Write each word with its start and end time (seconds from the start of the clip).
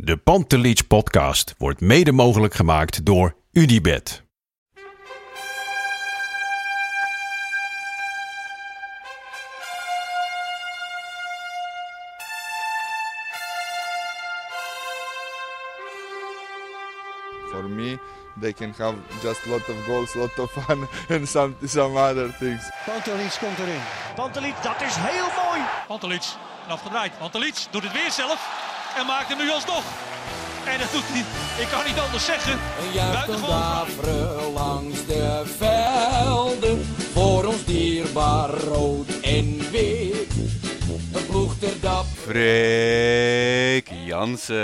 De 0.00 0.16
Pantelich 0.16 0.86
podcast 0.86 1.54
wordt 1.56 1.80
mede 1.80 2.12
mogelijk 2.12 2.54
gemaakt 2.54 3.04
door 3.04 3.36
UdiBet. 3.52 4.22
For 17.50 17.68
me, 17.68 17.98
they 18.40 18.52
can 18.52 18.74
have 18.76 18.94
just 19.22 19.46
lot 19.46 19.68
of 19.68 19.84
goals, 19.86 20.14
lot 20.14 20.38
of 20.38 20.52
fun, 20.52 20.88
and 21.16 21.28
some 21.28 21.54
some 21.64 21.96
other 21.96 22.36
things. 22.38 22.70
Pantelic 22.86 23.36
komt 23.40 23.58
erin. 23.58 23.80
Pantelic, 24.14 24.54
dat 24.62 24.80
is 24.80 24.94
heel 24.96 25.44
mooi. 25.44 25.60
Pantelic, 25.86 26.24
afgedraaid. 26.68 27.18
Pantelic 27.18 27.66
doet 27.70 27.82
het 27.82 27.92
weer 27.92 28.10
zelf 28.10 28.68
en 28.98 29.06
maakt 29.06 29.28
hem 29.28 29.38
nu 29.38 29.50
alsnog. 29.50 29.84
En 30.66 30.78
dat 30.78 30.92
doet 30.92 31.04
hij, 31.06 31.24
ik 31.62 31.68
kan 31.68 31.84
niet 31.86 31.98
anders 31.98 32.24
zeggen. 32.24 32.58
Buitengewoon. 32.94 33.48
daveren 33.50 34.52
langs 34.52 35.06
de 35.06 35.42
velden. 35.58 36.84
Voor 37.12 37.44
ons 37.44 37.64
dierbaar 37.64 38.50
rood 38.50 39.20
en 39.20 39.70
wit. 39.70 40.32
Een 41.14 41.26
ploeg 41.26 41.58
ter 41.58 41.80
dap. 41.80 42.04
Freek 42.04 43.90
Jansen. 44.06 44.56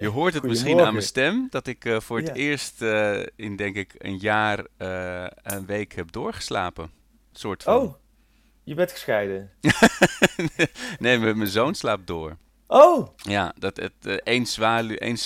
Je 0.00 0.08
hoort 0.12 0.34
het 0.34 0.42
misschien 0.42 0.80
aan 0.80 0.92
mijn 0.92 1.04
stem 1.04 1.46
dat 1.50 1.66
ik 1.66 1.84
eh, 1.84 2.00
voor 2.00 2.18
het 2.18 2.26
Ja. 2.26 2.34
eerst 2.34 2.82
eh, 2.82 3.20
in 3.36 3.56
denk 3.56 3.76
ik 3.76 3.94
een 3.98 4.16
jaar 4.16 4.66
eh, 4.76 5.26
een 5.42 5.66
week 5.66 5.92
heb 5.94 6.12
doorgeslapen. 6.12 6.90
Soort 7.32 7.62
van. 7.62 7.76
Oh, 7.76 7.94
je 8.64 8.74
bent 8.74 8.90
gescheiden. 8.90 9.50
nee, 10.98 11.18
mijn 11.18 11.46
zoon 11.46 11.74
slaapt 11.74 12.06
door. 12.06 12.36
Oh, 12.74 13.06
Ja, 13.16 13.54
dat 13.58 13.76
het 13.76 13.92
eh, 14.02 14.14
één 14.14 14.46
zwaluw, 14.46 14.94
één 14.96 15.16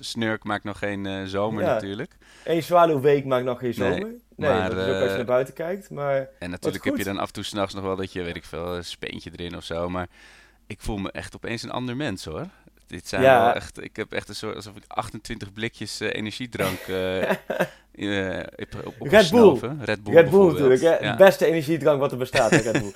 snurk 0.00 0.44
maakt 0.44 0.64
nog 0.64 0.78
geen 0.78 1.06
eh, 1.06 1.24
zomer 1.24 1.62
Ja. 1.62 1.72
natuurlijk. 1.72 2.16
één 2.44 2.62
zwaluwweek 2.62 3.24
maakt 3.24 3.44
nog 3.44 3.58
geen 3.58 3.74
zomer. 3.74 4.14
Nee, 4.36 4.50
maar, 4.50 4.70
dat 4.70 4.78
is 4.78 4.84
ook 4.86 4.94
als 4.94 5.02
je 5.02 5.08
eh, 5.10 5.16
naar 5.16 5.24
buiten 5.24 5.54
kijkt. 5.54 5.90
Maar 5.90 6.28
En 6.38 6.50
natuurlijk 6.50 6.84
heb 6.84 6.96
je 6.96 7.04
dan 7.04 7.18
af 7.18 7.26
en 7.26 7.32
toe 7.32 7.44
s'nachts 7.44 7.74
nog 7.74 7.84
wel 7.84 7.96
dat 7.96 8.12
je, 8.12 8.22
weet 8.22 8.36
ik 8.36 8.44
veel, 8.44 8.76
een 8.76 8.84
speentje 8.84 9.30
erin 9.36 9.56
of 9.56 9.64
zo. 9.64 9.88
Maar 9.88 10.08
ik 10.66 10.80
voel 10.80 10.96
me 10.96 11.10
echt 11.12 11.34
opeens 11.36 11.62
een 11.62 11.70
ander 11.70 11.96
mens 11.96 12.24
hoor. 12.24 12.46
Dit 12.86 13.08
zijn 13.08 13.22
Ja. 13.22 13.44
wel 13.44 13.52
echt, 13.54 13.82
ik 13.82 13.96
heb 13.96 14.12
echt 14.12 14.28
een 14.28 14.34
soort, 14.34 14.56
alsof 14.56 14.76
ik 14.76 14.82
28 14.86 15.52
blikjes 15.52 16.00
energiedrank 16.00 16.78
eh, 18.00 18.38
op- 18.84 19.08
Bull. 19.30 19.58
Red 19.80 20.02
Bull 20.02 20.14
Red 20.14 20.30
Bull 20.30 20.46
natuurlijk, 20.46 20.80
hè? 20.80 20.96
Ja. 20.98 21.16
beste 21.16 21.46
energiedrank 21.46 22.00
wat 22.00 22.12
er 22.12 22.18
bestaat, 22.18 22.50
Red 22.50 22.72
Bull. 22.72 22.92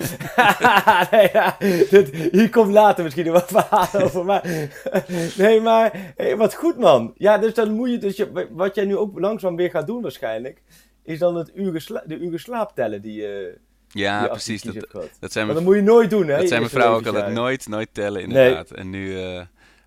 nee, 1.11 1.29
ja, 1.33 1.55
dit, 1.89 2.15
hier 2.31 2.49
komt 2.49 2.71
later 2.71 3.03
misschien 3.03 3.25
nog 3.25 3.33
wat 3.33 3.63
verhaal 3.63 4.03
over, 4.03 4.25
maar... 4.25 4.43
nee, 5.37 5.61
maar, 5.61 6.13
hey, 6.15 6.37
wat 6.37 6.53
goed, 6.53 6.77
man. 6.77 7.13
Ja, 7.17 7.37
dus 7.37 7.53
dan 7.53 7.71
moet 7.71 7.89
je, 7.89 7.97
dus 7.97 8.15
je, 8.15 8.47
wat 8.51 8.75
jij 8.75 8.85
nu 8.85 8.97
ook 8.97 9.19
langzaam 9.19 9.55
weer 9.55 9.69
gaat 9.69 9.87
doen 9.87 10.01
waarschijnlijk, 10.01 10.61
is 11.03 11.19
dan 11.19 11.35
het 11.35 11.51
uren 11.55 12.03
de 12.05 12.17
uren 12.17 12.39
slaap 12.39 12.75
tellen 12.75 13.01
die 13.01 13.21
je 13.21 13.57
Ja, 13.87 14.19
die 14.19 14.29
precies. 14.29 14.61
Dat, 14.61 15.09
dat 15.19 15.31
zijn 15.31 15.45
Maar 15.45 15.55
dat 15.55 15.63
moet 15.63 15.75
je 15.75 15.81
nooit 15.81 16.09
doen, 16.09 16.27
hè? 16.27 16.37
dat 16.37 16.47
zijn 16.47 16.59
mijn 16.59 16.71
vrouw 16.71 16.95
ook 16.95 17.05
altijd 17.05 17.33
nooit, 17.33 17.67
nooit 17.67 17.89
tellen 17.91 18.21
inderdaad. 18.21 18.71
En 18.71 18.89
nu, 18.89 19.21
eh, 19.21 19.41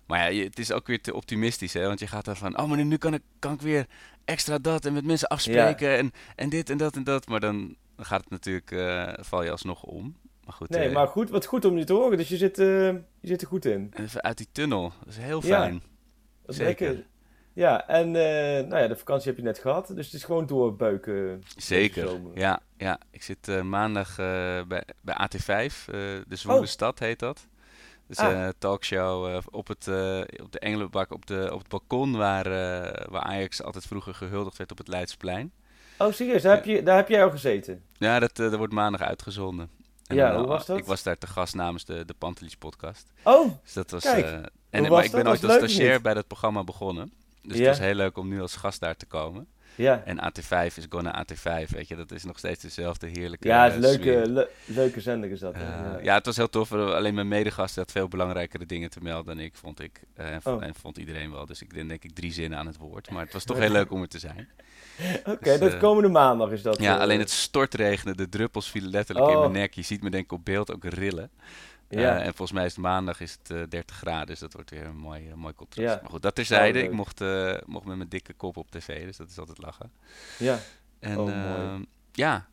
maar 0.09 0.33
ja, 0.33 0.43
het 0.43 0.59
is 0.59 0.71
ook 0.71 0.87
weer 0.87 1.01
te 1.01 1.13
optimistisch 1.13 1.73
hè. 1.73 1.85
Want 1.87 1.99
je 1.99 2.07
gaat 2.07 2.27
ervan, 2.27 2.57
oh 2.59 2.67
maar 2.69 2.85
nu 2.85 2.97
kan 2.97 3.13
ik, 3.13 3.21
kan 3.39 3.53
ik 3.53 3.61
weer 3.61 3.85
extra 4.25 4.57
dat 4.57 4.85
en 4.85 4.93
met 4.93 5.05
mensen 5.05 5.27
afspreken 5.27 5.97
en, 5.97 6.11
en 6.35 6.49
dit 6.49 6.69
en 6.69 6.77
dat 6.77 6.95
en 6.95 7.03
dat. 7.03 7.27
Maar 7.27 7.39
dan 7.39 7.75
gaat 7.97 8.21
het 8.21 8.29
natuurlijk, 8.29 8.71
eh, 8.71 9.13
val 9.23 9.43
je 9.43 9.51
alsnog 9.51 9.83
om. 9.83 10.15
Maar 10.45 10.53
goed, 10.53 10.69
Nee, 10.69 10.87
eh, 10.87 10.93
maar 10.93 11.07
goed, 11.07 11.29
wat 11.29 11.45
goed 11.45 11.65
om 11.65 11.77
je 11.77 11.83
te 11.83 11.93
horen. 11.93 12.17
Dus 12.17 12.29
je 12.29 12.37
zit, 12.37 12.59
eh, 12.59 12.65
je 12.87 13.01
zit 13.21 13.41
er 13.41 13.47
goed 13.47 13.65
in. 13.65 13.91
Even 13.95 14.21
uit 14.21 14.37
die 14.37 14.47
tunnel. 14.51 14.93
Dat 14.99 15.07
is 15.13 15.17
heel 15.17 15.41
Ja, 15.45 15.59
fijn. 15.61 15.81
Dat 16.45 16.49
is 16.49 16.55
Zeker. 16.55 16.87
lekker. 16.87 17.05
Ja, 17.53 17.87
en 17.87 18.11
nou 18.11 18.77
ja, 18.77 18.87
de 18.87 18.95
vakantie 18.95 19.27
heb 19.27 19.37
je 19.37 19.43
net 19.43 19.59
gehad. 19.59 19.87
Dus 19.95 20.05
het 20.05 20.15
is 20.15 20.23
gewoon 20.23 20.45
doorbeuken. 20.45 21.43
Zeker. 21.57 22.09
Ja, 22.33 22.59
ja, 22.77 22.99
ik 23.11 23.23
zit 23.23 23.63
maandag 23.63 24.15
bij, 24.15 24.83
bij 25.01 25.15
AT5. 25.15 25.47
eh, 25.47 25.93
de 26.27 26.35
Zwoele 26.35 26.59
Oh. 26.61 26.65
Stad 26.65 26.99
heet 26.99 27.19
dat. 27.19 27.47
Dus 28.09 28.17
Ah. 28.17 28.31
een 28.45 28.53
talkshow 28.57 29.27
eh, 29.35 29.37
op, 29.51 29.67
het, 29.67 29.87
eh, 29.87 30.21
op 30.43 30.51
de 30.51 30.59
Engelenbak, 30.59 31.11
op, 31.11 31.25
de, 31.25 31.49
op 31.53 31.59
het 31.59 31.67
balkon 31.67 32.17
waar, 32.17 32.45
eh, 32.45 33.05
waar 33.09 33.21
Ajax 33.21 33.63
altijd 33.63 33.85
vroeger 33.85 34.13
gehuldigd 34.13 34.57
werd 34.57 34.71
op 34.71 34.77
het 34.77 34.87
Leidsplein. 34.87 35.51
Oh, 35.97 36.13
serieus? 36.13 36.41
Daar, 36.41 36.55
heb 36.55 36.65
je, 36.65 36.83
daar 36.83 36.95
heb 36.95 37.07
jij 37.09 37.23
al 37.23 37.29
gezeten? 37.31 37.83
Ja, 37.97 38.19
dat, 38.19 38.29
eh, 38.31 38.35
dat 38.49 38.55
wordt 38.55 38.73
maandag 38.73 39.01
uitgezonden. 39.01 39.69
En 40.07 40.15
Ja, 40.15 40.27
dan, 40.27 40.35
hoe 40.35 40.43
eh, 40.43 40.49
was 40.49 40.65
dat? 40.65 40.77
Ik 40.77 40.85
was 40.85 41.03
daar 41.03 41.17
te 41.17 41.27
gast 41.27 41.55
namens 41.55 41.85
de, 41.85 42.05
de 42.05 42.13
Pantelis 42.17 42.55
podcast. 42.55 43.11
Oh, 43.23 43.51
Dus 43.63 43.73
dat 43.73 43.91
was, 43.91 44.03
Kijk, 44.03 44.25
eh, 44.25 44.31
hoe 44.31 44.41
en, 44.69 44.89
maar 44.89 45.03
ik 45.03 45.11
ben 45.11 45.27
ooit 45.27 45.43
als 45.43 45.53
stagiair 45.55 46.01
bij 46.01 46.13
dat 46.13 46.27
programma 46.27 46.63
begonnen. 46.63 47.11
Dus 47.41 47.57
Ja. 47.57 47.63
het 47.67 47.77
was 47.77 47.85
heel 47.85 47.95
leuk 47.95 48.17
om 48.17 48.27
nu 48.27 48.41
als 48.41 48.55
gast 48.55 48.79
daar 48.79 48.95
te 48.95 49.05
komen. 49.05 49.47
Ja. 49.83 50.01
En 50.05 50.17
AT5 50.17 50.75
is 50.75 50.85
Gonna 50.89 51.25
AT5, 51.25 51.69
weet 51.69 51.87
je. 51.87 51.95
Dat 51.95 52.11
is 52.11 52.23
nog 52.23 52.37
steeds 52.37 52.61
dezelfde 52.61 53.07
heerlijke 53.07 53.47
Ja, 53.47 53.63
het 53.69 53.83
is 53.83 53.95
eh, 53.95 53.99
een 53.99 54.03
leuke, 54.03 54.29
le- 54.31 54.47
leuke 54.65 55.01
zender 55.01 55.31
is 55.31 55.39
dat. 55.39 55.53
Eh, 55.53 55.61
ja. 55.61 55.99
ja. 56.01 56.13
het 56.15 56.25
was 56.25 56.37
heel 56.37 56.49
tof. 56.49 56.71
Alleen 56.73 57.13
mijn 57.13 57.27
medegast 57.27 57.75
had 57.75 57.91
veel 57.91 58.07
belangrijkere 58.07 58.65
dingen 58.65 58.89
te 58.89 58.99
melden 59.01 59.35
dan 59.35 59.45
ik, 59.45 59.55
vond 59.55 59.79
ik. 59.81 60.01
Eh, 60.15 60.31
en, 60.33 60.39
Oh. 60.43 60.63
en 60.63 60.75
vond 60.75 60.97
iedereen 60.97 61.31
wel. 61.31 61.45
Dus 61.45 61.61
ik 61.61 61.73
denk, 61.73 61.89
denk 61.89 62.03
ik 62.03 62.15
drie 62.15 62.31
zinnen 62.33 62.59
aan 62.59 62.65
het 62.67 62.77
woord. 62.77 63.09
Maar 63.11 63.23
het 63.23 63.33
was 63.33 63.43
toch 63.43 63.57
heel 63.63 63.69
leuk 63.71 63.91
om 63.91 64.01
er 64.01 64.07
te 64.07 64.19
zijn. 64.19 64.49
Oké, 65.25 65.37
dus, 65.49 65.59
dat 65.59 65.73
eh, 65.73 65.79
komende 65.79 66.09
maandag 66.09 66.51
is 66.51 66.61
dat. 66.61 66.79
Ja, 66.81 66.95
eh, 66.95 67.01
alleen 67.01 67.19
het 67.19 67.29
stortregende. 67.31 68.15
De 68.15 68.29
druppels 68.29 68.69
vielen 68.71 68.89
letterlijk 68.89 69.27
in 69.29 69.33
Oh. 69.35 69.39
mijn 69.41 69.51
nek. 69.51 69.73
Je 69.73 69.81
ziet 69.81 70.01
me 70.03 70.09
denk 70.09 70.23
ik 70.23 70.31
op 70.31 70.45
beeld 70.45 70.73
ook 70.73 70.83
rillen. 70.83 71.29
Eh, 71.89 71.99
Ja. 72.01 72.17
en 72.17 72.25
volgens 72.25 72.51
mij 72.51 72.65
is 72.65 72.71
het 72.71 72.81
maandag 72.81 73.19
is 73.21 73.37
het 73.41 73.51
eh, 73.57 73.61
30 73.69 73.95
graden. 73.95 74.27
Dus 74.27 74.39
dat 74.39 74.53
wordt 74.53 74.69
weer 74.69 74.85
een 74.85 74.97
mooi, 74.97 75.27
eh, 75.27 75.33
mooi 75.33 75.53
contrast. 75.53 75.89
Ja. 75.93 75.99
Maar 76.01 76.09
goed, 76.11 76.21
dat 76.21 76.35
terzijde. 76.35 76.79
Oh, 76.79 76.85
ik 76.85 76.91
mocht, 76.91 77.21
eh, 77.21 77.53
mocht 77.65 77.85
met 77.85 77.97
mijn 77.97 78.09
dikke 78.09 78.33
kop 78.33 78.57
op 78.57 78.71
tv. 78.71 79.05
Dus 79.05 79.17
dat 79.17 79.29
is 79.29 79.39
altijd 79.39 79.57
lachen. 79.57 79.91
Ja. 80.37 80.57
En 80.99 81.17
Oh, 81.17 81.25
mooi. 81.25 81.35
ehm, 81.67 81.81
ja, 82.11 82.47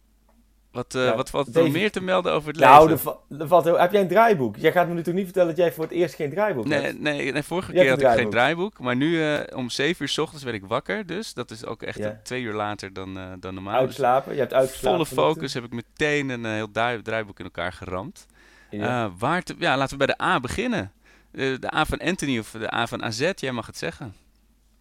wat, 0.73 0.95
eh, 0.95 1.05
Ja, 1.05 1.17
wat 1.17 1.31
valt 1.31 1.57
er 1.57 1.71
meer 1.71 1.91
te 1.91 2.01
melden 2.03 2.33
over 2.33 2.49
het 2.49 2.59
Nou, 2.61 2.89
leven? 2.89 3.17
er 3.39 3.49
valt 3.49 3.65
heel- 3.65 3.79
heb 3.79 3.93
jij 3.93 4.01
een 4.01 4.09
draaiboek? 4.09 4.57
Jij 4.57 4.73
gaat 4.73 4.83
me 4.89 4.91
natuurlijk 4.91 5.17
niet 5.17 5.25
vertellen 5.25 5.49
dat 5.49 5.59
jij 5.65 5.73
voor 5.73 5.85
het 5.85 5.93
eerst 5.93 6.15
geen 6.15 6.31
draaiboek 6.31 6.67
Nee, 6.67 6.81
hebt. 6.81 7.01
nee, 7.01 7.33
nee, 7.33 7.43
vorige 7.43 7.73
keer 7.73 7.91
had 7.91 8.01
ik 8.01 8.09
geen 8.09 8.31
draaiboek. 8.31 8.79
Maar 8.79 8.97
nu 8.97 9.23
eh, 9.35 9.57
om 9.59 9.71
7 9.71 10.03
uur 10.03 10.09
s 10.09 10.19
ochtends 10.19 10.45
werd 10.45 10.57
ik 10.57 10.65
wakker. 10.65 11.07
Dus 11.07 11.35
dat 11.35 11.51
is 11.51 11.65
ook 11.65 11.83
echt 11.83 11.99
Ja. 11.99 12.11
eh, 12.11 12.17
twee 12.23 12.43
uur 12.43 12.55
later 12.55 12.93
dan, 12.93 13.19
eh, 13.19 13.25
dan 13.41 13.55
normaal. 13.55 13.73
Dus 13.79 13.87
Uitslapen? 13.87 14.33
Je 14.35 14.41
hebt 14.41 14.53
uitgeslapen. 14.55 15.07
volle 15.07 15.23
focus 15.23 15.55
heb 15.55 15.65
ik 15.65 15.73
meteen 15.73 16.29
een 16.29 16.45
eh, 16.45 16.53
heel 16.53 16.71
draai- 16.71 17.03
draaiboek 17.03 17.39
in 17.39 17.45
elkaar 17.45 17.73
geramd. 17.73 18.27
Ja. 18.71 19.05
Eh, 19.05 19.11
waar 19.19 19.43
te- 19.43 19.55
ja, 19.59 19.77
laten 19.77 19.99
we 19.99 20.07
bij 20.07 20.15
de 20.17 20.23
A 20.25 20.41
beginnen. 20.41 20.93
Eh, 21.33 21.59
de 21.61 21.75
A 21.75 21.85
van 21.85 21.99
Anthony 21.99 22.39
of 22.39 22.51
de 22.51 22.75
A 22.75 22.87
van 22.87 23.03
AZ, 23.03 23.31
jij 23.35 23.53
mag 23.53 23.67
het 23.67 23.77
zeggen. 23.77 24.15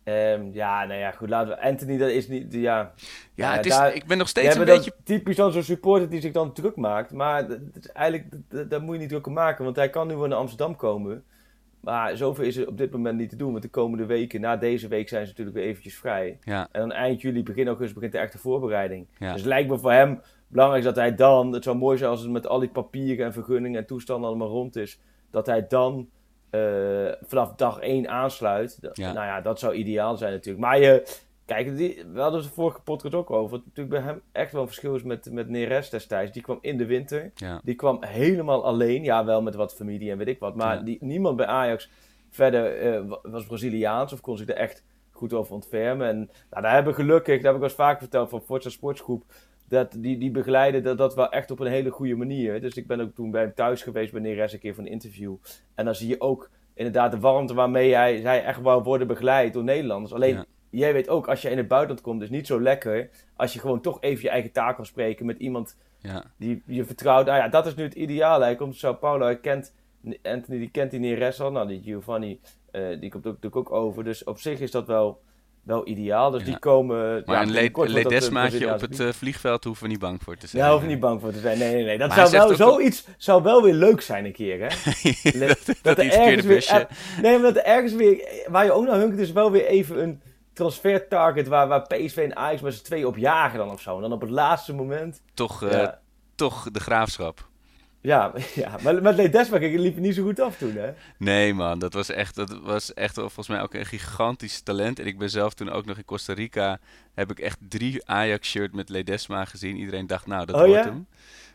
Ehm, 0.03 0.41
ja, 0.53 0.85
nou 0.85 1.00
ja, 1.00 1.12
goed, 1.12 1.29
laten 1.29 1.56
we... 1.56 1.62
Anthony, 1.62 1.97
dat 1.97 2.09
is 2.09 2.28
niet... 2.28 2.53
Ja, 2.53 2.59
Ja, 2.59 2.91
Ja, 3.35 3.56
het 3.56 3.66
is, 3.66 3.72
daar- 3.72 3.94
ik 3.96 4.06
ben 4.06 4.18
nog 4.18 4.28
steeds 4.28 4.56
een 4.56 4.66
beetje... 4.66 4.94
typisch 5.03 5.35
dan 5.35 5.51
zo'n 5.51 5.63
supporter 5.63 6.09
die 6.09 6.22
zich 6.22 6.31
dan 6.31 6.53
druk 6.53 6.75
maakt. 6.75 7.12
Maar 7.12 7.47
dat, 7.47 7.59
dat 7.73 7.84
is 7.84 7.91
eigenlijk, 7.91 8.29
dat, 8.50 8.69
dat 8.69 8.81
moet 8.81 8.94
je 8.94 9.00
niet 9.00 9.09
druk 9.09 9.25
maken. 9.28 9.63
Want 9.63 9.75
hij 9.75 9.90
kan 9.90 10.07
nu 10.07 10.16
wel 10.16 10.28
naar 10.28 10.38
Amsterdam 10.38 10.75
komen. 10.75 11.23
Maar 11.79 12.17
zoveel 12.17 12.46
is 12.46 12.57
er 12.57 12.67
op 12.67 12.78
dit 12.78 12.91
moment 12.91 13.17
niet 13.17 13.29
te 13.29 13.35
doen. 13.35 13.52
Want 13.52 13.64
de 13.64 13.70
komende 13.70 14.05
weken, 14.05 14.41
na 14.41 14.58
deze 14.58 14.87
week, 14.87 15.09
zijn 15.09 15.22
ze 15.26 15.29
natuurlijk 15.29 15.58
weer 15.58 15.66
eventjes 15.66 15.97
vrij. 15.97 16.37
Ja, 16.43 16.67
En 16.72 16.79
dan 16.79 16.91
eind 16.91 17.22
juli, 17.22 17.43
begin 17.43 17.67
augustus 17.67 17.93
begint 17.93 18.11
de 18.11 18.17
echte 18.17 18.37
voorbereiding. 18.37 19.08
Ja. 19.17 19.32
Dus 19.32 19.41
het 19.41 19.49
lijkt 19.49 19.70
me 19.70 19.79
voor 19.79 19.91
hem 19.91 20.22
belangrijk 20.47 20.84
dat 20.84 20.96
hij 20.96 21.16
dan... 21.16 21.53
Het 21.53 21.64
zou 21.64 21.78
mooi 21.78 21.97
zijn 21.97 22.09
als 22.09 22.22
het 22.22 22.32
met 22.32 22.47
al 22.47 22.59
die 22.59 22.70
papieren 22.70 23.26
en 23.26 23.34
vergunningen 23.34 23.80
en 23.80 23.86
toestanden 23.86 24.30
allemaal 24.30 24.47
rond 24.47 24.76
is. 24.76 25.00
Dat 25.32 25.46
hij 25.46 25.68
dan 25.68 26.09
eh, 26.50 27.12
vanaf 27.22 27.56
dag 27.56 27.80
1 27.80 28.09
aansluit. 28.09 28.78
Ja. 28.94 29.14
Nou 29.14 29.26
ja, 29.26 29.42
dat 29.42 29.59
zou 29.59 29.74
ideaal 29.74 30.18
zijn 30.18 30.32
natuurlijk. 30.34 30.66
Maar 30.66 30.80
je... 30.80 31.24
Kijk, 31.46 31.78
die, 31.78 32.03
we 32.14 32.20
hadden 32.20 32.40
het 32.40 32.50
de 32.50 32.56
vorige 32.56 32.82
podcast 32.82 33.14
ook 33.16 33.32
over. 33.32 33.50
Wat 33.58 33.66
natuurlijk 33.66 33.96
bij 33.96 34.06
hem 34.06 34.22
echt 34.32 34.52
wel 34.52 34.62
een 34.62 34.68
verschil 34.68 34.96
is 34.96 35.03
met, 35.03 35.32
met 35.32 35.50
Neres 35.50 35.90
destijds. 35.90 36.32
Die 36.32 36.42
kwam 36.42 36.58
in 36.62 36.78
de 36.78 36.86
winter. 36.86 37.32
ja. 37.36 37.62
Die 37.64 37.76
kwam 37.76 38.03
helemaal 38.03 38.64
alleen. 38.66 39.03
Ja, 39.03 39.26
wel 39.26 39.42
met 39.42 39.56
wat 39.56 39.76
familie 39.76 40.12
en 40.12 40.18
weet 40.18 40.28
ik 40.28 40.40
wat. 40.40 40.56
Maar 40.56 40.76
Ja. 40.78 40.82
die, 40.84 40.97
niemand 41.02 41.36
bij 41.36 41.46
Ajax 41.46 41.90
verder 42.30 42.78
eh, 42.78 43.02
wa- 43.08 43.20
was 43.24 43.46
Braziliaans 43.46 44.14
of 44.14 44.22
kon 44.22 44.38
zich 44.38 44.47
er 44.47 44.56
echt 44.56 44.84
goed 45.12 45.34
over 45.34 45.53
ontfermen. 45.53 46.08
En 46.08 46.18
nou, 46.50 46.62
daar 46.64 46.74
hebben 46.74 46.94
we 46.96 47.02
gelukkig, 47.02 47.36
dat 47.36 47.44
heb 47.44 47.53
ik 47.53 47.59
wel 47.59 47.70
eens 47.70 47.78
vaak 47.78 48.00
verteld 48.00 48.30
van 48.30 48.42
Forza 48.42 48.70
Sportsgroep, 48.70 49.24
dat 49.67 49.96
die, 49.97 50.17
die 50.17 50.32
begeleiden 50.32 50.84
dat, 50.84 50.97
dat 50.97 51.16
wel 51.16 51.29
echt 51.32 51.52
op 51.52 51.59
een 51.59 51.67
hele 51.72 51.90
goede 51.90 52.16
manier. 52.16 52.62
Dus 52.62 52.73
ik 52.76 52.88
ben 52.88 53.00
ook 53.02 53.16
toen 53.16 53.32
bij 53.32 53.41
hem 53.41 53.53
thuis 53.53 53.82
geweest 53.82 54.12
bij 54.12 54.22
Neres 54.22 54.53
een 54.53 54.59
keer 54.59 54.73
voor 54.76 54.84
een 54.84 54.91
interview. 54.91 55.35
En 55.76 55.85
dan 55.85 55.96
zie 55.96 56.08
je 56.08 56.22
ook 56.22 56.50
inderdaad 56.73 57.12
de 57.12 57.20
warmte 57.20 57.53
waarmee 57.53 57.94
hij, 57.94 58.20
hij 58.20 58.44
echt 58.44 58.62
wou 58.62 58.84
worden 58.84 59.08
begeleid 59.08 59.53
door 59.53 59.64
Nederlanders. 59.64 60.14
Alleen, 60.14 60.34
Ja. 60.35 60.46
jij 60.70 60.94
weet 60.94 61.09
ook, 61.09 61.28
als 61.28 61.41
je 61.41 61.50
in 61.50 61.58
het 61.58 61.67
buitenland 61.67 62.02
komt, 62.02 62.22
is 62.22 62.29
niet 62.29 62.47
zo 62.47 62.62
lekker 62.62 63.09
als 63.35 63.53
je 63.53 63.59
gewoon 63.59 63.82
toch 63.82 64.02
even 64.02 64.23
je 64.23 64.29
eigen 64.29 64.52
taak 64.52 64.76
kan 64.76 64.85
spreken 64.85 65.26
met 65.26 65.38
iemand 65.40 65.78
Ja. 66.00 66.23
die 66.38 66.64
je 66.66 66.85
vertrouwt. 66.85 67.26
Nou 67.26 67.38
ja, 67.38 67.47
dat 67.47 67.66
is 67.66 67.76
nu 67.76 67.84
het 67.84 67.94
ideaal. 67.94 68.41
Hij 68.41 68.56
komt 68.56 68.70
uit 68.70 68.79
Sao 68.79 68.94
Paulo, 68.94 69.26
hij 69.26 69.40
kent 69.40 69.73
Anthony, 70.23 70.58
die 70.59 70.70
kent 70.72 70.91
die 70.91 71.00
Neres 71.00 71.41
al. 71.41 71.52
Nou, 71.52 71.68
die 71.68 71.82
Giovanni, 71.82 72.40
eh, 72.72 73.00
die 73.00 73.09
komt 73.11 73.28
ook, 73.28 73.34
natuurlijk 73.34 73.56
ook 73.56 73.72
over. 73.72 74.03
Dus 74.03 74.23
op 74.23 74.40
zich 74.40 74.59
is 74.59 74.72
dat 74.72 74.88
wel, 74.88 75.22
wel 75.66 75.88
ideaal. 75.88 76.32
Dus 76.32 76.40
Ja. 76.41 76.46
die 76.46 76.59
komen... 76.59 77.23
Maar 77.26 77.35
ja, 77.35 77.41
een 77.41 77.52
Le- 77.52 77.70
dat, 77.72 77.85
eh, 77.88 77.94
Ledesmaatje 77.94 78.73
op 78.73 78.82
het 78.82 79.00
eh, 79.00 79.09
vliegveld 79.12 79.64
hoeven 79.64 79.84
we 79.84 79.90
niet 79.90 80.00
bang 80.00 80.20
voor 80.23 80.35
te 80.38 80.47
zijn. 80.47 80.62
daar 80.64 80.72
hoef 80.72 80.82
je 80.82 80.88
niet 80.88 81.00
bang 81.00 81.22
voor 81.22 81.32
te 81.32 81.40
zijn. 81.40 81.58
Nee, 81.58 81.73
nee, 81.73 81.84
nee. 81.84 81.97
Dat 81.97 82.08
Maar 82.16 82.28
zou 82.28 82.47
wel, 82.47 82.56
zoiets 82.56 83.08
zou 83.17 83.44
wel 83.44 83.64
weer 83.64 83.73
leuk 83.73 84.02
zijn 84.02 84.26
een 84.26 84.32
keer, 84.34 84.59
hè? 84.59 84.67
dat, 85.47 85.58
dat, 85.82 85.97
er 85.97 86.06
iets 86.06 86.16
verkeerde 86.16 86.41
weer... 86.47 86.56
busje. 86.56 86.88
eh, 86.88 87.22
nee, 87.22 87.34
maar 87.40 87.53
dat 87.53 87.64
er 87.64 87.70
ergens 87.70 87.94
weer... 87.94 88.44
Waar 88.47 88.66
je 88.66 88.72
ook 88.72 88.85
naar 88.85 89.00
hunkt, 89.00 89.17
is 89.17 89.32
wel 89.32 89.52
weer 89.52 89.66
even 89.66 90.02
een 90.03 90.22
transfer 90.53 91.08
target... 91.08 91.47
waar, 91.47 91.68
waar 91.68 91.82
PSV 91.82 92.18
en 92.18 92.35
Ajax 92.35 92.61
met 92.61 92.73
z'n 92.73 92.84
twee 92.84 93.08
op 93.08 93.18
jagen 93.18 93.58
dan 93.58 93.70
of 93.72 93.82
zo. 93.82 93.96
En 93.96 94.02
dan 94.02 94.11
op 94.14 94.22
het 94.22 94.29
laatste 94.29 94.73
moment... 94.73 95.22
Toch, 95.34 95.64
eh, 95.64 95.72
Ja, 95.72 96.00
toch 96.35 96.68
de 96.72 96.79
graafschap. 96.79 97.47
Ja, 98.05 98.34
ja. 98.55 98.78
maar 98.84 99.02
met 99.02 99.16
Ledesma 99.16 99.59
het 99.59 99.79
liep 99.79 99.97
niet 99.97 100.16
zo 100.16 100.23
goed 100.23 100.40
af 100.40 100.57
toen, 100.57 100.75
hè? 100.75 100.91
Nee 101.17 101.53
man, 101.53 101.79
dat 101.79 101.93
was 101.93 102.09
echt, 102.09 102.35
dat 102.35 102.59
was 102.63 102.93
echt 102.93 103.13
volgens 103.16 103.47
mij 103.47 103.61
ook 103.61 103.73
een 103.73 103.85
gigantisch 103.85 104.61
talent. 104.61 104.99
En 104.99 105.05
ik 105.05 105.17
ben 105.17 105.29
zelf 105.29 105.53
toen 105.53 105.69
ook 105.72 105.85
nog 105.85 105.97
in 105.97 106.05
Costa 106.05 106.34
Rica, 106.34 106.79
heb 107.13 107.31
ik 107.31 107.40
echt 107.40 107.57
drie 107.69 108.05
Ajax-shirt 108.09 108.73
met 108.73 108.90
Ledesma 108.90 109.46
gezien. 109.46 109.78
Iedereen 109.78 110.07
dacht, 110.07 110.28
nou 110.28 110.46
dat 110.46 110.55
Oh, 110.55 110.61
wordt 110.66 110.84
ja? 110.84 110.90
hem. 110.90 111.07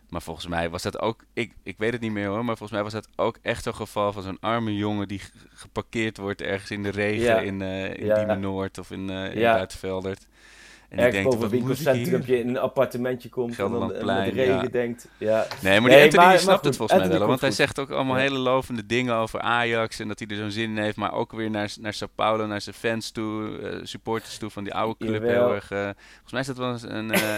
Maar 0.08 0.22
volgens 0.22 0.46
mij 0.46 0.70
was 0.70 0.82
dat 0.82 0.98
ook, 1.00 1.24
ik, 1.32 1.52
ik 1.62 1.78
weet 1.78 1.92
het 1.92 2.00
niet 2.00 2.12
meer 2.12 2.26
hoor, 2.28 2.44
maar 2.44 2.56
volgens 2.56 2.70
mij 2.70 2.82
was 2.82 2.92
dat 2.92 3.08
ook 3.16 3.38
echt 3.42 3.62
zo'n 3.62 3.74
geval 3.74 4.12
van 4.12 4.22
zo'n 4.22 4.40
arme 4.40 4.76
jongen 4.76 5.08
die 5.08 5.20
geparkeerd 5.48 6.16
wordt 6.16 6.42
ergens 6.42 6.70
in 6.70 6.82
de 6.82 6.88
regen 6.90 7.24
Ja. 7.24 7.38
in, 7.38 7.62
eh 7.62 7.94
in 7.98 8.06
Ja. 8.06 8.14
Diemen 8.14 8.40
Noord 8.40 8.78
of 8.78 8.90
in, 8.90 9.10
eh 9.10 9.32
in 9.34 9.38
Ja. 9.38 9.66
En 10.90 10.96
die 10.96 11.06
Ergens 11.06 11.22
denkt, 11.22 11.30
boven 11.40 11.44
een 11.58 11.64
winkelcentrumje 11.64 12.38
in 12.38 12.48
een 12.48 12.58
appartementje 12.58 13.28
komt... 13.28 13.58
en 13.58 13.70
dan 13.70 13.86
met 13.86 14.00
de 14.24 14.30
regen 14.30 14.44
ja. 14.62 14.62
denkt... 14.62 15.08
Ja. 15.18 15.46
Nee, 15.62 15.80
maar 15.80 15.90
Nee, 15.90 15.98
die 15.98 16.04
Anthony 16.04 16.24
maar- 16.24 16.32
die 16.32 16.40
snapt 16.42 16.56
maar 16.62 16.66
het 16.66 16.76
volgens 16.76 16.98
mij 17.08 17.18
wel. 17.18 17.26
Want 17.28 17.40
hij 17.40 17.50
zegt 17.50 17.78
ook 17.78 17.90
allemaal 17.90 18.16
Ja. 18.16 18.22
hele 18.22 18.38
lovende 18.38 18.86
dingen 18.86 19.14
over 19.14 19.40
Ajax. 19.40 19.98
En 20.00 20.08
dat 20.08 20.18
hij 20.18 20.28
er 20.28 20.36
zo'n 20.36 20.50
zin 20.50 20.70
in 20.70 20.76
heeft. 20.82 20.96
Maar 20.96 21.12
ook 21.12 21.32
weer 21.32 21.50
naar, 21.50 21.72
naar 21.80 21.92
Sao 21.92 22.08
Paulo, 22.14 22.46
naar 22.46 22.60
zijn 22.60 22.74
fans 22.74 23.10
toe. 23.10 23.58
eh, 23.58 23.78
supporters 23.82 24.38
toe 24.38 24.50
van 24.50 24.64
die 24.64 24.74
oude 24.74 24.96
club. 24.98 25.22
Jawel. 25.22 25.44
Heel 25.46 25.54
erg, 25.54 25.70
eh, 25.70 25.78
volgens 26.12 26.32
mij 26.32 26.40
is 26.40 26.46
dat 26.46 26.56
wel 26.56 26.76
een, 26.90 27.10
eh, 27.10 27.34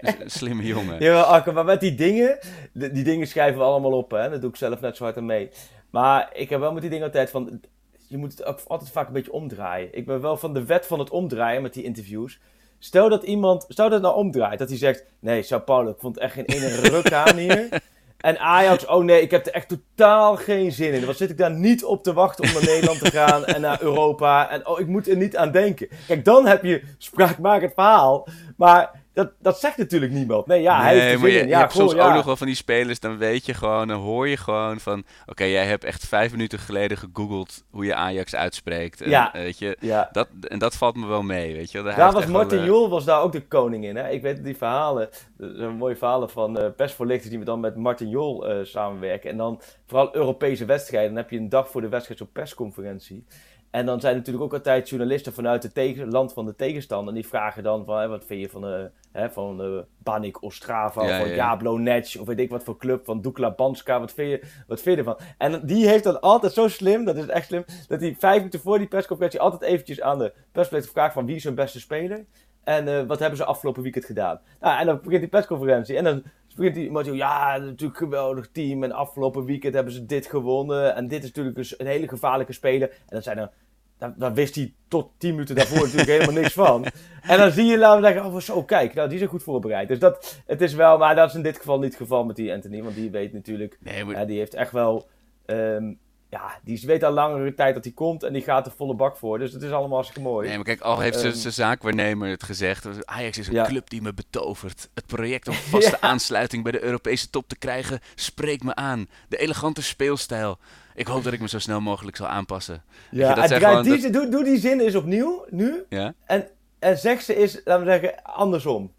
een, 0.00 0.14
een 0.22 0.30
slimme 0.30 0.66
jongen. 0.66 1.00
Ja, 1.02 1.20
Arke, 1.20 1.52
maar 1.52 1.64
met 1.64 1.80
die 1.80 1.94
dingen, 1.94 2.38
die, 2.72 2.90
die 2.90 3.04
dingen 3.04 3.26
schrijven 3.26 3.58
we 3.58 3.64
allemaal 3.64 3.92
op, 3.92 4.10
hè. 4.10 4.30
Dat 4.30 4.40
doe 4.40 4.50
ik 4.50 4.56
zelf 4.56 4.80
net 4.80 4.96
zo 4.96 5.04
hard 5.04 5.16
aan 5.16 5.26
mee. 5.26 5.50
Maar 5.90 6.30
ik 6.32 6.50
heb 6.50 6.60
wel 6.60 6.72
met 6.72 6.80
die 6.80 6.90
dingen 6.90 7.06
altijd 7.06 7.30
van, 7.30 7.60
je 8.08 8.16
moet 8.16 8.30
het 8.30 8.44
ook 8.44 8.60
altijd 8.66 8.90
vaak 8.90 9.06
een 9.06 9.12
beetje 9.12 9.32
omdraaien. 9.32 9.88
Ik 9.92 10.06
ben 10.06 10.20
wel 10.20 10.36
van 10.36 10.54
de 10.54 10.64
wet 10.64 10.86
van 10.86 10.98
het 10.98 11.10
omdraaien 11.10 11.62
met 11.62 11.74
die 11.74 11.84
interviews. 11.84 12.38
Stel 12.86 13.08
dat 13.08 13.22
iemand, 13.22 13.64
stel 13.68 13.84
dat 13.84 13.92
het 13.92 14.02
nou 14.02 14.14
omdraait, 14.14 14.58
dat 14.58 14.68
hij 14.68 14.78
zegt, 14.78 15.04
nee, 15.20 15.42
Sao 15.42 15.58
Paulo, 15.58 15.90
ik 15.90 15.96
vond 15.98 16.18
echt 16.18 16.32
geen 16.32 16.44
ene 16.44 16.68
ruk 16.68 17.12
aan 17.12 17.36
hier. 17.36 17.68
En 18.16 18.38
Ajax, 18.38 18.86
oh 18.86 19.04
nee, 19.04 19.22
ik 19.22 19.30
heb 19.30 19.46
er 19.46 19.52
echt 19.52 19.68
totaal 19.68 20.36
geen 20.36 20.72
zin 20.72 20.92
in. 20.92 21.04
Wat 21.04 21.16
zit 21.16 21.30
ik 21.30 21.38
daar 21.38 21.50
niet 21.50 21.84
op 21.84 22.02
te 22.02 22.12
wachten 22.12 22.44
om 22.44 22.52
naar 22.52 22.64
Nederland 22.72 22.98
te 22.98 23.10
gaan 23.10 23.44
en 23.44 23.60
naar 23.60 23.82
Europa. 23.82 24.50
En 24.50 24.66
oh, 24.66 24.80
ik 24.80 24.86
moet 24.86 25.08
er 25.08 25.16
niet 25.16 25.36
aan 25.36 25.50
denken. 25.50 25.88
Kijk, 26.06 26.24
dan 26.24 26.46
heb 26.46 26.64
je 26.64 26.82
spraakmakend 26.98 27.72
verhaal. 27.74 28.28
Maar 28.56 28.90
dat, 29.16 29.32
dat 29.38 29.58
zegt 29.60 29.76
natuurlijk 29.76 30.12
niemand. 30.12 30.46
Nee, 30.46 30.62
ja, 30.62 30.80
hij 30.80 30.92
heeft 30.92 31.04
nee, 31.06 31.16
maar 31.18 31.28
zin 31.28 31.38
je, 31.38 31.44
je 31.44 31.48
Ja, 31.50 31.58
hebt 31.58 31.72
goh, 31.72 31.80
soms 31.80 31.94
ja. 31.94 32.08
ook 32.08 32.14
nog 32.14 32.24
wel 32.24 32.36
van 32.36 32.46
die 32.46 32.56
spelers, 32.56 33.00
dan 33.00 33.18
weet 33.18 33.46
je 33.46 33.54
gewoon, 33.54 33.88
dan 33.88 34.00
hoor 34.00 34.28
je 34.28 34.36
gewoon 34.36 34.80
van... 34.80 35.04
Oké, 35.26 35.44
jij 35.44 35.66
hebt 35.66 35.84
echt 35.84 36.06
vijf 36.06 36.30
minuten 36.30 36.58
geleden 36.58 36.96
gegoogeld 36.96 37.64
hoe 37.70 37.84
je 37.84 37.94
Ajax 37.94 38.34
uitspreekt. 38.34 39.00
En, 39.00 39.10
Ja. 39.10 39.34
eh, 39.34 39.40
Weet 39.42 39.58
je, 39.58 39.76
Ja. 39.80 40.08
dat, 40.12 40.28
en 40.48 40.58
dat 40.58 40.76
valt 40.76 40.96
me 40.96 41.06
wel 41.06 41.22
mee, 41.22 41.54
weet 41.54 41.70
je. 41.70 41.82
Daar 41.82 42.12
was 42.12 42.26
Martin 42.26 42.50
wel, 42.58 42.60
eh, 42.60 42.72
Jol 42.72 42.88
was 42.88 43.04
daar 43.04 43.20
ook 43.22 43.32
de 43.32 43.46
koning 43.46 43.84
in. 43.84 43.96
Hè? 43.96 44.08
Ik 44.10 44.22
weet 44.22 44.44
die 44.44 44.56
verhalen, 44.56 45.08
zo'n 45.38 45.76
mooie 45.76 45.96
verhalen 45.96 46.30
van 46.30 46.58
eh 46.58 46.70
persvoorlichters 46.76 47.30
die 47.30 47.44
dan 47.44 47.60
met 47.60 47.76
Martin 47.76 48.08
Jol 48.08 48.46
samenwerken. 48.62 49.30
En 49.30 49.36
dan 49.36 49.60
vooral 49.86 50.14
Europese 50.16 50.64
wedstrijden. 50.64 51.08
Dan 51.08 51.22
heb 51.22 51.30
je 51.30 51.38
een 51.38 51.48
dag 51.48 51.70
voor 51.70 51.80
de 51.80 51.88
wedstrijd 51.88 52.18
zo'n 52.18 52.32
persconferentie. 52.32 53.24
En 53.70 53.86
dan 53.86 54.00
zijn 54.00 54.12
er 54.12 54.18
natuurlijk 54.18 54.44
ook 54.44 54.52
altijd 54.52 54.88
journalisten 54.88 55.32
vanuit 55.32 55.62
het 55.62 55.74
tegen, 55.74 56.10
land 56.10 56.32
van 56.32 56.46
de 56.46 56.54
tegenstander. 56.54 57.08
En 57.08 57.20
die 57.20 57.28
vragen 57.28 57.62
dan 57.62 57.84
van, 57.84 57.98
hè, 57.98 58.08
wat 58.08 58.24
vind 58.24 58.40
je 58.40 58.48
van, 58.48 58.66
eh 58.66 58.84
hè, 59.12 59.30
van 59.30 59.62
eh 59.62 59.78
Banik 59.98 60.42
Ostrava 60.42 61.06
Ja, 61.06 61.18
van 61.18 61.28
ja. 61.28 61.34
Jablonec 61.34 62.16
of 62.20 62.26
weet 62.26 62.38
ik 62.38 62.50
wat 62.50 62.62
voor 62.62 62.76
club, 62.76 63.04
van 63.04 63.20
Dukla 63.20 63.50
Banska. 63.50 64.00
Wat 64.00 64.12
vind, 64.12 64.30
je, 64.30 64.48
wat 64.66 64.80
vind 64.80 64.98
je 64.98 65.04
ervan? 65.04 65.18
En 65.38 65.66
die 65.66 65.88
heeft 65.88 66.04
dan 66.04 66.20
altijd 66.20 66.52
zo 66.52 66.68
slim, 66.68 67.04
dat 67.04 67.16
is 67.16 67.26
echt 67.26 67.46
slim, 67.46 67.64
dat 67.88 68.00
hij 68.00 68.16
vijf 68.18 68.36
minuten 68.36 68.60
voor 68.60 68.78
die 68.78 68.88
persconferentie 68.88 69.40
altijd 69.40 69.62
eventjes 69.62 70.00
aan 70.00 70.18
de 70.18 70.32
persvoorlichter 70.52 70.94
vraagt 70.94 71.14
van 71.14 71.26
wie 71.26 71.36
is 71.36 71.44
hun 71.44 71.54
beste 71.54 71.80
speler. 71.80 72.24
En 72.64 72.88
eh, 72.88 73.06
wat 73.06 73.18
hebben 73.18 73.38
ze 73.38 73.44
afgelopen 73.44 73.82
weekend 73.82 74.04
gedaan? 74.04 74.40
Nou, 74.60 74.80
en 74.80 74.86
dan 74.86 75.00
begint 75.02 75.20
die 75.20 75.30
persconferentie. 75.30 75.96
En 75.96 76.04
dan 76.04 76.22
begint 76.56 76.74
die 76.74 76.90
Martin, 76.90 77.14
ja, 77.14 77.56
natuurlijk 77.56 78.00
een 78.00 78.08
geweldig 78.08 78.48
team. 78.52 78.82
En 78.82 78.92
afgelopen 78.92 79.44
weekend 79.44 79.74
hebben 79.74 79.92
ze 79.92 80.06
dit 80.06 80.26
gewonnen. 80.26 80.94
En 80.94 81.08
dit 81.08 81.22
is 81.22 81.32
natuurlijk 81.32 81.56
een, 81.56 81.66
een 81.78 81.86
hele 81.86 82.08
gevaarlijke 82.08 82.52
speler. 82.52 82.88
En 82.88 82.96
dan 83.08 83.22
zijn 83.22 83.38
er, 83.38 83.50
daar, 83.98 84.14
daar 84.16 84.34
wist 84.34 84.54
hij 84.54 84.74
tot 84.88 85.10
10 85.18 85.30
minuten 85.30 85.54
daarvoor 85.54 85.82
natuurlijk 85.84 86.08
helemaal 86.08 86.42
niks 86.42 86.52
van. 86.52 86.86
En 87.22 87.38
dan 87.38 87.50
zie 87.50 87.64
je, 87.64 87.78
laten 87.78 88.02
we 88.02 88.06
zeggen, 88.06 88.32
oh 88.32 88.40
zo, 88.40 88.62
kijk, 88.62 88.94
nou, 88.94 89.08
die 89.08 89.18
zijn 89.18 89.30
goed 89.30 89.42
voorbereid. 89.42 89.88
Dus 89.88 89.98
dat, 89.98 90.42
het 90.46 90.60
is 90.60 90.74
wel, 90.74 90.98
maar 90.98 91.14
dat 91.14 91.28
is 91.28 91.34
in 91.34 91.42
dit 91.42 91.56
geval 91.56 91.76
niet 91.78 91.88
het 91.88 91.96
geval 91.96 92.24
met 92.24 92.36
die 92.36 92.52
Anthony. 92.52 92.82
Want 92.82 92.94
die 92.94 93.10
weet 93.10 93.32
natuurlijk, 93.32 93.78
Nee, 93.80 94.04
maar 94.04 94.26
die 94.26 94.38
heeft 94.38 94.54
echt 94.54 94.72
wel, 94.72 95.08
ehm, 95.46 95.92
ja, 96.30 96.58
die 96.64 96.82
weet 96.86 97.02
al 97.02 97.12
langere 97.12 97.54
tijd 97.54 97.74
dat 97.74 97.84
hij 97.84 97.92
komt. 97.92 98.22
En 98.22 98.32
die 98.32 98.42
gaat 98.42 98.66
er 98.66 98.72
volle 98.76 98.94
bak 98.94 99.16
voor. 99.16 99.38
Dus 99.38 99.52
het 99.52 99.62
is 99.62 99.70
allemaal 99.70 99.94
hartstikke 99.96 100.28
mooi. 100.28 100.46
Nee, 100.46 100.56
maar 100.56 100.64
kijk, 100.64 100.80
al 100.80 100.98
heeft 101.00 101.18
zijn- 101.20 101.32
Ehm, 101.32 101.40
zijn 101.40 101.52
zaakwaarnemer 101.52 102.28
het 102.28 102.42
gezegd. 102.42 103.06
Ajax 103.06 103.38
is 103.38 103.46
een 103.48 103.52
Ja. 103.54 103.64
club 103.66 103.90
die 103.90 104.02
me 104.02 104.14
betovert. 104.14 104.88
Het 104.94 105.06
project 105.06 105.48
om 105.48 105.54
vaste 105.54 106.00
aansluiting 106.10 106.62
bij 106.62 106.72
de 106.72 106.82
Europese 106.82 107.30
top 107.30 107.48
te 107.48 107.56
krijgen 107.58 108.00
spreekt 108.14 108.62
me 108.64 108.74
aan. 108.74 109.08
De 109.28 109.36
elegante 109.36 109.82
speelstijl. 109.82 110.58
Ik 110.94 111.06
hoop 111.06 111.24
dat 111.24 111.32
ik 111.32 111.40
me 111.40 111.48
zo 111.48 111.58
snel 111.58 111.80
mogelijk 111.80 112.16
zal 112.16 112.26
aanpassen. 112.26 112.82
Ja, 113.10 113.28
je, 113.28 113.34
dat 113.48 113.52
gewoon- 113.62 113.82
die, 113.82 114.00
zin- 114.00 114.12
doe, 114.12 114.28
doe 114.28 114.44
die 114.44 114.58
zin 114.58 114.80
eens 114.80 114.94
opnieuw, 114.94 115.46
nu. 115.50 115.84
Ja? 115.88 116.14
En, 116.24 116.48
en 116.78 116.98
zeg 116.98 117.20
ze 117.22 117.34
eens, 117.36 117.60
laten 117.64 117.84
we 117.84 117.90
zeggen, 117.90 118.22
andersom. 118.22 118.92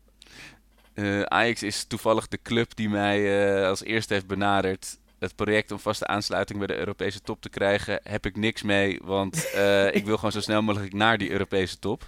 Eh, 0.94 1.22
Ajax 1.22 1.64
is 1.64 1.84
toevallig 1.84 2.28
de 2.28 2.40
club 2.44 2.76
die 2.76 2.90
mij 2.90 3.48
eh, 3.62 3.68
als 3.68 3.84
eerste 3.84 4.14
heeft 4.14 4.28
benaderd. 4.28 4.98
Het 5.20 5.36
project 5.36 5.72
om 5.72 5.80
vaste 5.80 6.08
aansluiting 6.08 6.58
bij 6.60 6.68
de 6.68 6.78
Europese 6.78 7.22
top 7.22 7.42
te 7.42 7.50
krijgen, 7.50 8.00
heb 8.04 8.26
ik 8.26 8.36
niks 8.36 8.62
mee. 8.62 9.00
Want 9.04 9.52
eh, 9.52 9.96
ik 9.96 10.06
wil 10.06 10.16
gewoon 10.16 10.32
zo 10.32 10.42
snel 10.42 10.62
mogelijk 10.62 10.94
naar 10.94 11.18
die 11.18 11.32
Europese 11.32 11.80
top. 11.80 12.08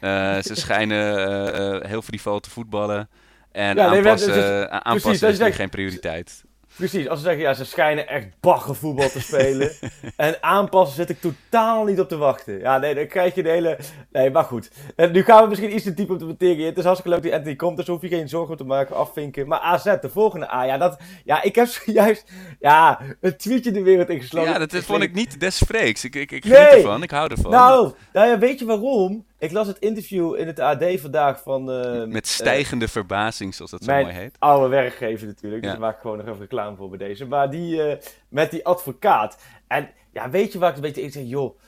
Eh, 0.00 0.38
ze 0.38 0.54
schijnen 0.54 1.52
eh, 1.82 1.88
heel 1.90 2.02
frivol 2.02 2.40
te 2.40 2.50
voetballen. 2.50 3.08
En 3.52 3.76
Ja, 3.76 3.86
aanpassen, 3.86 4.34
eh, 4.70 4.76
aanpassen 4.76 5.00
precies, 5.18 5.38
is 5.38 5.46
echt- 5.46 5.56
geen 5.56 5.68
prioriteit. 5.70 6.44
Precies, 6.76 7.08
als 7.08 7.18
ze 7.18 7.24
zeggen, 7.24 7.42
ja, 7.42 7.54
ze 7.54 7.64
schijnen 7.64 8.08
echt 8.08 8.26
baggervoetbal 8.40 9.08
te 9.08 9.20
spelen. 9.20 9.70
en 10.16 10.42
aanpassen 10.42 10.96
zit 10.96 11.10
ik 11.10 11.20
totaal 11.20 11.84
niet 11.84 12.00
op 12.00 12.08
te 12.08 12.16
wachten. 12.16 12.58
Ja, 12.58 12.78
nee, 12.78 12.94
dan 12.94 13.06
krijg 13.06 13.34
je 13.34 13.42
de 13.42 13.48
hele... 13.48 13.78
Nee, 14.12 14.30
maar 14.30 14.44
goed. 14.44 14.70
En 14.96 15.12
nu 15.12 15.22
gaan 15.22 15.42
we 15.42 15.48
misschien 15.48 15.74
iets 15.74 15.84
te 15.84 15.94
diep 15.94 16.10
op 16.10 16.18
de 16.18 16.24
materie. 16.24 16.66
Het 16.66 16.78
is 16.78 16.84
hartstikke 16.84 17.14
leuk 17.16 17.22
die 17.24 17.34
Anthony 17.34 17.56
komt, 17.56 17.76
dus 17.76 17.86
hoef 17.86 18.02
je 18.02 18.08
geen 18.08 18.28
zorgen 18.28 18.56
te 18.56 18.64
maken, 18.64 18.96
afvinken. 18.96 19.48
Maar 19.48 19.60
AZ, 19.60 19.84
de 19.84 20.08
volgende 20.12 20.52
A, 20.52 20.64
ja, 20.64 20.78
dat... 20.78 21.00
Ja, 21.24 21.42
ik 21.42 21.54
heb 21.54 21.66
zojuist... 21.84 22.30
Ja, 22.60 23.00
een 23.20 23.36
tweetje 23.36 23.70
de 23.70 23.82
wereld 23.82 24.08
ingesloten. 24.08 24.52
Ja, 24.52 24.58
dat 24.58 24.74
vond 24.74 25.02
ik 25.02 25.14
niet 25.14 25.40
des 25.40 25.58
vreeks. 25.58 26.04
Ik, 26.04 26.14
ik, 26.14 26.32
ik 26.32 26.44
Nee. 26.44 26.54
geniet 26.56 26.72
ervan, 26.72 27.02
ik 27.02 27.10
hou 27.10 27.30
ervan. 27.30 27.50
Nou, 27.50 27.92
nou 28.12 28.28
ja, 28.28 28.38
weet 28.38 28.58
je 28.58 28.64
waarom? 28.64 29.24
Ik 29.40 29.52
las 29.52 29.66
het 29.66 29.78
interview 29.78 30.34
in 30.38 30.46
het 30.46 30.58
AD 30.60 30.84
vandaag 31.00 31.42
van... 31.42 31.70
eh, 31.70 32.04
Met 32.04 32.24
eh, 32.24 32.30
stijgende 32.30 32.88
verbazing, 32.88 33.54
zoals 33.54 33.70
dat 33.70 33.84
zo 33.84 33.92
mooi 33.92 34.12
heet. 34.12 34.36
oude 34.38 34.68
werkgever 34.68 35.26
natuurlijk. 35.26 35.62
Dus 35.62 35.70
daar 35.70 35.80
maak 35.80 35.94
ik 35.94 36.00
gewoon 36.00 36.16
nog 36.16 36.26
even 36.26 36.38
reclame 36.40 36.76
voor 36.76 36.88
bij 36.88 36.98
deze. 36.98 37.26
Maar 37.26 37.50
die, 37.50 37.82
eh, 37.82 37.98
met 38.28 38.50
die 38.50 38.66
advocaat. 38.66 39.38
En 39.66 39.90
ja, 40.12 40.30
weet 40.30 40.52
je 40.52 40.58
waar 40.58 40.70
ik 40.70 40.76
een 40.76 40.82
beetje 40.82 41.02
in 41.02 41.10
zeg? 41.12 41.22
Joh, 41.26 41.58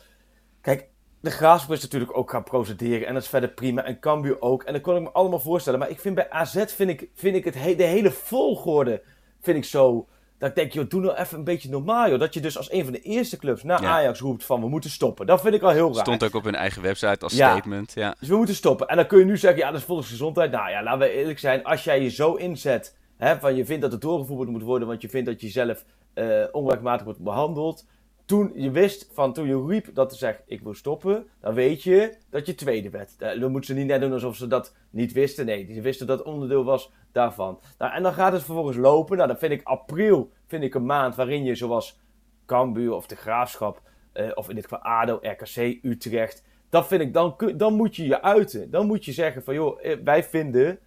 kijk, 0.60 0.88
de 1.20 1.30
Graafschap 1.30 1.72
is 1.72 1.82
natuurlijk 1.82 2.16
ook 2.16 2.30
gaan 2.30 2.44
procederen. 2.44 3.06
En 3.06 3.14
dat 3.14 3.22
is 3.22 3.28
verder 3.28 3.48
prima. 3.50 3.84
En 3.84 4.00
Cambuur 4.00 4.40
ook. 4.40 4.62
En 4.62 4.72
dat 4.72 4.82
kon 4.82 4.96
ik 4.96 5.02
me 5.02 5.10
allemaal 5.12 5.40
voorstellen. 5.40 5.78
Maar 5.78 5.90
ik 5.90 6.00
vind 6.00 6.14
bij 6.14 6.30
AZ, 6.30 6.64
vind 6.66 6.90
ik, 6.90 7.08
vind 7.14 7.36
ik 7.36 7.44
het 7.44 7.54
he- 7.54 7.74
de 7.74 7.82
hele 7.84 8.10
volgorde, 8.10 9.02
vind 9.40 9.56
ik 9.56 9.64
zo... 9.64 10.08
Dat 10.42 10.50
ik 10.50 10.56
denk, 10.56 10.72
joh, 10.72 10.88
doe 10.88 11.00
nou 11.00 11.16
even 11.16 11.38
een 11.38 11.44
beetje 11.44 11.68
normaal, 11.70 12.08
joh. 12.10 12.18
Dat 12.18 12.34
je 12.34 12.40
dus 12.40 12.56
als 12.56 12.72
een 12.72 12.84
van 12.84 12.92
de 12.92 13.00
eerste 13.00 13.36
clubs 13.36 13.62
naar 13.62 13.82
Ja. 13.82 13.88
Ajax 13.88 14.20
roept 14.20 14.44
van, 14.44 14.60
we 14.60 14.68
moeten 14.68 14.90
stoppen. 14.90 15.26
Dat 15.26 15.40
vind 15.40 15.54
ik 15.54 15.62
al 15.62 15.70
heel 15.70 15.94
raar. 15.94 16.04
Stond 16.04 16.24
ook 16.24 16.34
op 16.34 16.44
hun 16.44 16.54
eigen 16.54 16.82
website 16.82 17.18
als 17.24 17.32
Ja. 17.32 17.50
statement. 17.50 17.92
Ja. 17.94 18.14
Dus 18.18 18.28
we 18.28 18.36
moeten 18.36 18.54
stoppen. 18.54 18.86
En 18.86 18.96
dan 18.96 19.06
kun 19.06 19.18
je 19.18 19.24
nu 19.24 19.36
zeggen, 19.36 19.60
ja, 19.60 19.70
dat 19.70 19.80
is 19.80 19.86
volksgezondheid. 19.86 20.50
Nou 20.50 20.70
ja, 20.70 20.82
laten 20.82 20.98
we 21.00 21.10
eerlijk 21.10 21.38
zijn. 21.38 21.64
Als 21.64 21.84
jij 21.84 22.02
je 22.02 22.08
zo 22.10 22.34
inzet, 22.34 22.96
hè, 23.16 23.38
van 23.38 23.54
je 23.56 23.64
vindt 23.64 23.82
dat 23.82 23.92
het 23.92 24.00
doorgevoerd 24.00 24.48
moet 24.48 24.62
worden, 24.62 24.88
want 24.88 25.02
je 25.02 25.08
vindt 25.08 25.26
dat 25.26 25.40
je 25.40 25.48
zelf 25.48 25.84
eh 26.14 26.44
onrechtmatig 26.52 27.04
wordt 27.04 27.20
behandeld. 27.20 27.86
Toen 28.24 28.52
je 28.54 28.70
wist, 28.70 29.10
van 29.12 29.32
toen 29.32 29.46
je 29.46 29.66
riep 29.66 29.94
dat 29.94 30.12
ze 30.12 30.18
zegt, 30.18 30.42
ik 30.46 30.60
wil 30.60 30.74
stoppen, 30.74 31.26
dan 31.40 31.54
weet 31.54 31.82
je 31.82 32.14
dat 32.30 32.46
je 32.46 32.54
tweede 32.54 32.90
werd. 32.90 33.16
Eh, 33.18 33.40
Dan 33.40 33.50
moeten 33.50 33.74
ze 33.74 33.80
niet 33.80 33.88
net 33.88 34.00
doen 34.00 34.12
alsof 34.12 34.36
ze 34.36 34.46
dat 34.46 34.74
niet 34.90 35.12
wisten. 35.12 35.46
Nee, 35.46 35.74
ze 35.74 35.80
wisten 35.80 36.06
dat 36.06 36.22
onderdeel 36.22 36.64
was 36.64 36.92
daarvan. 37.12 37.60
Nou, 37.78 37.92
en 37.92 38.02
dan 38.02 38.12
gaat 38.12 38.32
het 38.32 38.42
vervolgens 38.42 38.76
lopen. 38.76 39.16
Nou, 39.16 39.28
dan 39.28 39.38
vind 39.38 39.52
ik 39.52 39.62
april 39.62 40.30
vind 40.46 40.62
ik 40.62 40.74
een 40.74 40.86
maand 40.86 41.14
waarin 41.14 41.44
je 41.44 41.54
zoals 41.54 42.00
Cambuur 42.46 42.92
of 42.92 43.06
de 43.06 43.16
Graafschap, 43.16 43.80
eh, 44.12 44.30
of 44.34 44.48
in 44.48 44.54
dit 44.54 44.64
geval 44.64 44.78
ADO, 44.78 45.18
RKC, 45.22 45.78
Utrecht. 45.82 46.44
Dat 46.68 46.86
vind 46.86 47.00
ik, 47.00 47.12
dan, 47.12 47.36
dan 47.56 47.74
moet 47.74 47.96
je 47.96 48.06
je 48.06 48.22
uiten. 48.22 48.70
Dan 48.70 48.86
moet 48.86 49.04
je 49.04 49.12
zeggen 49.12 49.42
van, 49.42 49.54
joh, 49.54 49.84
eh, 49.84 49.96
wij 50.04 50.24
vinden, 50.24 50.78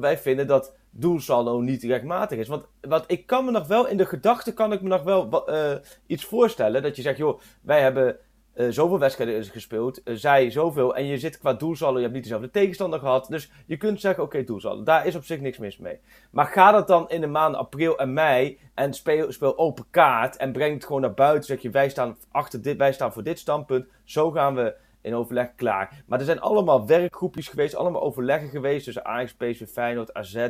wij 0.00 0.18
vinden 0.18 0.46
dat 0.46 0.76
doelsaldo 0.92 1.60
niet 1.60 1.82
rechtmatig 1.82 2.38
is. 2.38 2.48
Want 2.48 2.64
wat 2.80 3.04
ik 3.06 3.26
kan 3.26 3.44
me 3.44 3.50
nog 3.50 3.66
wel, 3.66 3.86
in 3.86 3.96
de 3.96 4.06
gedachte 4.06 4.54
kan 4.54 4.72
ik 4.72 4.82
me 4.82 4.88
nog 4.88 5.02
wel 5.02 5.48
eh, 5.48 5.74
iets 6.06 6.24
voorstellen. 6.24 6.82
Dat 6.82 6.96
je 6.96 7.02
zegt, 7.02 7.16
joh, 7.16 7.40
wij 7.62 7.80
hebben 7.80 8.16
eh, 8.52 8.66
zoveel 8.68 8.98
wedstrijden 8.98 9.44
gespeeld, 9.44 10.00
zij 10.04 10.50
zoveel. 10.50 10.96
En 10.96 11.06
je 11.06 11.18
zit 11.18 11.38
qua 11.38 11.52
doelsaldo, 11.52 11.96
je 11.96 12.02
hebt 12.02 12.14
niet 12.14 12.22
dezelfde 12.22 12.50
tegenstander 12.50 12.98
gehad. 12.98 13.26
Dus 13.28 13.50
je 13.66 13.76
kunt 13.76 14.00
zeggen, 14.00 14.24
oké, 14.24 14.44
doelsaldo, 14.44 14.82
daar 14.82 15.06
is 15.06 15.14
op 15.14 15.24
zich 15.24 15.40
niks 15.40 15.58
mis 15.58 15.78
mee. 15.78 16.00
Maar 16.30 16.46
ga 16.46 16.70
dat 16.70 16.88
dan 16.88 17.08
in 17.10 17.20
de 17.20 17.26
maanden 17.26 17.60
april 17.60 17.98
en 17.98 18.12
mei 18.12 18.58
en 18.74 18.94
speel, 18.94 19.32
speel 19.32 19.58
open 19.58 19.84
kaart 19.90 20.36
en 20.36 20.52
breng 20.52 20.74
het 20.74 20.84
gewoon 20.84 21.00
naar 21.00 21.14
buiten. 21.14 21.44
Zeg 21.44 21.62
je, 21.62 21.70
wij 21.70 21.88
staan 21.88 22.16
achter 22.30 22.62
dit, 22.62 22.76
wij 22.76 22.92
staan 22.92 23.12
voor 23.12 23.22
dit 23.22 23.38
standpunt. 23.38 23.86
Zo 24.04 24.30
gaan 24.30 24.54
we 24.54 24.74
in 25.02 25.14
overleg 25.14 25.54
klaar. 25.54 26.02
Maar 26.06 26.18
er 26.18 26.24
zijn 26.24 26.40
allemaal 26.40 26.86
werkgroepjes 26.86 27.48
geweest, 27.48 27.74
allemaal 27.74 28.02
overleggen 28.02 28.48
geweest 28.48 28.84
tussen 28.84 29.04
Ajax, 29.04 29.34
PSV, 29.34 29.68
Feyenoord, 29.68 30.14
AZ, 30.14 30.48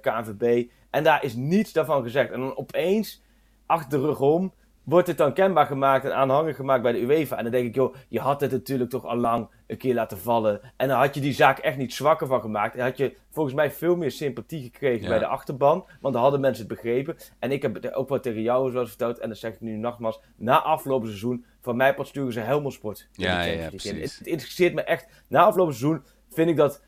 KNVB. 0.00 0.70
En 0.90 1.04
daar 1.04 1.24
is 1.24 1.34
niets 1.34 1.72
daarvan 1.72 2.02
gezegd. 2.02 2.30
En 2.30 2.40
dan 2.40 2.56
opeens, 2.56 3.22
achter 3.66 3.98
de 4.00 4.06
rug 4.06 4.20
om, 4.20 4.52
wordt 4.82 5.06
het 5.08 5.18
dan 5.18 5.32
kenbaar 5.32 5.66
gemaakt 5.66 6.04
en 6.04 6.14
aanhangig 6.14 6.56
gemaakt 6.56 6.82
bij 6.82 6.92
de 6.92 7.00
UEFA. 7.00 7.36
En 7.36 7.42
dan 7.42 7.52
denk 7.52 7.66
ik, 7.66 7.74
joh, 7.74 7.94
je 8.08 8.20
had 8.20 8.40
het 8.40 8.50
natuurlijk 8.50 8.90
toch 8.90 9.04
al 9.04 9.16
lang 9.16 9.48
een 9.66 9.76
keer 9.76 9.94
laten 9.94 10.18
vallen. 10.18 10.60
En 10.76 10.88
dan 10.88 10.98
had 10.98 11.14
je 11.14 11.20
die 11.20 11.32
zaak 11.32 11.58
echt 11.58 11.76
niet 11.76 11.92
zwakker 11.94 12.26
van 12.26 12.40
gemaakt. 12.40 12.76
En 12.76 12.84
had 12.84 12.96
je 12.96 13.16
volgens 13.30 13.54
mij 13.54 13.70
veel 13.70 13.96
meer 13.96 14.10
sympathie 14.10 14.62
gekregen 14.62 15.02
Ja. 15.02 15.08
bij 15.08 15.18
de 15.18 15.26
achterban. 15.26 15.86
Want 16.00 16.14
dan 16.14 16.22
hadden 16.22 16.40
mensen 16.40 16.64
het 16.66 16.74
begrepen. 16.74 17.16
En 17.38 17.52
ik 17.52 17.62
heb 17.62 17.74
het 17.74 17.94
ook 17.94 18.08
wat 18.08 18.22
tegen 18.22 18.42
jou 18.42 18.70
zoals 18.70 18.88
verteld. 18.88 19.18
En 19.18 19.28
dat 19.28 19.38
zeg 19.38 19.52
ik 19.52 19.60
nu 19.60 19.76
nogmaals. 19.76 20.20
Na 20.36 20.62
afgelopen 20.62 21.08
seizoen, 21.08 21.44
van 21.60 21.76
mij 21.76 21.94
pas 21.94 22.08
sturen 22.08 22.32
ze 22.32 22.40
de 22.40 23.04
Ja, 23.12 23.42
ja, 23.42 23.52
ja, 23.62 23.68
precies. 23.68 23.90
Het, 23.90 24.18
het 24.18 24.26
interesseert 24.26 24.74
me 24.74 24.82
echt. 24.82 25.06
Na 25.28 25.44
afgelopen 25.44 25.74
seizoen 25.74 26.02
vind 26.30 26.48
ik 26.50 26.56
dat 26.56 26.82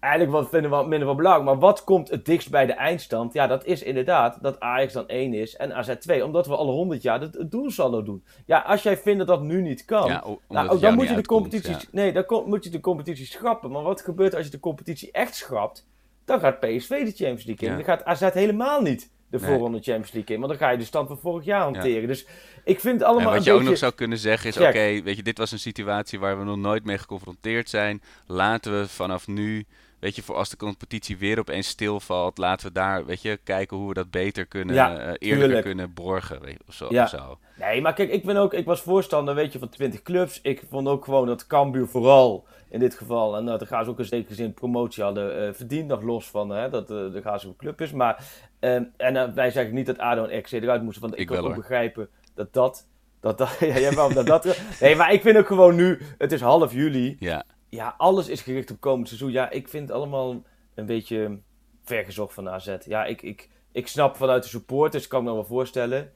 eigenlijk 0.00 0.32
wat 0.32 0.48
vinden 0.48 0.70
we 0.70 0.76
wat 0.76 0.86
minder 0.86 1.08
van 1.08 1.16
belang. 1.16 1.44
Maar 1.44 1.58
wat 1.58 1.84
komt 1.84 2.10
het 2.10 2.24
dichtst 2.24 2.50
bij 2.50 2.66
de 2.66 2.72
eindstand? 2.72 3.32
Ja, 3.32 3.46
dat 3.46 3.64
is 3.64 3.82
inderdaad 3.82 4.42
dat 4.42 4.60
Ajax 4.60 4.92
dan 4.92 5.08
1 5.08 5.34
is 5.34 5.56
en 5.56 5.74
AZ 5.74 5.94
2. 5.98 6.24
Omdat 6.24 6.46
we 6.46 6.56
alle 6.56 6.72
100 6.72 7.02
jaar 7.02 7.20
het, 7.20 7.34
het 7.34 7.50
doelsaldo 7.50 8.02
doen. 8.02 8.24
Ja, 8.46 8.58
als 8.58 8.82
jij 8.82 8.96
vindt 8.96 9.18
dat 9.18 9.26
dat 9.26 9.42
nu 9.42 9.62
niet 9.62 9.84
kan. 9.84 10.08
Ja, 10.08 10.24
nou, 10.48 10.68
ook 10.68 10.80
dan 10.80 10.94
moet 10.94 11.08
je 11.08 11.14
de 11.14 11.26
competitie. 11.26 11.70
ja. 11.70 11.80
Nee, 11.90 12.12
dan 12.12 12.24
moet 12.46 12.64
je 12.64 12.70
de 12.70 12.80
competitie 12.80 13.26
schrappen. 13.26 13.70
Maar 13.70 13.82
wat 13.82 14.00
gebeurt 14.00 14.34
als 14.34 14.44
je 14.44 14.50
de 14.50 14.60
competitie 14.60 15.10
echt 15.12 15.34
schrapt? 15.34 15.88
Dan 16.24 16.40
gaat 16.40 16.60
PSV 16.60 16.88
de 16.88 17.10
Champions 17.10 17.44
League 17.44 17.68
in. 17.68 17.70
Ja. 17.70 17.74
Dan 17.74 17.84
gaat 17.84 18.04
AZ 18.04 18.32
helemaal 18.32 18.80
niet 18.80 19.10
de 19.30 19.38
Nee. 19.38 19.50
voorronde 19.50 19.78
Champions 19.78 20.12
League 20.12 20.34
in. 20.34 20.40
Want 20.42 20.52
dan 20.52 20.60
ga 20.60 20.70
je 20.70 20.78
de 20.78 20.84
stand 20.84 21.08
van 21.08 21.18
vorig 21.18 21.44
jaar 21.44 21.60
hanteren. 21.62 22.06
Dus 22.06 22.26
ik 22.64 22.80
vind 22.80 22.94
het 22.94 23.02
allemaal 23.02 23.28
En 23.28 23.36
wat 23.36 23.46
een 23.46 23.52
je 23.52 23.58
ook 23.58 23.68
nog 23.68 23.76
zou 23.76 23.92
kunnen 23.92 24.18
zeggen 24.18 24.48
is, 24.48 24.56
oké, 24.56 25.02
weet 25.02 25.16
je, 25.16 25.22
dit 25.22 25.38
was 25.38 25.52
een 25.52 25.58
situatie 25.58 26.18
waar 26.18 26.38
we 26.38 26.44
nog 26.44 26.56
nooit 26.56 26.84
mee 26.84 26.98
geconfronteerd 26.98 27.68
zijn. 27.68 28.02
Laten 28.26 28.80
we 28.80 28.88
vanaf 28.88 29.26
nu, 29.26 29.64
weet 30.00 30.16
je, 30.16 30.22
voor 30.22 30.34
als 30.36 30.50
de 30.50 30.56
competitie 30.56 31.18
weer 31.18 31.38
opeens 31.38 31.68
stilvalt, 31.68 32.38
laten 32.38 32.66
we 32.66 32.72
daar, 32.72 33.06
weet 33.06 33.22
je, 33.22 33.38
kijken 33.44 33.76
hoe 33.76 33.88
we 33.88 33.94
dat 33.94 34.10
beter 34.10 34.46
kunnen, 34.46 34.74
Ja, 34.74 34.90
eh, 34.98 35.04
eerlijker 35.06 35.38
tuurlijk. 35.38 35.64
kunnen 35.64 35.94
borgen, 35.94 36.40
weet 36.40 36.52
je, 36.52 36.58
of 36.68 36.74
zo. 36.74 36.86
Ja. 36.90 37.02
Of 37.02 37.08
zo. 37.08 37.38
Nee, 37.58 37.80
maar 37.80 37.94
kijk, 37.94 38.10
ik, 38.10 38.24
ben 38.24 38.36
ook, 38.36 38.54
ik 38.54 38.64
was 38.64 38.80
voorstander, 38.82 39.34
weet 39.34 39.52
je, 39.52 39.58
van 39.58 39.68
20 39.68 40.02
clubs. 40.02 40.40
Ik 40.42 40.62
vond 40.70 40.88
ook 40.88 41.04
gewoon 41.04 41.26
dat 41.26 41.46
Cambuur 41.46 41.86
vooral 41.86 42.46
in 42.70 42.80
dit 42.80 42.94
geval, 42.94 43.36
en 43.36 43.44
nou, 43.44 43.58
daar 43.58 43.66
gaan 43.68 43.84
ze 43.84 43.90
ook 43.90 43.98
in 43.98 44.04
zekere 44.04 44.34
zin 44.34 44.54
promotie 44.54 45.02
hadden 45.02 45.46
eh, 45.46 45.52
verdiend, 45.52 45.88
nog 45.88 46.02
los 46.02 46.30
van 46.30 46.50
hè, 46.50 46.68
dat 46.68 46.90
eh, 46.90 46.96
de 47.12 47.20
Gaza 47.22 47.46
een 47.46 47.56
club 47.56 47.80
is. 47.80 47.92
Maar, 47.92 48.24
ehm, 48.60 48.84
en 48.96 49.16
eh, 49.16 49.32
wij 49.34 49.50
zeggen 49.50 49.74
niet 49.74 49.86
dat 49.86 49.98
ADO 49.98 50.24
en 50.24 50.38
RC 50.38 50.50
eruit 50.50 50.82
moesten, 50.82 51.02
want 51.02 51.14
ik, 51.14 51.20
Ik 51.20 51.26
kan 51.26 51.36
wel, 51.36 51.44
ook 51.44 51.52
hoor. 51.52 51.60
begrijpen 51.60 52.08
dat 52.34 52.52
dat... 52.52 52.88
Dat, 53.20 53.38
dat, 53.38 53.56
ja, 53.60 53.78
jij 53.78 53.94
dat 53.94 54.26
dat... 54.26 54.44
Nee, 54.80 54.96
maar 54.96 55.12
ik 55.12 55.22
vind 55.22 55.36
ook 55.36 55.46
gewoon 55.46 55.74
nu, 55.74 56.00
het 56.18 56.32
is 56.32 56.40
half 56.40 56.72
juli. 56.72 57.16
Ja, 57.18 57.44
Ja, 57.70 57.94
alles 57.98 58.28
is 58.28 58.42
gericht 58.42 58.70
op 58.70 58.80
komend 58.80 59.08
seizoen. 59.08 59.30
Ja, 59.30 59.50
ik 59.50 59.68
vind 59.68 59.88
het 59.88 59.96
allemaal 59.96 60.42
een 60.74 60.86
beetje 60.86 61.38
vergezocht 61.84 62.34
van 62.34 62.48
AZ. 62.48 62.76
Ja, 62.86 63.04
ik, 63.04 63.22
ik, 63.22 63.48
ik 63.72 63.86
snap 63.86 64.16
vanuit 64.16 64.42
de 64.42 64.48
supporters, 64.48 65.06
kan 65.06 65.20
ik 65.20 65.26
me 65.26 65.32
wel 65.32 65.44
voorstellen. 65.44 66.12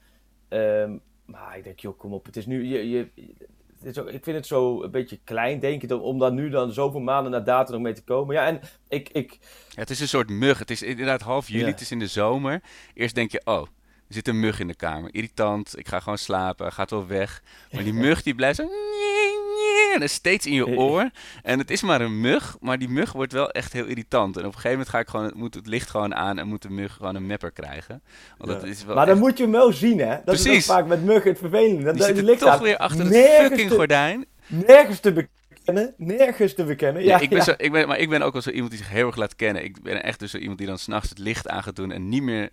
Ehm, 0.49 0.97
maar 1.25 1.57
ik 1.59 1.65
denk, 1.65 1.81
joh, 1.81 1.99
kom 1.99 2.13
op. 2.13 2.27
Het 2.27 2.37
is 2.37 2.47
nu... 2.47 2.65
Je, 2.67 2.91
je, 2.91 3.09
het 3.79 3.97
is 3.97 4.03
ook, 4.03 4.09
ik 4.09 4.25
vind 4.25 4.37
het 4.37 4.47
zo 4.47 4.83
een 4.83 4.91
beetje 4.91 5.19
klein, 5.25 5.61
denk 5.61 5.83
ik, 5.83 5.91
om- 6.03 6.19
dan 6.19 6.35
nu 6.35 6.49
dan 6.51 6.73
zoveel 6.73 7.01
maanden 7.01 7.33
na 7.33 7.41
datum 7.41 7.73
nog 7.75 7.83
mee 7.83 7.93
te 7.93 8.05
komen. 8.05 8.35
Ja, 8.35 8.47
en 8.47 8.61
ik... 8.89 9.09
ik 9.09 9.39
Ja, 9.69 9.81
het 9.81 9.91
is 9.91 10.01
een 10.01 10.09
soort 10.09 10.31
mug. 10.31 10.59
Het 10.59 10.71
is 10.71 10.83
inderdaad 10.83 11.21
half 11.21 11.49
juli, 11.49 11.65
Ja. 11.65 11.71
het 11.71 11.81
is 11.81 11.91
in 11.91 11.99
de 11.99 12.07
zomer. 12.07 12.63
Eerst 12.95 13.15
denk 13.15 13.31
je, 13.31 13.41
oh, 13.45 13.61
er 14.09 14.15
zit 14.15 14.29
een 14.29 14.41
mug 14.41 14.61
in 14.61 14.67
de 14.67 14.75
kamer. 14.77 15.15
Irritant, 15.15 15.79
ik 15.79 15.89
ga 15.89 16.01
gewoon 16.01 16.19
slapen, 16.19 16.73
gaat 16.73 16.91
wel 16.91 17.07
weg. 17.07 17.43
Maar 17.73 17.83
die 17.85 17.93
mug 18.07 18.23
die 18.23 18.35
blijft 18.35 18.57
zo... 18.57 18.69
En 19.95 20.03
is 20.03 20.13
steeds 20.13 20.47
in 20.47 20.53
je 20.53 20.67
oor. 20.79 21.11
En 21.43 21.59
het 21.59 21.71
is 21.71 21.83
maar 21.83 22.01
een 22.01 22.21
mug, 22.21 22.57
maar 22.61 22.79
die 22.79 22.89
mug 22.89 23.13
wordt 23.13 23.33
wel 23.33 23.51
echt 23.51 23.73
heel 23.73 23.85
irritant. 23.85 24.35
En 24.37 24.41
op 24.41 24.47
een 24.47 24.53
gegeven 24.53 24.71
moment 24.71 24.89
ga 24.89 24.99
ik 24.99 25.09
gewoon, 25.09 25.33
moet 25.35 25.55
het 25.55 25.67
licht 25.67 25.91
gewoon 25.91 26.15
aan 26.15 26.39
en 26.39 26.49
moet 26.49 26.63
de 26.63 26.71
mug 26.71 26.93
gewoon 26.95 27.15
een 27.15 27.27
mepper 27.27 27.51
krijgen. 27.53 28.03
Want 28.39 28.51
dat 28.51 28.63
is 28.65 28.85
wel 28.85 28.95
maar 28.95 29.07
dan 29.07 29.19
moet 29.19 29.37
je 29.37 29.43
hem 29.43 29.53
wel 29.53 29.73
zien, 29.73 29.99
hè? 29.99 30.17
Dat 30.25 30.35
is 30.35 30.43
Precies. 30.43 30.71
ook 30.71 30.77
vaak 30.77 30.87
met 30.87 31.05
muggen 31.05 31.31
het 31.31 31.39
vervelende. 31.39 31.83
Dat, 31.83 31.93
die 31.93 31.97
dat 31.97 32.07
zitten 32.07 32.25
ligt 32.25 32.41
toch 32.41 32.49
aan. 32.51 32.63
weer 32.63 32.77
achter 32.77 33.05
het 33.05 33.15
fucking 33.17 33.69
te- 33.71 33.75
gordijn. 33.75 34.27
Nergens 34.47 35.01
te 35.01 35.13
bekennen. 35.13 35.95
Nergens 35.97 36.55
te 36.55 36.65
bekennen. 36.65 37.03
Ja, 37.03 37.09
Ja, 37.09 37.21
ik 37.21 37.29
ben 37.29 37.39
ja. 37.39 37.45
Zo, 37.45 37.55
ik 37.57 37.73
ben, 37.73 37.89
maar 37.89 37.99
ik 37.99 38.09
ben 38.09 38.23
ook 38.23 38.33
wel 38.33 38.43
zo 38.43 38.51
iemand 38.51 38.71
die 38.71 38.81
zich 38.81 38.91
heel 38.91 39.07
erg 39.07 39.17
laat 39.17 39.37
kennen. 39.37 39.65
Ik 39.65 39.83
ben 39.83 40.03
echt 40.03 40.19
dus 40.19 40.31
zo 40.31 40.37
iemand 40.39 40.59
die 40.59 40.67
dan 40.67 40.79
s'nachts 40.79 41.09
het 41.09 41.19
licht 41.19 41.49
aan 41.49 41.63
gaat 41.63 41.77
doen 41.77 41.93
en 41.93 42.09
niet 42.09 42.23
meer 42.23 42.51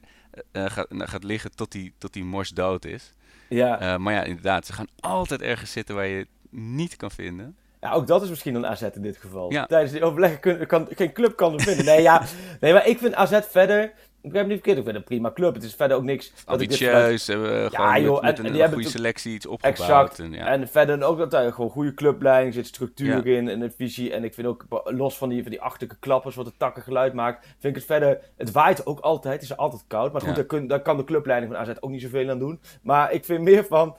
eh, 0.52 0.66
gaat, 0.66 0.88
gaat 0.90 1.24
liggen 1.24 1.56
tot 1.56 1.72
die, 1.72 1.94
tot 1.98 2.14
die 2.14 2.24
mors 2.24 2.50
dood 2.50 2.86
is. 2.86 3.12
Ja. 3.50 3.80
Eh, 3.80 3.98
maar 3.98 4.14
ja, 4.14 4.24
inderdaad, 4.24 4.66
ze 4.66 4.74
gaan 4.74 4.88
altijd 5.00 5.42
ergens 5.42 5.72
zitten 5.72 5.96
waar 5.96 6.08
je 6.08 6.28
niet 6.52 6.96
kan 6.96 7.12
vinden. 7.12 7.56
Ja, 7.82 7.92
ook 7.92 8.08
dat 8.08 8.22
is 8.24 8.30
misschien 8.30 8.56
een 8.56 8.66
AZ 8.68 8.82
in 8.82 9.02
dit 9.02 9.18
geval. 9.18 9.52
Ja. 9.52 9.66
Tijdens 9.66 9.92
die 9.92 10.04
overleggen 10.04 10.40
kun, 10.40 10.66
kan, 10.68 10.88
geen 10.96 11.12
club 11.14 11.36
kan 11.36 11.54
er 11.54 11.62
vinden. 11.62 11.86
Nee, 11.86 12.02
ja, 12.02 12.24
nee, 12.62 12.74
maar 12.74 12.88
ik 12.88 12.98
vind 12.98 13.14
AZ 13.14 13.40
verder... 13.50 13.94
Ik 14.24 14.28
begrijp 14.32 14.48
niet 14.52 14.62
verkeerd, 14.62 14.78
ik 14.78 14.84
vind 14.84 14.98
het 14.98 15.06
een 15.12 15.16
prima 15.18 15.32
club. 15.34 15.54
Het 15.54 15.64
is 15.64 15.76
verder 15.76 15.98
ook 15.98 16.04
niks... 16.04 16.34
Ambitieus, 16.46 17.28
hebben 17.28 17.64
we 17.64 17.70
gewoon 17.76 18.02
joh, 18.02 18.14
met, 18.14 18.22
met 18.22 18.40
en- 18.40 18.46
en 18.46 18.52
een 18.54 18.60
hebben 18.60 18.74
goede 18.78 18.90
selectie 18.98 19.34
iets 19.34 19.46
opgebouwd. 19.46 19.80
Exact. 19.80 20.20
En, 20.20 20.32
ja. 20.34 20.46
En 20.46 20.68
verder 20.68 21.04
ook 21.04 21.18
dat 21.18 21.32
daar 21.32 21.54
gewoon 21.54 21.70
goede 21.70 21.94
clubleiding 21.94 22.54
zit, 22.54 22.68
structuur 22.68 23.28
Ja. 23.28 23.38
in 23.38 23.48
en 23.50 23.62
een 23.62 23.72
visie. 23.78 24.14
En 24.14 24.24
ik 24.24 24.34
vind 24.34 24.48
ook, 24.48 24.66
los 24.84 25.18
van 25.18 25.30
die, 25.30 25.42
van 25.42 25.52
die 25.52 25.62
achterlijke 25.62 26.00
klappers, 26.00 26.36
wat 26.36 26.46
het 26.46 26.60
takken 26.60 26.84
geluid 26.84 27.14
maakt, 27.14 27.46
vind 27.46 27.64
ik 27.64 27.76
het 27.76 27.86
verder... 27.86 28.20
Het 28.38 28.52
waait 28.52 28.86
ook 28.86 29.00
altijd, 29.00 29.34
het 29.34 29.44
is 29.44 29.58
altijd 29.58 29.84
koud. 29.88 30.12
Maar 30.12 30.22
goed, 30.22 30.30
Ja. 30.30 30.36
daar, 30.36 30.46
kun, 30.46 30.68
daar 30.68 30.82
kan 30.82 30.98
de 30.98 31.04
clubleiding 31.04 31.52
van 31.54 31.62
AZ 31.62 31.72
ook 31.80 31.90
niet 31.90 32.02
zoveel 32.02 32.30
aan 32.30 32.40
doen. 32.40 32.60
Maar 32.82 33.12
ik 33.12 33.26
vind 33.26 33.42
meer 33.42 33.66
van... 33.66 33.96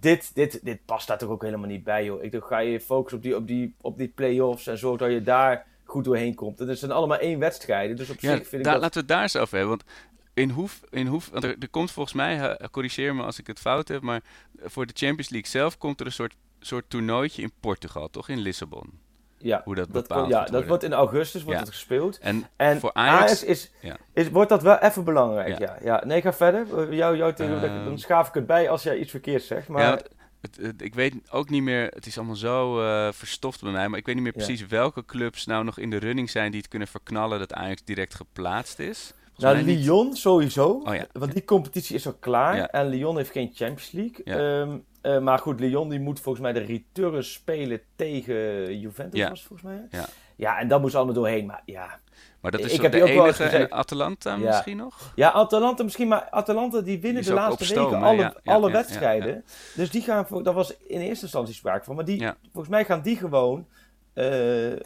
Dit, 0.00 0.34
dit, 0.34 0.60
dit 0.64 0.84
past 0.84 1.06
daar 1.06 1.18
toch 1.18 1.28
ook 1.28 1.42
helemaal 1.42 1.68
niet 1.68 1.84
bij, 1.84 2.04
joh. 2.04 2.22
Ik 2.22 2.32
dacht, 2.32 2.46
ga 2.46 2.58
je 2.58 2.80
focussen 2.80 3.18
op 3.18 3.24
die, 3.24 3.36
op 3.36 3.46
die, 3.46 3.74
op 3.80 3.98
die 3.98 4.08
play-offs 4.08 4.66
en 4.66 4.78
zorg 4.78 4.98
dat 4.98 5.10
je 5.10 5.22
daar 5.22 5.66
goed 5.84 6.04
doorheen 6.04 6.34
komt. 6.34 6.60
En 6.60 6.68
het 6.68 6.78
zijn 6.78 6.90
allemaal 6.90 7.18
één 7.18 7.38
wedstrijden, 7.38 7.96
dus 7.96 8.10
op 8.10 8.20
Ja, 8.20 8.36
zich 8.36 8.48
vind 8.48 8.66
ik 8.66 8.72
dat... 8.72 8.80
laten 8.80 8.92
we 8.92 8.98
het 8.98 9.08
daar 9.08 9.22
eens 9.22 9.36
over 9.36 9.58
hebben. 9.58 9.76
Want 9.76 9.90
in 10.34 10.50
hoef, 10.50 10.80
in 10.90 11.06
hoef, 11.06 11.28
want 11.30 11.44
er, 11.44 11.56
er 11.58 11.68
komt 11.68 11.90
volgens 11.90 12.14
mij, 12.14 12.58
corrigeer 12.70 13.14
me 13.14 13.22
als 13.22 13.38
ik 13.38 13.46
het 13.46 13.58
fout 13.58 13.88
heb, 13.88 14.02
maar 14.02 14.22
voor 14.62 14.86
de 14.86 14.92
Champions 14.96 15.28
League 15.28 15.50
zelf 15.50 15.78
komt 15.78 16.00
er 16.00 16.06
een 16.06 16.12
soort, 16.12 16.34
soort 16.60 16.84
toernooitje 16.90 17.42
in 17.42 17.52
Portugal, 17.60 18.10
toch? 18.10 18.28
In 18.28 18.38
Lissabon. 18.38 19.05
Ja, 19.38 19.60
hoe 19.64 19.74
dat 19.74 19.88
bepaald 19.88 20.28
ja, 20.28 20.44
dat 20.44 20.66
wordt 20.66 20.82
in 20.82 20.92
augustus 20.92 21.42
wordt 21.42 21.58
Ja. 21.58 21.64
het 21.64 21.74
gespeeld. 21.74 22.18
En, 22.18 22.44
En 22.56 22.80
voor 22.80 22.90
Ajax, 22.92 23.22
Ajax, 23.22 23.44
is, 23.44 23.70
ja. 23.80 23.96
is, 24.12 24.30
wordt 24.30 24.48
dat 24.50 24.62
wel 24.62 24.76
even 24.78 25.04
belangrijk, 25.04 25.58
Ja. 25.58 25.76
ja. 25.82 26.02
Nee, 26.06 26.20
ga 26.20 26.32
verder. 26.32 26.66
Uh, 26.88 26.92
Jou, 26.96 27.16
jou 27.16 27.32
Ehm. 27.36 27.84
dan 27.84 27.98
schaaf 27.98 28.28
ik 28.28 28.34
het 28.34 28.46
bij 28.46 28.68
als 28.70 28.82
jij 28.82 28.98
iets 28.98 29.10
verkeerds 29.10 29.46
zegt. 29.46 29.68
Maar 29.68 30.02
het, 30.40 30.56
het- 30.60 30.82
ik 30.82 30.94
weet 30.94 31.14
ook 31.30 31.50
niet 31.50 31.62
meer, 31.62 31.86
het 31.94 32.06
is 32.06 32.16
allemaal 32.18 32.36
zo 32.36 32.80
eh, 32.80 33.08
verstoft 33.12 33.62
bij 33.62 33.72
mij, 33.72 33.88
maar 33.88 33.98
ik 33.98 34.06
weet 34.06 34.14
niet 34.14 34.24
meer 34.24 34.32
precies 34.32 34.66
welke 34.66 35.04
clubs 35.04 35.46
nou 35.46 35.64
nog 35.64 35.78
in 35.78 35.90
de 35.90 35.98
running 35.98 36.30
zijn 36.30 36.50
die 36.50 36.60
het 36.60 36.68
kunnen 36.70 36.88
verknallen 36.88 37.38
dat 37.38 37.52
Ajax 37.52 37.84
direct 37.84 38.14
geplaatst 38.14 38.78
is. 38.78 39.12
Nou, 39.36 39.56
niet. 39.62 39.66
Lyon 39.66 40.14
sowieso. 40.16 40.68
Oh. 40.84 40.94
Want 41.12 41.32
die 41.32 41.44
competitie 41.44 41.94
is 41.96 42.06
al 42.06 42.14
klaar. 42.20 42.58
En 42.64 42.86
Lyon 42.86 43.16
heeft 43.16 43.30
geen 43.30 43.50
Champions 43.54 43.90
League. 43.90 44.20
Ja. 44.24 44.78
Eh, 45.06 45.18
maar 45.18 45.38
goed, 45.38 45.60
Lyon 45.60 45.88
die 45.88 46.00
moet 46.00 46.20
volgens 46.20 46.44
mij 46.44 46.52
de 46.52 46.58
return 46.60 47.24
spelen 47.24 47.80
tegen 47.96 48.78
Juventus, 48.80 49.18
Ja. 49.20 49.28
was 49.28 49.38
het 49.38 49.48
volgens 49.48 49.68
mij. 49.68 49.86
Ja. 50.00 50.06
ja, 50.36 50.58
en 50.58 50.68
daar 50.68 50.80
moesten 50.80 50.98
allemaal 51.00 51.16
doorheen. 51.22 51.46
Maar 51.46 51.62
ja, 51.64 51.98
Maar 52.40 52.50
dat 52.50 52.60
is 52.60 52.72
Ik 52.72 52.80
heb 52.82 52.92
de 52.92 53.02
ook 53.02 53.08
wel 53.08 53.26
eens 53.26 53.38
enige 53.38 53.42
gezegd- 53.52 53.70
en 53.70 53.76
Atalanta 53.78 54.30
Ja. 54.34 54.38
misschien 54.38 54.76
nog? 54.76 55.12
Ja, 55.14 55.30
Atalanta 55.30 55.82
misschien, 55.82 56.08
maar 56.08 56.28
Atalanta 56.30 56.80
die 56.80 57.00
winnen 57.00 57.22
Die 57.22 57.30
de 57.30 57.36
laatste 57.36 57.74
weken 57.74 58.02
alle, 58.02 58.16
Ja, 58.16 58.34
ja, 58.42 58.52
alle 58.54 58.66
ja, 58.66 58.72
wedstrijden. 58.72 59.44
Dus 59.74 59.90
die 59.90 60.02
gaan, 60.02 60.26
voor, 60.26 60.42
daar 60.42 60.54
was 60.54 60.76
in 60.86 61.00
eerste 61.00 61.22
instantie 61.24 61.54
sprake 61.54 61.84
van. 61.84 61.94
Maar 61.94 62.04
die, 62.04 62.20
Ja. 62.20 62.36
volgens 62.52 62.68
mij 62.68 62.84
gaan 62.84 63.02
die 63.02 63.16
gewoon, 63.16 63.66
eh, 64.12 64.26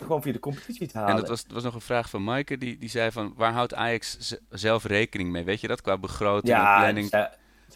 gewoon 0.03 0.23
via 0.23 0.33
de 0.33 0.39
competitie 0.39 0.87
te 0.87 0.99
halen. 0.99 1.15
En 1.15 1.21
dat 1.21 1.29
was, 1.29 1.43
dat 1.45 1.53
was 1.53 1.63
nog 1.63 1.75
een 1.75 1.81
vraag 1.81 2.11
van 2.11 2.25
Maaike, 2.25 2.59
die, 2.59 2.79
die 2.79 2.89
zei 2.89 3.11
van 3.11 3.33
waar 3.37 3.53
houdt 3.53 3.75
Ajax 3.75 4.35
zelf 4.51 4.85
rekening 4.85 5.31
mee? 5.31 5.45
Weet 5.45 5.61
je 5.61 5.69
dat 5.69 5.81
qua 5.81 5.99
begroting 5.99 6.55
en 6.55 6.61
ja, 6.61 6.79
planning? 6.81 7.11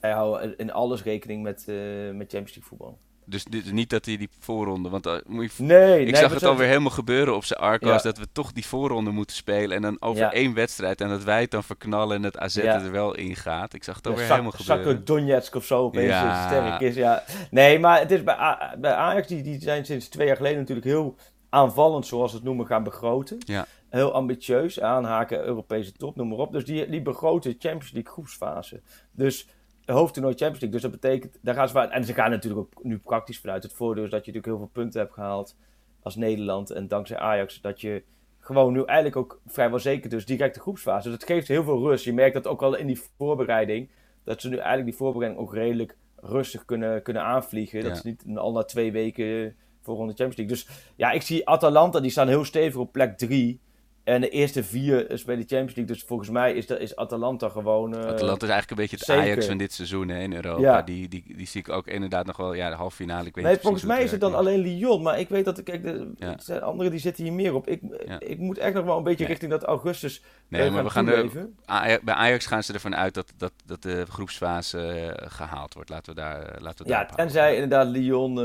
Zij, 0.05 0.13
houden 0.13 0.57
in 0.57 0.73
alles 0.73 1.03
rekening 1.03 1.43
met, 1.43 1.65
eh, 1.69 1.75
met 2.13 2.31
Champions 2.31 2.55
League 2.55 2.63
voetbal. 2.63 2.99
Dus 3.27 3.45
dit, 3.45 3.73
niet 3.73 3.91
dat 3.91 4.05
hij 4.05 4.17
die 4.17 4.29
voorronde... 4.39 4.89
Want 4.89 5.07
uh, 5.07 5.15
moet 5.27 5.55
je, 5.55 5.63
nee, 5.63 6.01
ik 6.01 6.13
nee, 6.13 6.21
zag 6.21 6.35
het 6.35 6.45
alweer 6.45 6.67
helemaal 6.67 6.91
gebeuren 6.91 7.35
op 7.37 7.45
zijn 7.45 7.61
Arcos... 7.61 7.89
Ja. 7.89 7.99
dat 8.03 8.19
we 8.19 8.27
toch 8.33 8.53
die 8.53 8.67
voorronde 8.67 9.11
moeten 9.11 9.37
spelen... 9.37 9.77
en 9.77 9.83
dan 9.83 9.97
over 10.01 10.21
Ja. 10.23 10.33
één 10.33 10.55
wedstrijd... 10.55 11.01
en 11.01 11.09
dat 11.09 11.25
wij 11.25 11.41
het 11.41 11.51
dan 11.51 11.65
verknallen 11.65 12.17
en 12.17 12.23
het 12.23 12.39
AZ 12.39 12.57
Ja. 12.57 12.83
er 12.83 12.91
wel 12.91 13.15
in 13.15 13.37
gaat. 13.37 13.75
Ik 13.75 13.85
zag 13.85 13.97
het 13.97 14.07
alweer 14.07 14.27
helemaal 14.31 14.51
gebeuren. 14.51 14.85
Zakken 14.85 15.05
Donetsk 15.05 15.55
of 15.55 15.65
zo 15.65 15.79
opeens 15.83 16.11
Ja. 16.11 16.47
sterk 16.47 16.81
is. 16.81 16.95
Ja. 16.95 17.23
Nee, 17.51 17.79
maar 17.79 17.99
het 18.01 18.11
is 18.11 18.23
bij, 18.23 18.35
A- 18.39 18.75
bij 18.79 18.93
Ajax, 18.95 19.27
die, 19.29 19.43
die 19.43 19.61
zijn 19.61 19.85
sinds 19.85 20.09
twee 20.09 20.27
jaar 20.27 20.37
geleden 20.37 20.59
natuurlijk 20.59 20.87
heel 20.87 21.17
aanvallend, 21.49 22.07
zoals 22.07 22.31
ze 22.31 22.37
het 22.37 22.45
noemen, 22.47 22.67
gaan 22.67 22.83
begroten. 22.85 23.37
Ja. 23.39 23.67
Heel 23.89 24.13
ambitieus, 24.13 24.81
aanhaken, 24.81 25.45
Europese 25.45 25.93
top, 25.93 26.17
noem 26.17 26.29
maar 26.29 26.39
op. 26.39 26.53
Dus 26.53 26.65
die, 26.65 26.89
die 26.89 27.03
begroten 27.03 27.51
Champions 27.59 27.93
League 27.93 28.13
groepsfase. 28.13 28.81
Dus 29.13 29.49
hoofdtoernooi 29.87 30.35
Champions 30.35 30.61
League. 30.61 30.81
Dus 30.81 30.91
dat 30.91 31.01
betekent, 31.01 31.39
daar 31.43 31.55
gaan 31.55 31.69
ze 31.69 31.75
waar, 31.75 31.91
en 31.91 32.05
ze 32.05 32.15
gaan 32.15 32.31
natuurlijk 32.31 32.61
ook 32.61 32.85
nu 32.85 32.99
praktisch 32.99 33.41
vanuit. 33.41 33.63
Het 33.63 33.73
voordeel 33.73 34.05
is 34.05 34.11
dat 34.11 34.25
je 34.25 34.33
natuurlijk 34.33 34.47
heel 34.47 34.67
veel 34.67 34.83
punten 34.83 35.01
hebt 35.01 35.13
gehaald 35.13 35.57
als 36.03 36.17
Nederland. 36.17 36.71
En 36.71 36.89
dankzij 36.89 37.19
Ajax 37.19 37.61
dat 37.61 37.81
je 37.81 38.03
gewoon 38.39 38.73
nu 38.73 38.85
eigenlijk 38.85 39.17
ook 39.17 39.41
vrijwel 39.47 39.79
zeker 39.79 40.11
dus 40.11 40.27
direct 40.27 40.55
de 40.55 40.61
groepsfase. 40.61 41.09
Dus 41.09 41.19
dat 41.19 41.29
geeft 41.29 41.49
heel 41.49 41.65
veel 41.65 41.79
rust. 41.79 42.05
Je 42.05 42.13
merkt 42.13 42.35
dat 42.35 42.47
ook 42.47 42.63
al 42.63 42.77
in 42.77 42.87
die 42.87 43.01
voorbereiding. 43.17 43.91
Dat 44.25 44.41
ze 44.41 44.49
nu 44.49 44.57
eigenlijk 44.57 44.87
die 44.87 44.97
voorbereiding 44.97 45.43
ook 45.43 45.55
redelijk 45.55 45.97
rustig 46.17 46.65
kunnen, 46.65 47.03
kunnen 47.03 47.23
aanvliegen. 47.23 47.83
Dat 47.83 47.93
is 47.93 48.03
niet 48.03 48.25
al 48.35 48.53
na 48.53 48.63
twee 48.63 48.93
weken 48.93 49.57
voor 49.81 49.97
de 49.97 50.03
Champions 50.03 50.37
League. 50.37 50.47
Dus 50.47 50.69
ja, 50.97 51.11
ik 51.11 51.23
zie 51.23 51.49
Atalanta, 51.49 52.01
die 52.01 52.11
staan 52.11 52.29
heel 52.29 52.45
stevig 52.45 52.81
op 52.81 52.93
plek 52.93 53.19
drie. 53.19 53.61
En 54.05 54.21
de 54.21 54.29
eerste 54.29 54.65
vier 54.65 55.07
spelen 55.15 55.41
de 55.41 55.47
Champions 55.47 55.75
League. 55.75 55.85
Dus 55.95 56.03
volgens 56.05 56.31
mij 56.31 56.53
is, 56.55 56.67
dat, 56.67 56.79
is 56.81 56.97
Atalanta 56.97 57.49
gewoon... 57.49 57.93
eh, 57.95 57.99
Atalanta 58.01 58.47
is 58.47 58.53
eigenlijk 58.53 58.71
een 58.71 58.77
beetje 58.77 58.97
het 58.97 59.05
zeker. 59.05 59.23
Ajax 59.23 59.47
van 59.47 59.57
dit 59.57 59.73
seizoen 59.73 60.09
hè, 60.09 60.21
in 60.21 60.35
Europa. 60.35 60.61
Ja. 60.61 60.83
Die, 60.83 61.09
die, 61.09 61.25
die 61.37 61.47
zie 61.47 61.61
ik 61.61 61.69
ook 61.69 61.87
inderdaad 61.87 62.27
nog 62.27 62.37
wel, 62.37 62.53
ja, 62.55 62.69
de 62.71 62.77
halve 62.77 62.97
finale. 62.97 63.27
Ik 63.29 63.35
weet 63.35 63.45
Nee, 63.45 63.53
niet 63.53 63.63
volgens 63.63 63.85
mij 63.85 64.03
is 64.03 64.11
het 64.11 64.21
dan 64.21 64.35
alleen 64.35 64.59
Lyon. 64.61 65.03
Maar 65.03 65.19
ik 65.19 65.29
weet 65.29 65.45
dat, 65.45 65.63
kijk, 65.63 65.83
de, 65.83 66.11
Ja. 66.17 66.33
er 66.33 66.43
zijn 66.43 66.63
anderen 66.63 66.93
die 66.93 67.01
zitten 67.01 67.25
hier 67.25 67.33
meer 67.33 67.55
op. 67.55 67.69
Ik, 67.69 67.81
Ja. 68.07 68.21
ik 68.21 68.39
moet 68.39 68.59
echt 68.59 68.75
nog 68.75 68.85
wel 68.85 68.97
een 68.97 69.03
beetje 69.03 69.19
Nee. 69.19 69.29
richting 69.29 69.51
dat 69.51 69.63
augustus 69.63 70.23
Nee, 70.49 70.63
eh, 70.63 70.73
maar 70.73 70.85
we 70.85 70.91
gaan 70.91 71.09
er. 71.09 71.49
Ajax- 71.65 72.03
bij 72.03 72.15
Ajax 72.15 72.47
gaan 72.47 72.63
ze 72.63 72.73
ervan 72.73 72.97
uit 72.97 73.15
dat, 73.15 73.33
dat, 73.37 73.53
dat 73.67 73.83
de 73.83 74.05
groepsfase 74.09 74.81
eh, 74.87 75.31
gehaald 75.31 75.75
wordt. 75.75 75.91
Laten 75.91 76.15
we 76.15 76.21
daar, 76.21 76.43
eh, 76.43 76.61
laten 76.61 76.85
we 76.85 76.91
Ja, 76.91 76.99
daar 77.05 77.15
tenzij 77.15 77.55
inderdaad 77.55 77.87
Lyon... 77.89 78.39
eh, 78.39 78.45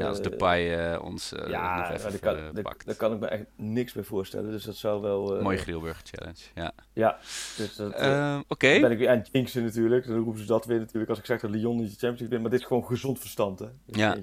Ja, 0.00 0.06
als 0.08 0.18
eh, 0.18 0.24
Depay 0.24 0.74
eh, 0.78 1.02
ons 1.04 1.32
eh, 1.32 1.48
ja, 1.50 1.92
even 1.92 2.10
daar 2.10 2.18
kan, 2.18 2.36
eh, 2.36 2.64
daar 2.84 2.94
kan 2.96 3.12
ik 3.12 3.20
me 3.20 3.26
echt 3.26 3.44
niks 3.56 3.92
bij 3.92 4.02
voorstellen. 4.02 4.50
Dus 4.50 4.63
dat 4.64 4.76
zou 4.76 5.00
wel... 5.02 5.36
eh, 5.36 5.42
Mooie 5.42 5.56
Grielburger 5.58 6.02
Challenge, 6.04 6.38
ja. 6.54 6.72
Ja, 6.92 7.16
dus 7.56 7.76
dat... 7.76 7.92
eh, 7.92 8.32
Ehm, 8.32 8.40
Oké, 8.48 8.72
Dan 8.72 8.80
ben 8.80 8.90
ik 8.90 8.98
weer 8.98 9.08
aan 9.08 9.18
het 9.18 9.28
jinxen 9.32 9.64
natuurlijk. 9.64 10.06
Dan 10.06 10.16
roepen 10.24 10.40
ze 10.40 10.46
dat 10.46 10.64
weer 10.66 10.78
natuurlijk 10.78 11.08
als 11.10 11.18
ik 11.18 11.26
zeg 11.26 11.40
dat 11.40 11.50
Lyon 11.50 11.76
niet 11.76 11.84
de 11.90 11.90
Champions 11.90 12.20
League 12.20 12.28
wint. 12.28 12.42
Maar 12.42 12.50
dit 12.50 12.60
is 12.60 12.66
gewoon 12.66 12.84
gezond 12.84 13.18
verstand, 13.18 13.58
hè. 13.58 13.66
Ja. 13.86 14.16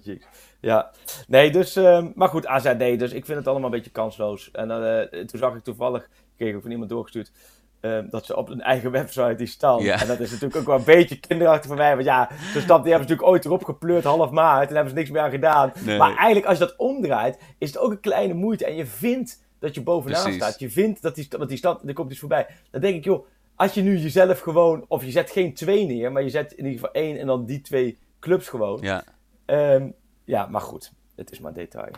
Ja. 0.60 0.92
Nee, 1.28 1.52
dus... 1.52 1.76
ehm, 1.76 2.10
maar 2.16 2.28
goed, 2.30 2.46
AZ 2.48 2.74
nee. 2.78 2.98
Dus 2.98 3.12
ik 3.12 3.26
vind 3.26 3.38
het 3.38 3.48
allemaal 3.48 3.66
een 3.70 3.76
beetje 3.76 3.92
kansloos. 3.92 4.52
En 4.52 4.72
eh, 5.12 5.20
toen 5.26 5.40
zag 5.40 5.56
ik 5.56 5.64
toevallig... 5.64 6.10
kreeg 6.38 6.56
ik 6.56 6.62
van 6.62 6.72
iemand 6.72 6.90
doorgestuurd... 6.90 7.32
ehm, 7.80 8.10
dat 8.10 8.26
ze 8.26 8.36
op 8.36 8.48
hun 8.48 8.62
eigen 8.62 8.92
website 8.92 9.36
die 9.36 9.48
staan. 9.48 9.84
Ja. 9.84 10.02
En 10.02 10.08
dat 10.08 10.20
is 10.20 10.30
natuurlijk 10.32 10.56
ook 10.60 10.66
wel 10.66 10.78
een 10.78 10.84
beetje 10.84 11.20
kinderachtig 11.20 11.68
van 11.68 11.78
mij. 11.78 11.94
Want 11.94 12.06
ja, 12.06 12.30
zo'n 12.54 12.62
stap 12.62 12.84
die 12.84 12.92
hebben 12.92 13.08
ze 13.08 13.14
natuurlijk 13.14 13.28
ooit 13.28 13.46
erop 13.46 13.64
gepleurd 13.64 14.04
half 14.04 14.32
maart. 14.32 14.62
En 14.62 14.68
daar 14.68 14.76
hebben 14.76 14.94
ze 14.94 15.00
niks 15.00 15.10
meer 15.10 15.22
aan 15.22 15.30
gedaan. 15.32 15.72
Nee. 15.86 15.98
Maar 15.98 16.16
eigenlijk 16.16 16.46
als 16.46 16.58
je 16.58 16.66
dat 16.66 16.76
omdraait, 16.78 17.38
is 17.58 17.68
het 17.68 17.78
ook 17.78 17.92
een 17.92 18.00
kleine 18.00 18.34
moeite. 18.34 18.66
En 18.66 18.76
je 18.76 18.86
vindt 18.86 19.44
dat 19.62 19.76
je 19.76 19.82
bovenaan 19.82 20.22
Precies. 20.22 20.42
staat. 20.42 20.60
Je 20.60 20.70
vindt 20.70 21.02
dat 21.02 21.16
die, 21.16 21.28
want 21.30 21.50
die 21.50 21.58
stand, 21.58 21.88
er 21.88 21.94
komt 21.94 22.12
iets 22.12 22.20
voorbij. 22.20 22.48
Dan 22.72 22.82
denk 22.82 22.96
ik, 22.96 23.04
joh, 23.04 23.26
als 23.56 23.74
je 23.74 23.82
nu 23.82 23.98
jezelf 23.98 24.40
gewoon, 24.40 24.86
of 24.88 25.04
je 25.04 25.12
zet 25.12 25.32
geen 25.32 25.54
twee 25.54 25.86
neer, 25.86 26.12
maar 26.12 26.24
je 26.24 26.30
zet 26.30 26.52
in 26.52 26.66
ieder 26.66 26.80
geval 26.80 26.92
één 26.92 27.20
en 27.20 27.28
dan 27.28 27.46
die 27.46 27.62
twee 27.62 27.98
clubs 28.20 28.48
gewoon. 28.48 28.80
Ja, 28.82 29.04
ja. 29.46 29.92
ja 30.24 30.46
maar 30.46 30.62
goed, 30.62 30.92
het 31.16 31.32
is 31.32 31.40
maar 31.40 31.54
detail. 31.54 31.92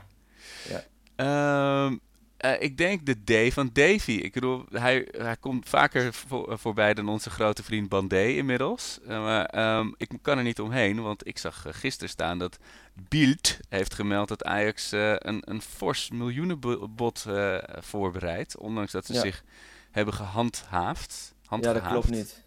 Ehm, 1.16 1.98
eh, 2.44 2.62
ik 2.62 2.78
denk 2.78 3.06
de 3.06 3.48
D 3.50 3.54
van 3.54 3.70
Davy. 3.74 4.12
Ik 4.12 4.34
bedoel, 4.34 4.66
hij, 4.72 5.08
hij 5.12 5.38
komt 5.38 5.70
vaker 5.70 6.14
voor, 6.14 6.60
voorbij 6.60 6.94
dan 6.94 7.10
onze 7.10 7.30
grote 7.30 7.64
vriend 7.64 7.90
Bandé 7.90 8.26
inmiddels. 8.28 9.00
Eh, 9.08 9.24
maar 9.24 9.46
ehm, 9.46 9.92
ik 9.98 10.10
kan 10.22 10.38
er 10.38 10.44
niet 10.44 10.60
omheen, 10.60 11.02
want 11.02 11.28
ik 11.28 11.38
zag 11.38 11.66
eh, 11.66 11.74
gisteren 11.74 12.10
staan 12.10 12.38
dat 12.40 12.58
Bild 12.94 13.58
heeft 13.70 13.94
gemeld 13.94 14.28
dat 14.28 14.44
Ajax 14.44 14.92
eh, 14.92 15.14
een, 15.18 15.42
een 15.46 15.62
fors 15.62 16.10
miljoenenbod 16.10 17.26
eh 17.28 17.58
voorbereidt. 17.80 18.58
Ondanks 18.58 18.92
dat 18.92 19.06
ze 19.06 19.14
Ja. 19.14 19.22
zich 19.22 19.44
hebben 19.92 20.14
gehandhaafd. 20.14 21.34
Ja, 21.50 21.58
dat 21.74 21.82
klopt 21.88 22.10
niet. 22.10 22.44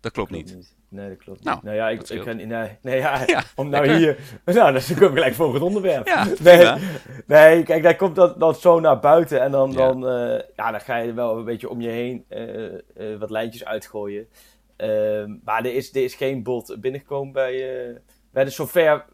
Dat 0.00 0.12
klopt 0.12 0.30
Dat 0.30 0.38
niet. 0.44 0.74
Nee, 0.94 1.08
dat 1.08 1.18
klopt 1.18 1.44
Nou, 1.44 1.56
niet. 1.56 1.64
Nou 1.64 1.76
ja, 1.76 1.88
ik, 1.88 2.08
ik 2.08 2.22
kan, 2.22 2.36
nee, 2.36 2.68
nee, 2.82 2.98
ja, 2.98 3.22
Ja, 3.26 3.42
om 3.54 3.68
nou 3.68 3.86
lekker. 3.86 4.00
hier, 4.00 4.18
nou, 4.54 4.72
dat 4.72 4.82
is 4.82 5.02
ook 5.02 5.12
gelijk 5.12 5.34
voor 5.34 5.54
het 5.54 5.62
onderwerp. 5.62 6.06
Ja, 6.06 6.26
nee, 7.26 7.62
kijk, 7.62 7.82
daar 7.82 7.96
komt 7.96 8.16
dat, 8.16 8.40
dat 8.40 8.60
zo 8.60 8.80
naar 8.80 9.00
buiten 9.00 9.40
en 9.40 9.50
dan, 9.50 9.72
dan, 9.72 10.08
eh, 10.08 10.40
ja, 10.56 10.70
dan 10.70 10.80
ga 10.80 10.96
je 10.96 11.12
wel 11.12 11.38
een 11.38 11.44
beetje 11.44 11.68
om 11.68 11.80
je 11.80 11.88
heen 11.88 12.24
eh, 12.28 12.74
eh, 12.74 12.80
wat 13.18 13.30
lijntjes 13.30 13.64
uitgooien. 13.64 14.28
Ehm, 14.76 15.36
maar 15.44 15.64
er 15.64 15.74
is, 15.74 15.94
er 15.94 16.04
is 16.04 16.14
geen 16.14 16.42
bod 16.42 16.76
binnengekomen 16.80 17.32
bij, 17.32 18.00
bij 18.30 18.44
de 18.44 18.50
zover 18.50 19.04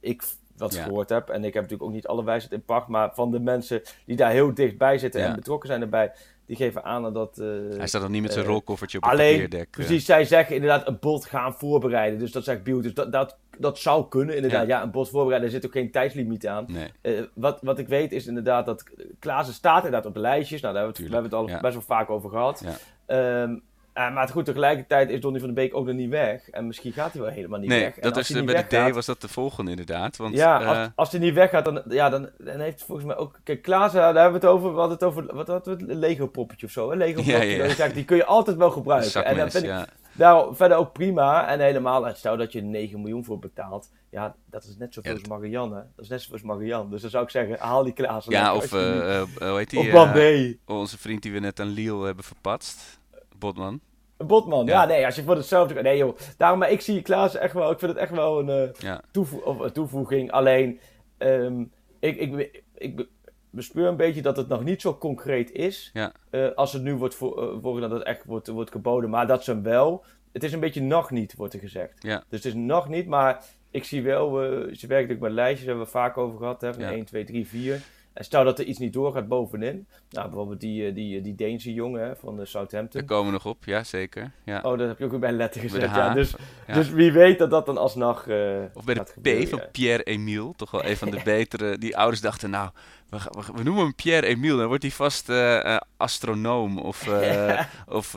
ik 0.00 0.22
wat 0.56 0.74
gehoord 0.74 1.08
heb. 1.08 1.28
En 1.28 1.44
ik 1.44 1.54
heb 1.54 1.62
natuurlijk 1.62 1.82
ook 1.82 1.94
niet 1.94 2.06
alle 2.06 2.24
wijsheid 2.24 2.52
in 2.52 2.64
pacht, 2.64 2.88
maar 2.88 3.14
van 3.14 3.30
de 3.30 3.40
mensen 3.40 3.82
die 4.06 4.16
daar 4.16 4.30
heel 4.30 4.54
dichtbij 4.54 4.98
zitten 4.98 5.22
en 5.22 5.34
betrokken 5.34 5.68
zijn 5.68 5.80
erbij, 5.80 6.12
die 6.46 6.56
geven 6.56 6.84
aan 6.84 7.12
dat... 7.12 7.38
eh, 7.38 7.46
Hij 7.76 7.86
staat 7.86 8.02
nog 8.02 8.10
niet 8.10 8.22
met 8.22 8.32
zijn 8.32 8.44
eh, 8.44 8.50
rolkoffertje 8.50 8.98
op 8.98 9.04
het 9.04 9.12
Alleen, 9.12 9.48
eh. 9.48 9.60
precies, 9.70 10.04
zij 10.04 10.24
zeggen 10.24 10.54
inderdaad 10.54 10.86
een 10.88 10.98
bod 11.00 11.24
gaan 11.24 11.54
voorbereiden. 11.54 12.18
Dus 12.18 12.32
dat 12.32 12.44
zegt 12.44 12.62
Biel. 12.62 12.80
Dus 12.80 12.94
dat, 12.94 13.12
dat, 13.12 13.36
dat 13.58 13.78
zou 13.78 14.08
kunnen, 14.08 14.34
inderdaad. 14.36 14.66
Ja. 14.66 14.76
Ja, 14.76 14.82
een 14.82 14.90
bod 14.90 15.10
voorbereiden, 15.10 15.48
er 15.48 15.54
zit 15.54 15.66
ook 15.66 15.72
geen 15.72 15.90
tijdslimiet 15.90 16.46
aan. 16.46 16.66
Nee. 16.68 17.28
Wat, 17.34 17.58
wat 17.62 17.78
ik 17.78 17.88
weet 17.88 18.12
is 18.12 18.26
inderdaad 18.26 18.66
dat 18.66 18.84
Klaassen 19.18 19.54
staat 19.54 19.76
inderdaad 19.84 20.06
op 20.06 20.14
de 20.14 20.20
lijstjes. 20.20 20.60
Nou, 20.60 20.74
daar 20.74 20.82
hebben 20.84 21.00
we 21.02 21.08
het, 21.08 21.12
we 21.12 21.20
hebben 21.22 21.38
het 21.40 21.50
al 21.50 21.56
ja. 21.56 21.60
best 21.62 21.74
wel 21.74 21.96
vaak 21.98 22.10
over 22.10 22.30
gehad. 22.30 22.62
Ja. 22.64 22.76
Ehm, 23.06 23.56
eh, 23.92 24.14
maar 24.14 24.28
goed, 24.28 24.44
tegelijkertijd 24.44 25.10
is 25.10 25.20
Donny 25.20 25.38
van 25.38 25.48
de 25.48 25.54
Beek 25.54 25.74
ook 25.74 25.86
nog 25.86 25.94
niet 25.94 26.10
weg. 26.10 26.50
En 26.50 26.66
misschien 26.66 26.92
gaat 26.92 27.12
hij 27.12 27.22
wel 27.22 27.30
helemaal 27.30 27.58
niet 27.58 27.68
Nee, 27.68 27.80
weg. 27.80 27.94
Dat 27.94 28.16
is, 28.16 28.30
eh, 28.30 28.36
niet 28.36 28.46
bij 28.46 28.66
de 28.68 28.90
D 28.90 28.94
was 28.94 29.06
dat 29.06 29.20
de 29.20 29.28
volgende 29.28 29.70
inderdaad. 29.70 30.16
Want, 30.16 30.34
ja, 30.34 30.60
eh, 30.60 30.68
als, 30.68 30.88
als 30.94 31.10
hij 31.10 31.20
niet 31.20 31.34
weggaat, 31.34 31.64
dan, 31.64 31.82
ja, 31.88 32.08
dan, 32.08 32.30
dan 32.38 32.60
heeft 32.60 32.78
het 32.78 32.86
volgens 32.86 33.06
mij 33.06 33.16
ook... 33.16 33.40
Kijk, 33.44 33.62
Klaassen, 33.62 34.00
daar 34.00 34.14
hebben 34.14 34.40
we 34.40 34.46
het 34.46 34.56
over... 34.56 34.72
We 34.72 34.78
hadden 34.78 34.94
het 34.94 35.04
over... 35.04 35.34
Wat 35.34 35.46
het? 35.46 35.66
Een 35.66 35.98
Lego-poppetje 35.98 36.66
of 36.66 36.72
zo. 36.72 36.90
Een 36.90 36.98
Lego-poppetje. 36.98 37.56
Ja, 37.56 37.84
ja, 37.86 37.88
Die 37.88 38.04
kun 38.04 38.16
je 38.16 38.24
altijd 38.24 38.56
wel 38.56 38.70
gebruiken. 38.70 39.24
En 39.24 39.36
dan 39.36 39.50
vind 39.50 39.64
ik, 39.64 39.70
ja. 39.70 39.86
daar 40.12 40.44
verder 40.54 40.76
ook 40.76 40.92
prima. 40.92 41.48
En 41.48 41.60
helemaal, 41.60 42.14
stel 42.14 42.36
dat 42.36 42.52
je 42.52 42.58
er 42.58 42.64
9 42.64 43.00
miljoen 43.00 43.24
voor 43.24 43.38
betaalt. 43.38 43.90
Ja, 44.10 44.34
dat 44.46 44.64
is 44.64 44.76
net 44.76 44.94
zoveel 44.94 45.12
Ja, 45.12 45.18
als 45.18 45.28
Marianne. 45.28 45.74
Dat 45.74 46.04
is 46.04 46.08
net 46.08 46.20
zoveel 46.20 46.34
als 46.34 46.42
Marianne. 46.42 46.90
Dus 46.90 47.00
dan 47.00 47.10
zou 47.10 47.24
ik 47.24 47.30
zeggen, 47.30 47.58
haal 47.58 47.84
die 47.84 47.92
Klaassen. 47.92 48.32
Ja, 48.32 48.54
of 48.54 48.72
eh, 48.72 49.20
eh, 49.20 49.28
hoe 49.38 49.56
heet 49.56 49.70
die? 49.70 49.78
of 49.78 50.14
eh, 50.14 50.50
onze 50.64 50.98
vriend 50.98 51.22
die 51.22 51.32
we 51.32 51.38
net 51.38 51.60
aan 51.60 51.68
Liel 51.68 52.02
hebben 52.02 52.24
verpatst. 52.24 53.00
Botman. 53.42 53.80
Een 54.16 54.26
botman. 54.26 54.66
Ja. 54.66 54.72
Ja. 54.82 54.84
nee, 54.88 55.04
als 55.04 55.14
je 55.16 55.22
voor 55.22 55.36
hetzelfde... 55.36 55.82
Nee 55.82 55.96
joh, 55.96 56.16
daarom, 56.36 56.58
maar 56.58 56.70
ik 56.70 56.80
zie 56.80 57.02
Klaassen 57.02 57.40
echt 57.40 57.54
wel... 57.54 57.70
Ik 57.70 57.78
vind 57.78 57.90
het 57.92 58.00
echt 58.00 58.10
wel 58.10 58.38
een, 58.38 58.48
eh, 58.48 58.72
Ja. 58.80 59.00
toevo- 59.10 59.36
of, 59.44 59.58
een 59.58 59.72
toevoeging. 59.72 60.30
Alleen, 60.30 60.80
ehm, 61.18 61.60
ik, 62.00 62.16
ik, 62.16 62.60
ik, 62.74 62.96
be- 62.96 63.08
bespeur 63.50 63.86
een 63.86 63.96
beetje 63.96 64.22
dat 64.22 64.36
het 64.36 64.48
nog 64.48 64.64
niet 64.64 64.80
zo 64.80 64.94
concreet 64.98 65.50
is. 65.52 65.90
Ja. 65.92 66.12
eh, 66.30 66.48
als 66.54 66.72
het 66.72 66.82
nu 66.82 66.94
wordt 66.94 67.14
voor, 67.14 67.62
eh, 67.74 67.80
dat 67.80 67.90
het 67.90 68.02
echt 68.02 68.24
wordt, 68.24 68.48
wordt 68.48 68.70
geboden. 68.70 69.10
Maar 69.10 69.26
dat 69.26 69.44
ze 69.44 69.60
wel... 69.60 70.04
Het 70.32 70.44
is 70.44 70.52
een 70.52 70.60
beetje 70.60 70.82
nog 70.82 71.10
niet, 71.10 71.34
wordt 71.36 71.54
er 71.54 71.60
gezegd. 71.60 72.02
Ja. 72.02 72.16
Dus 72.28 72.44
het 72.44 72.44
is 72.44 72.54
nog 72.54 72.88
niet, 72.88 73.06
maar 73.06 73.44
ik 73.70 73.84
zie 73.84 74.02
wel... 74.02 74.42
eh, 74.42 74.48
ze 74.50 74.86
werkt 74.86 74.90
natuurlijk 75.08 75.20
met 75.20 75.32
lijstjes, 75.32 75.66
hebben 75.66 75.84
we 75.84 75.90
vaak 75.90 76.16
over 76.18 76.38
gehad. 76.38 76.60
Hè, 76.60 76.74
van 76.74 76.82
Ja. 76.82 76.90
1, 76.90 77.04
2, 77.04 77.24
3, 77.24 77.46
4. 77.46 77.80
En 78.12 78.24
stel 78.24 78.44
dat 78.44 78.58
er 78.58 78.64
iets 78.64 78.78
niet 78.78 78.92
doorgaat 78.92 79.28
bovenin. 79.28 79.86
Nou, 80.10 80.28
bijvoorbeeld 80.28 80.60
die, 80.60 80.86
eh, 80.86 80.94
die, 80.94 81.20
die 81.20 81.34
Deense 81.34 81.72
jongen 81.72 82.02
hè, 82.02 82.16
van 82.16 82.36
de 82.36 82.44
Southampton. 82.44 83.00
Daar 83.00 83.08
komen 83.08 83.26
we 83.26 83.32
nog 83.32 83.46
op, 83.46 83.64
ja 83.64 83.84
zeker. 83.84 84.32
Ja. 84.44 84.60
Oh, 84.62 84.78
dat 84.78 84.88
heb 84.88 84.98
je 84.98 85.04
ook 85.04 85.10
weer 85.10 85.20
bij 85.20 85.32
letter 85.32 85.60
gezet. 85.60 85.80
Ja. 85.80 86.14
Dus, 86.14 86.34
Ja. 86.66 86.74
dus 86.74 86.90
wie 86.90 87.12
weet 87.12 87.38
dat 87.38 87.50
dat 87.50 87.66
dan 87.66 87.78
alsnog 87.78 88.26
eh 88.26 88.62
Of 88.74 88.84
bij 88.84 88.94
de 88.94 89.04
gebeuren, 89.12 89.44
P 89.44 89.48
van 89.48 89.58
ja. 89.58 89.68
Pierre 89.72 90.02
Emile. 90.02 90.52
Toch 90.56 90.70
wel 90.70 90.84
een 90.84 90.96
van 90.96 91.10
de 91.10 91.20
betere. 91.24 91.78
Die 91.78 91.96
ouders 91.96 92.20
dachten, 92.20 92.50
nou, 92.50 92.70
we, 93.12 93.18
ga- 93.20 93.30
we, 93.30 93.42
we 93.54 93.62
noemen 93.62 93.82
hem 93.82 93.94
Pierre 93.94 94.26
Emile. 94.26 94.56
Dan 94.56 94.66
wordt 94.66 94.82
hij 94.82 94.92
vast 94.92 95.28
eh, 95.28 95.76
astronoom 95.96 96.78
of, 96.78 97.06
eh 97.08 97.60
of. 97.86 98.14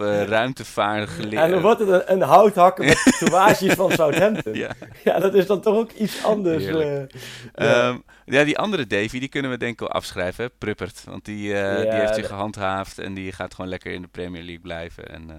En 1.37 1.51
dan 1.51 1.61
wordt 1.61 1.79
het 1.79 1.89
een, 1.89 2.11
een 2.11 2.21
houthakker 2.21 2.85
met 2.85 3.03
tatoeages 3.19 3.73
van 3.73 3.91
Southampton. 3.91 4.53
Ja. 4.53 4.69
Ja. 5.03 5.19
dat 5.19 5.33
is 5.33 5.45
dan 5.45 5.61
toch 5.61 5.75
ook 5.75 5.91
iets 5.91 6.23
anders. 6.23 6.63
Ja. 6.65 7.05
Ehm, 7.53 7.97
ja, 8.25 8.43
die 8.43 8.57
andere 8.57 8.87
Davy, 8.87 9.19
die 9.19 9.29
kunnen 9.29 9.51
we 9.51 9.57
denk 9.57 9.73
ik 9.73 9.79
wel 9.79 9.89
afschrijven. 9.91 10.43
hè? 10.43 10.49
Pruppert. 10.57 11.03
Want 11.03 11.25
die, 11.25 11.47
Ja, 11.47 11.81
die 11.81 11.91
heeft 11.91 12.15
zich 12.15 12.27
gehandhaafd. 12.27 12.99
En 12.99 13.13
die 13.13 13.31
gaat 13.31 13.53
gewoon 13.53 13.69
lekker 13.69 13.91
in 13.91 14.01
de 14.01 14.07
Premier 14.07 14.43
League 14.43 14.61
blijven. 14.61 15.09
En, 15.09 15.29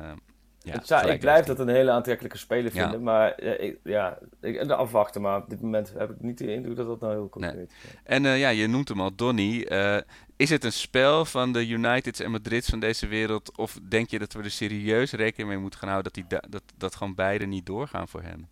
ja, 0.75 0.81
zou- 0.85 1.09
ik 1.11 1.21
blijf 1.21 1.47
dat 1.47 1.59
een 1.59 1.69
hele 1.69 1.91
aantrekkelijke 1.91 2.39
speler 2.39 2.75
Ja. 2.75 2.83
vinden. 2.83 3.03
Maar 3.03 3.33
eh, 3.33 3.67
ik, 3.69 3.79
ja, 3.83 4.19
ik, 4.41 4.71
afwachten. 4.71 5.21
Maar 5.21 5.37
op 5.43 5.49
dit 5.51 5.61
moment 5.61 5.93
heb 5.99 6.11
ik 6.11 6.21
niet 6.21 6.39
de 6.39 6.53
indruk 6.53 6.77
dat 6.77 6.87
dat 6.87 7.01
nou 7.01 7.13
heel 7.13 7.29
concreet 7.29 7.69
is. 7.69 7.75
En 8.05 8.27
eh, 8.27 8.39
ja, 8.39 8.49
je 8.49 8.67
noemt 8.67 8.89
hem 8.89 9.01
al, 9.01 9.15
Donny. 9.15 9.63
Eh, 9.63 9.97
is 10.37 10.51
het 10.51 10.65
een 10.65 10.73
spel 10.73 11.25
van 11.25 11.53
de 11.53 11.69
Uniteds 11.69 12.21
en 12.21 12.31
Madrids 12.31 12.69
van 12.69 12.81
deze 12.81 13.07
wereld? 13.07 13.57
Of 13.57 13.79
denk 13.89 14.11
je 14.11 14.19
dat 14.19 14.33
we 14.33 14.43
er 14.43 14.51
serieus 14.51 15.13
rekening 15.13 15.49
mee 15.49 15.59
moeten 15.59 15.79
gaan 15.81 15.89
houden 15.91 16.13
dat, 16.13 16.23
die 16.29 16.39
da- 16.39 16.49
dat, 16.49 16.63
dat 16.77 16.95
gewoon 16.95 17.15
beide 17.15 17.47
niet 17.47 17.67
doorgaan 17.67 18.09
voor 18.09 18.23
hem? 18.23 18.47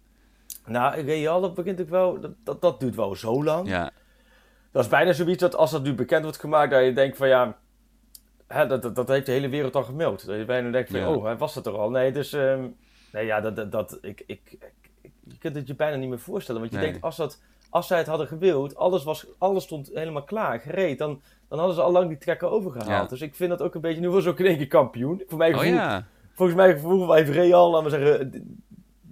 Nou, 0.67 1.01
Real, 1.01 1.41
dat 1.41 1.55
begint 1.55 1.81
ook 1.81 1.89
wel, 1.89 2.21
dat, 2.21 2.31
dat, 2.45 2.61
dat 2.63 2.81
duurt 2.81 2.95
wel 2.95 3.15
zo 3.15 3.45
lang. 3.45 3.69
Ja, 3.69 3.91
Dat 4.73 4.85
is 4.85 4.91
bijna 4.91 5.13
zoiets 5.13 5.41
dat 5.41 5.57
als 5.57 5.71
dat 5.71 5.83
nu 5.83 5.95
bekend 5.95 6.23
wordt 6.23 6.39
gemaakt, 6.41 6.71
dat 6.71 6.85
je 6.85 6.93
denkt 6.93 7.17
van 7.17 7.29
ja, 7.29 7.57
hè, 8.55 8.67
dat, 8.67 8.83
dat, 8.83 8.95
dat 8.97 9.09
heeft 9.09 9.27
de 9.27 9.33
hele 9.33 9.49
wereld 9.49 9.77
al 9.77 9.83
gemeld. 9.83 10.27
Dat 10.27 10.37
je 10.37 10.45
bijna 10.45 10.71
denkt 10.71 10.91
van, 10.91 11.01
Ja. 11.01 11.13
oh, 11.13 11.25
hij 11.25 11.37
was 11.37 11.55
dat 11.55 11.67
er 11.67 11.73
al. 11.79 11.91
Nee, 11.91 12.13
dus, 12.13 12.33
ehm, 12.33 12.67
nee 13.13 13.27
ja, 13.27 13.41
dat, 13.41 13.57
dat, 13.57 13.73
dat 13.73 13.99
ik, 14.03 14.23
ik, 14.27 14.41
ik- 14.51 14.73
je 15.27 15.39
kunt 15.39 15.55
het 15.57 15.67
je 15.67 15.75
bijna 15.75 15.97
niet 15.97 16.09
meer 16.09 16.19
voorstellen. 16.19 16.61
Want 16.61 16.73
je 16.73 16.79
Nee. 16.79 16.87
denkt, 16.91 17.05
als, 17.05 17.17
dat, 17.17 17.43
als 17.71 17.87
zij 17.87 17.99
het 17.99 18.07
hadden 18.07 18.27
gewild, 18.27 18.77
alles, 18.77 19.05
was, 19.05 19.27
alles 19.39 19.65
stond 19.65 19.91
helemaal 19.95 20.25
klaar, 20.25 20.61
gereed, 20.61 20.99
dan, 20.99 21.21
dan 21.49 21.59
hadden 21.59 21.77
ze 21.77 21.83
al 21.83 21.93
lang 21.93 22.09
die 22.09 22.19
trekker 22.19 22.49
overgehaald. 22.49 22.89
Ja. 23.03 23.07
Dus 23.09 23.21
ik 23.21 23.35
vind 23.35 23.51
dat 23.51 23.63
ook 23.63 23.75
een 23.75 23.81
beetje, 23.81 24.01
nu 24.01 24.11
was 24.11 24.27
ook 24.27 24.39
in 24.41 24.47
één 24.47 24.57
keer 24.57 24.67
kampioen. 24.67 25.23
Voor 25.27 25.39
mij 25.39 25.53
oh 25.53 25.59
gevoel, 25.59 25.75
ja. 25.75 26.07
volgens 26.35 26.57
mij 26.59 26.73
gevoel 26.73 27.13
heeft 27.13 27.31
Real, 27.31 27.71
laten 27.71 27.91
we 27.91 27.99
zeggen, 27.99 28.59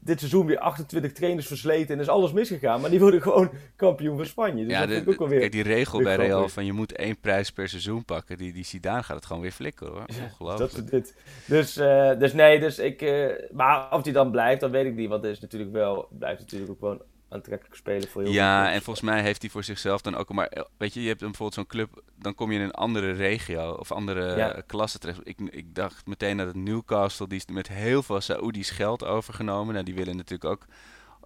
dit 0.05 0.19
seizoen 0.19 0.47
weer 0.47 0.59
28 0.59 1.13
trainers 1.13 1.47
versleten 1.47 1.95
en 1.95 2.01
is 2.01 2.09
alles 2.09 2.33
misgegaan. 2.33 2.81
Maar 2.81 2.91
die 2.91 3.01
worden 3.01 3.23
gewoon 3.23 3.51
kampioen 3.77 4.17
van 4.17 4.27
Spanje. 4.27 4.65
Dus 4.65 4.73
ja, 4.73 4.79
dat 4.79 4.89
de, 4.89 4.95
vind 4.95 5.07
ik 5.07 5.13
ook 5.13 5.19
wel 5.19 5.29
weer... 5.29 5.41
kijk, 5.41 5.53
die 5.53 5.63
regel 5.63 6.03
bij 6.03 6.17
Real 6.17 6.49
van 6.49 6.65
je 6.65 6.73
moet 6.73 6.93
één 6.93 7.21
prijs 7.21 7.51
per 7.53 7.69
seizoen 7.69 8.05
pakken, 8.05 8.39
die, 8.39 8.53
die 8.53 8.65
Zidane 8.65 9.03
gaat 9.03 9.17
het 9.17 9.27
gewoon 9.27 9.43
weer 9.43 9.53
flikken 9.53 9.87
hoor. 9.87 10.05
Ongelooflijk. 10.23 10.73
Dat 10.73 10.83
is 10.83 10.91
dit. 10.91 11.17
Dus, 11.47 11.77
eh, 11.77 12.19
dus 12.19 12.33
nee, 12.33 12.61
dus 12.61 12.79
ik. 12.79 13.03
eh, 13.03 13.27
maar 13.53 13.93
of 13.93 14.03
die 14.03 14.13
dan 14.13 14.31
blijft, 14.31 14.61
dat 14.61 14.71
weet 14.71 14.87
ik 14.87 14.95
niet. 14.95 15.09
Want 15.09 15.23
het 15.23 15.33
is 15.33 15.41
natuurlijk 15.41 15.73
wel. 15.73 16.09
Blijft 16.11 16.41
natuurlijk 16.41 16.71
ook 16.71 16.79
gewoon 16.79 17.03
aantrekkelijk 17.33 17.77
spelen 17.77 18.09
voor 18.09 18.23
heel 18.23 18.31
Ja, 18.33 18.73
en 18.73 18.83
volgens 18.83 19.05
mij 19.07 19.23
heeft 19.23 19.43
hij 19.43 19.51
voor 19.51 19.65
zichzelf 19.65 20.01
dan 20.01 20.15
ook 20.17 20.33
maar 20.33 20.47
eh, 20.47 20.63
weet 20.77 20.95
je, 20.95 21.01
je 21.03 21.09
hebt 21.09 21.21
bijvoorbeeld 21.21 21.55
zo'n 21.55 21.67
club, 21.67 22.03
dan 22.19 22.35
kom 22.35 22.53
je 22.53 22.59
in 22.59 22.65
een 22.65 22.71
andere 22.71 23.13
regio 23.13 23.73
of 23.73 23.93
andere 23.93 24.37
Ja. 24.37 24.63
klasse 24.67 24.99
terecht. 24.99 25.21
Ik, 25.25 25.39
ik 25.51 25.75
dacht 25.75 26.07
meteen 26.07 26.37
dat 26.37 26.47
het 26.47 26.57
Newcastle, 26.57 27.27
die 27.29 27.39
is 27.39 27.47
met 27.47 27.69
heel 27.69 28.03
veel 28.03 28.21
Saoedi's 28.21 28.71
geld 28.71 29.05
overgenomen. 29.05 29.73
Nou, 29.73 29.85
die 29.85 29.95
willen 29.95 30.17
natuurlijk 30.17 30.51
ook 30.51 30.67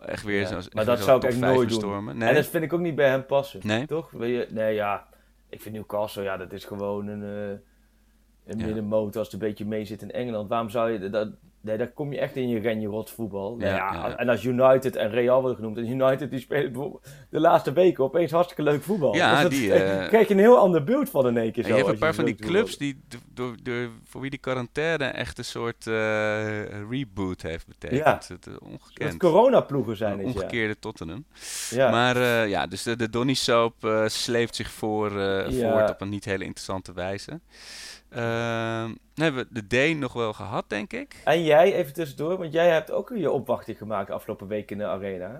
echt 0.00 0.22
weer 0.24 0.40
Ja, 0.40 0.60
zo. 0.60 0.68
maar 0.72 0.84
dat 0.84 1.00
zou 1.00 1.16
ik 1.18 1.24
echt 1.24 1.38
nooit 1.38 1.80
doen. 1.80 2.04
Nee. 2.18 2.28
En 2.28 2.34
dat 2.34 2.46
vind 2.46 2.64
ik 2.64 2.72
ook 2.72 2.80
niet 2.80 2.94
bij 2.94 3.08
hem 3.08 3.26
passen. 3.26 3.60
Nee? 3.62 3.86
Toch? 3.86 4.10
Wil 4.10 4.28
je, 4.28 4.46
nee, 4.50 4.74
ja. 4.74 5.06
Ik 5.48 5.60
vind 5.60 5.74
Newcastle, 5.74 6.22
ja, 6.22 6.36
dat 6.36 6.52
is 6.52 6.64
gewoon 6.64 7.06
een. 7.06 7.22
eh 7.52 7.58
een 8.46 8.56
middenmoot 8.56 9.16
als 9.16 9.24
het 9.32 9.42
een 9.42 9.48
beetje 9.48 9.64
mee 9.64 9.84
zit 9.84 10.02
in 10.02 10.10
Engeland. 10.10 10.48
Waarom 10.48 10.70
zou 10.70 10.90
je. 10.90 11.10
Dat, 11.10 11.28
nee, 11.66 11.76
daar 11.76 11.92
kom 11.92 12.12
je 12.12 12.18
echt 12.18 12.36
in 12.36 12.48
je 12.48 12.58
renje 12.58 12.86
rot 12.88 13.10
voetbal. 13.10 13.56
Nou 13.56 13.70
Ja, 13.70 13.76
ja, 13.76 13.92
ja, 13.92 14.08
ja. 14.08 14.16
En 14.16 14.28
als 14.28 14.44
United 14.44 14.96
en 14.96 15.10
Real 15.10 15.38
worden 15.40 15.56
genoemd. 15.56 15.76
En 15.76 15.86
United 15.90 16.30
die 16.30 16.40
spelen 16.40 16.72
de 17.30 17.40
laatste 17.40 17.72
weken 17.72 18.04
opeens 18.04 18.30
hartstikke 18.30 18.62
leuk 18.62 18.82
voetbal. 18.82 19.14
Ja, 19.14 19.32
Dus 19.32 19.42
dat 19.42 19.50
die, 19.50 19.72
eh, 19.72 20.08
krijg 20.08 20.28
je 20.28 20.34
een 20.34 20.40
heel 20.40 20.58
ander 20.58 20.84
beeld 20.84 21.10
van 21.10 21.26
in 21.26 21.36
één 21.36 21.52
keer. 21.52 21.62
Zo 21.64 21.68
je 21.70 21.76
hebt 21.76 21.88
een 21.88 21.98
paar 21.98 22.14
van 22.14 22.24
die 22.24 22.34
clubs 22.34 22.78
die 22.78 23.00
do- 23.08 23.18
door, 23.34 23.54
door, 23.62 23.88
voor 24.04 24.20
wie 24.20 24.30
die 24.30 24.38
quarantaine 24.38 25.04
echt 25.04 25.38
een 25.38 25.44
soort 25.44 25.86
eh, 25.86 26.80
reboot 26.90 27.42
heeft 27.42 27.66
betekend. 27.66 28.00
Ja. 28.00 28.14
Het, 28.14 28.30
eh, 28.46 28.52
Dat 28.52 28.58
ongekend. 28.60 29.16
coronaploegen 29.16 29.96
zijn 29.96 30.10
het, 30.18 30.20
ja. 30.20 30.26
omgekeerde 30.26 30.78
Tottenham. 30.78 31.24
ja. 31.70 31.90
Maar 31.90 32.48
ja, 32.48 32.66
dus 32.66 32.82
de, 32.82 32.96
de 32.96 33.10
Donny 33.10 33.34
Soap 33.34 33.74
sleept 34.06 34.56
zich 34.56 34.70
voor, 34.70 35.12
Ja. 35.20 35.72
voort 35.72 35.90
op 35.90 36.00
een 36.00 36.08
niet 36.08 36.24
hele 36.24 36.44
interessante 36.44 36.92
wijze. 36.92 37.40
Ehm, 38.10 38.90
hebben 39.24 39.46
we 39.52 39.62
de 39.66 39.92
D 39.92 39.96
nog 39.98 40.12
wel 40.12 40.32
gehad, 40.32 40.64
denk 40.68 40.92
ik. 40.92 41.16
En 41.24 41.44
jij, 41.44 41.74
even 41.74 41.92
tussendoor, 41.92 42.38
want 42.38 42.52
jij 42.52 42.68
hebt 42.68 42.90
ook 42.90 43.12
je 43.14 43.30
opwachting 43.30 43.78
gemaakt 43.78 44.10
afgelopen 44.10 44.46
week 44.46 44.70
in 44.70 44.78
de 44.78 44.86
arena. 44.86 45.26
hè? 45.26 45.38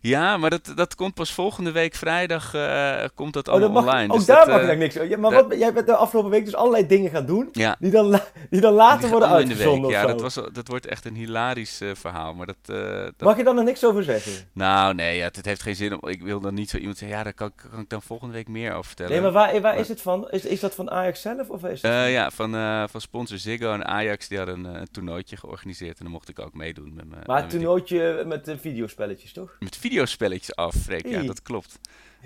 Ja, 0.00 0.36
maar 0.36 0.50
dat, 0.50 0.72
dat 0.76 0.94
komt 0.94 1.14
pas 1.14 1.32
volgende 1.32 1.72
week 1.72 1.94
vrijdag 1.94 2.54
eh, 2.54 3.04
komt 3.14 3.32
dat 3.32 3.48
Oh, 3.48 3.54
dat 3.54 3.62
allemaal 3.62 3.82
mag, 3.82 3.92
online. 3.92 4.12
ook 4.12 4.18
Dus 4.18 4.26
daar 4.26 4.36
dat, 4.38 4.46
mag 4.48 4.60
eh, 4.60 4.66
dan 4.66 4.78
niks 4.78 4.96
over. 4.96 5.08
Ja, 5.08 5.18
maar 5.18 5.32
wat, 5.32 5.58
jij 5.58 5.72
bent 5.72 5.86
de 5.86 5.94
afgelopen 5.96 6.30
week 6.30 6.44
dus 6.44 6.54
allerlei 6.54 6.86
dingen 6.86 7.10
gaan 7.10 7.26
doen, 7.26 7.48
Ja. 7.52 7.76
die 7.78 7.90
dan, 7.90 8.20
die 8.50 8.60
dan 8.60 8.72
later 8.72 9.00
die 9.00 9.10
worden 9.10 9.28
uitgezonden 9.28 9.90
Ja, 9.90 10.06
dat, 10.06 10.20
was, 10.20 10.34
dat 10.52 10.68
wordt 10.68 10.86
echt 10.86 11.04
een 11.04 11.14
hilarisch 11.14 11.80
eh, 11.80 11.88
verhaal. 11.94 12.34
Maar 12.34 12.46
dat, 12.46 12.76
Mag 13.18 13.36
je 13.36 13.44
dan 13.44 13.58
er 13.58 13.64
niks 13.64 13.84
over 13.84 14.02
zeggen? 14.04 14.32
Nou, 14.52 14.94
nee, 14.94 15.16
ja, 15.16 15.24
het, 15.24 15.44
heeft 15.44 15.62
geen 15.62 15.76
zin. 15.76 16.02
Om, 16.02 16.08
ik 16.08 16.22
wil 16.22 16.40
dan 16.40 16.54
niet 16.54 16.70
zo 16.70 16.76
iemand 16.76 16.98
zeggen, 16.98 17.16
ja, 17.18 17.22
daar 17.24 17.32
kan, 17.34 17.46
ik- 17.46 17.64
kan 17.70 17.80
ik 17.80 17.88
dan 17.88 18.02
volgende 18.02 18.34
week 18.34 18.48
meer 18.48 18.70
over 18.72 18.84
vertellen. 18.86 19.12
Nee, 19.12 19.20
maar 19.20 19.32
waar, 19.32 19.60
waar 19.60 19.76
is 19.78 19.88
het 19.88 20.02
van? 20.02 20.30
Is, 20.30 20.44
is 20.44 20.60
dat 20.60 20.74
van 20.74 20.90
Ajax 20.90 21.20
zelf? 21.20 21.48
Of 21.50 21.64
is 21.64 21.82
het 21.82 21.92
van- 21.92 22.10
ja, 22.10 22.30
van, 22.30 22.50
van 22.88 23.00
sponsor 23.12 23.38
Ziggo 23.38 23.72
en 23.72 23.84
Ajax, 23.86 24.28
die 24.28 24.38
hadden 24.38 24.64
een, 24.64 24.76
eh, 24.76 24.82
toernooitje 24.90 25.36
georganiseerd. 25.36 25.98
En 25.98 26.04
dan 26.04 26.12
mocht 26.12 26.28
ik 26.28 26.38
ook 26.38 26.54
meedoen 26.54 26.94
met 26.94 27.08
mijn... 27.08 27.22
maar 27.26 27.38
mijn 27.38 27.48
toernooitje 27.48 28.24
met 28.26 28.44
de 28.44 28.58
videospelletjes, 28.58 29.32
toch? 29.32 29.56
Met 29.58 29.76
videospelletjes 29.76 30.54
af, 30.56 30.74
Freek. 30.74 31.06
Ja, 31.06 31.22
dat 31.22 31.42
klopt. 31.42 31.78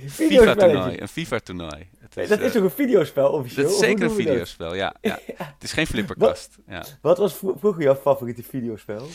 FIFA-toernooi. 0.08 1.00
Een 1.00 1.08
FIFA-toernooi. 1.08 1.88
Nee, 2.14 2.26
dat 2.26 2.38
eh, 2.38 2.46
is 2.46 2.52
toch 2.52 2.62
een 2.62 2.70
videospel 2.70 3.30
officieel? 3.30 3.64
dat 3.64 3.72
is 3.74 3.78
zeker 3.78 4.04
een 4.04 4.10
videospel, 4.10 4.74
ja. 4.74 4.94
ja. 5.00 5.18
Het 5.26 5.62
is 5.62 5.72
geen 5.72 5.86
flipperkast. 5.86 6.58
Ja. 6.68 6.84
Wat 7.00 7.18
was 7.18 7.34
vro- 7.34 7.56
vroeger 7.58 7.82
jouw 7.82 7.96
favoriete 7.96 8.42
videospel? 8.42 9.06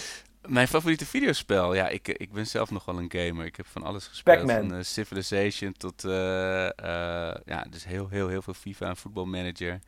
Mijn 0.47 0.67
favoriete 0.67 1.05
videospel? 1.05 1.73
Ja, 1.73 1.87
ik, 1.87 2.07
ik 2.07 2.31
ben 2.31 2.47
zelf 2.47 2.71
nog 2.71 2.85
wel 2.85 2.97
een 2.97 3.11
gamer. 3.11 3.45
Ik 3.45 3.55
heb 3.55 3.67
van 3.67 3.83
alles 3.83 4.07
gespeeld. 4.07 4.51
Van 4.51 4.73
eh, 4.73 4.83
Civilization 4.83 5.73
tot... 5.73 6.03
eh, 6.05 6.65
eh, 6.65 7.35
ja, 7.45 7.65
dus 7.69 7.85
heel, 7.85 8.07
heel, 8.09 8.27
heel 8.27 8.41
veel 8.41 8.53
FIFA 8.53 8.87
en 8.87 8.97
Football 8.97 9.25
Manager. 9.25 9.79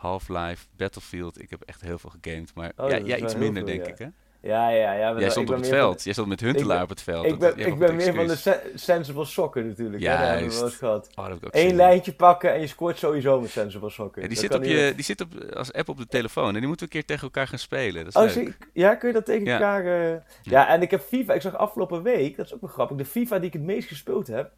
Half-Life, 0.00 0.66
Battlefield. 0.76 1.42
Ik 1.42 1.50
heb 1.50 1.62
echt 1.62 1.80
heel 1.80 1.98
veel 1.98 2.12
gegamed. 2.20 2.54
Maar 2.54 2.72
Oh, 2.76 2.88
ja, 2.90 2.98
dat 2.98 3.06
wel 3.06 3.16
iets 3.18 3.34
minder, 3.34 3.62
veel, 3.66 3.72
denk 3.72 3.86
ja. 3.86 3.92
ik, 3.92 3.98
hè? 3.98 4.06
Ja, 4.42 4.68
ja, 4.70 4.92
ja. 4.92 5.18
Jij 5.18 5.30
stond 5.30 5.48
op 5.50 5.56
het 5.56 5.66
van- 5.68 5.76
veld. 5.76 6.04
Jij 6.04 6.12
stond 6.12 6.28
met 6.28 6.40
Huntelaar 6.40 6.74
ben- 6.74 6.82
op 6.82 6.88
het 6.88 7.02
veld. 7.02 7.24
Ik 7.24 7.40
Dat- 7.40 7.54
ben, 7.56 7.66
ik 7.66 7.78
meer 7.78 8.14
van 8.14 8.26
de 8.26 8.70
sensible 8.74 9.24
sokken 9.24 9.66
natuurlijk. 9.66 10.02
Ja, 10.02 10.32
dat 10.32 10.40
eens 10.42 10.58
Juist. 10.58 10.76
gehad. 10.76 11.08
Oh, 11.14 11.26
dat 11.28 11.38
Eén 11.50 11.74
lijntje 11.76 12.12
pakken 12.12 12.52
en 12.52 12.60
je 12.60 12.66
scoort 12.66 12.98
sowieso 12.98 13.40
met 13.40 13.50
sensible 13.50 13.90
sokken. 13.90 14.22
Ja, 14.22 14.28
die, 14.28 14.36
Dat 14.36 14.46
zit 14.46 14.54
op 14.54 14.64
je, 14.64 14.92
die 14.94 15.04
zit 15.04 15.20
op, 15.20 15.28
als 15.54 15.72
app 15.72 15.88
op 15.88 15.96
de 15.98 16.06
telefoon. 16.06 16.48
En 16.54 16.58
die 16.58 16.66
moeten 16.68 16.88
we 16.88 16.94
een 16.94 17.00
keer 17.00 17.08
tegen 17.08 17.22
elkaar 17.22 17.46
gaan 17.46 17.58
spelen. 17.58 18.04
Dat 18.04 18.14
is 18.14 18.14
Oh, 18.16 18.22
leuk. 18.22 18.32
zie 18.32 18.42
ik- 18.42 18.68
ja, 18.72 18.94
kun 18.94 19.08
je 19.08 19.14
dat 19.14 19.24
tegen 19.26 19.44
Ja. 19.44 19.52
elkaar... 19.52 19.84
eh, 20.12 20.16
Ja. 20.42 20.68
en 20.68 20.82
ik 20.82 20.90
heb 20.90 21.00
FIFA, 21.02 21.34
ik 21.34 21.40
zag 21.40 21.56
afgelopen 21.56 22.02
week, 22.02 22.36
dat 22.36 22.46
is 22.46 22.54
ook 22.54 22.60
wel 22.60 22.70
grappig, 22.70 22.96
de 22.96 23.04
FIFA 23.04 23.36
die 23.38 23.46
ik 23.46 23.52
het 23.52 23.62
meest 23.62 23.88
gespeeld 23.88 24.26
heb, 24.26 24.52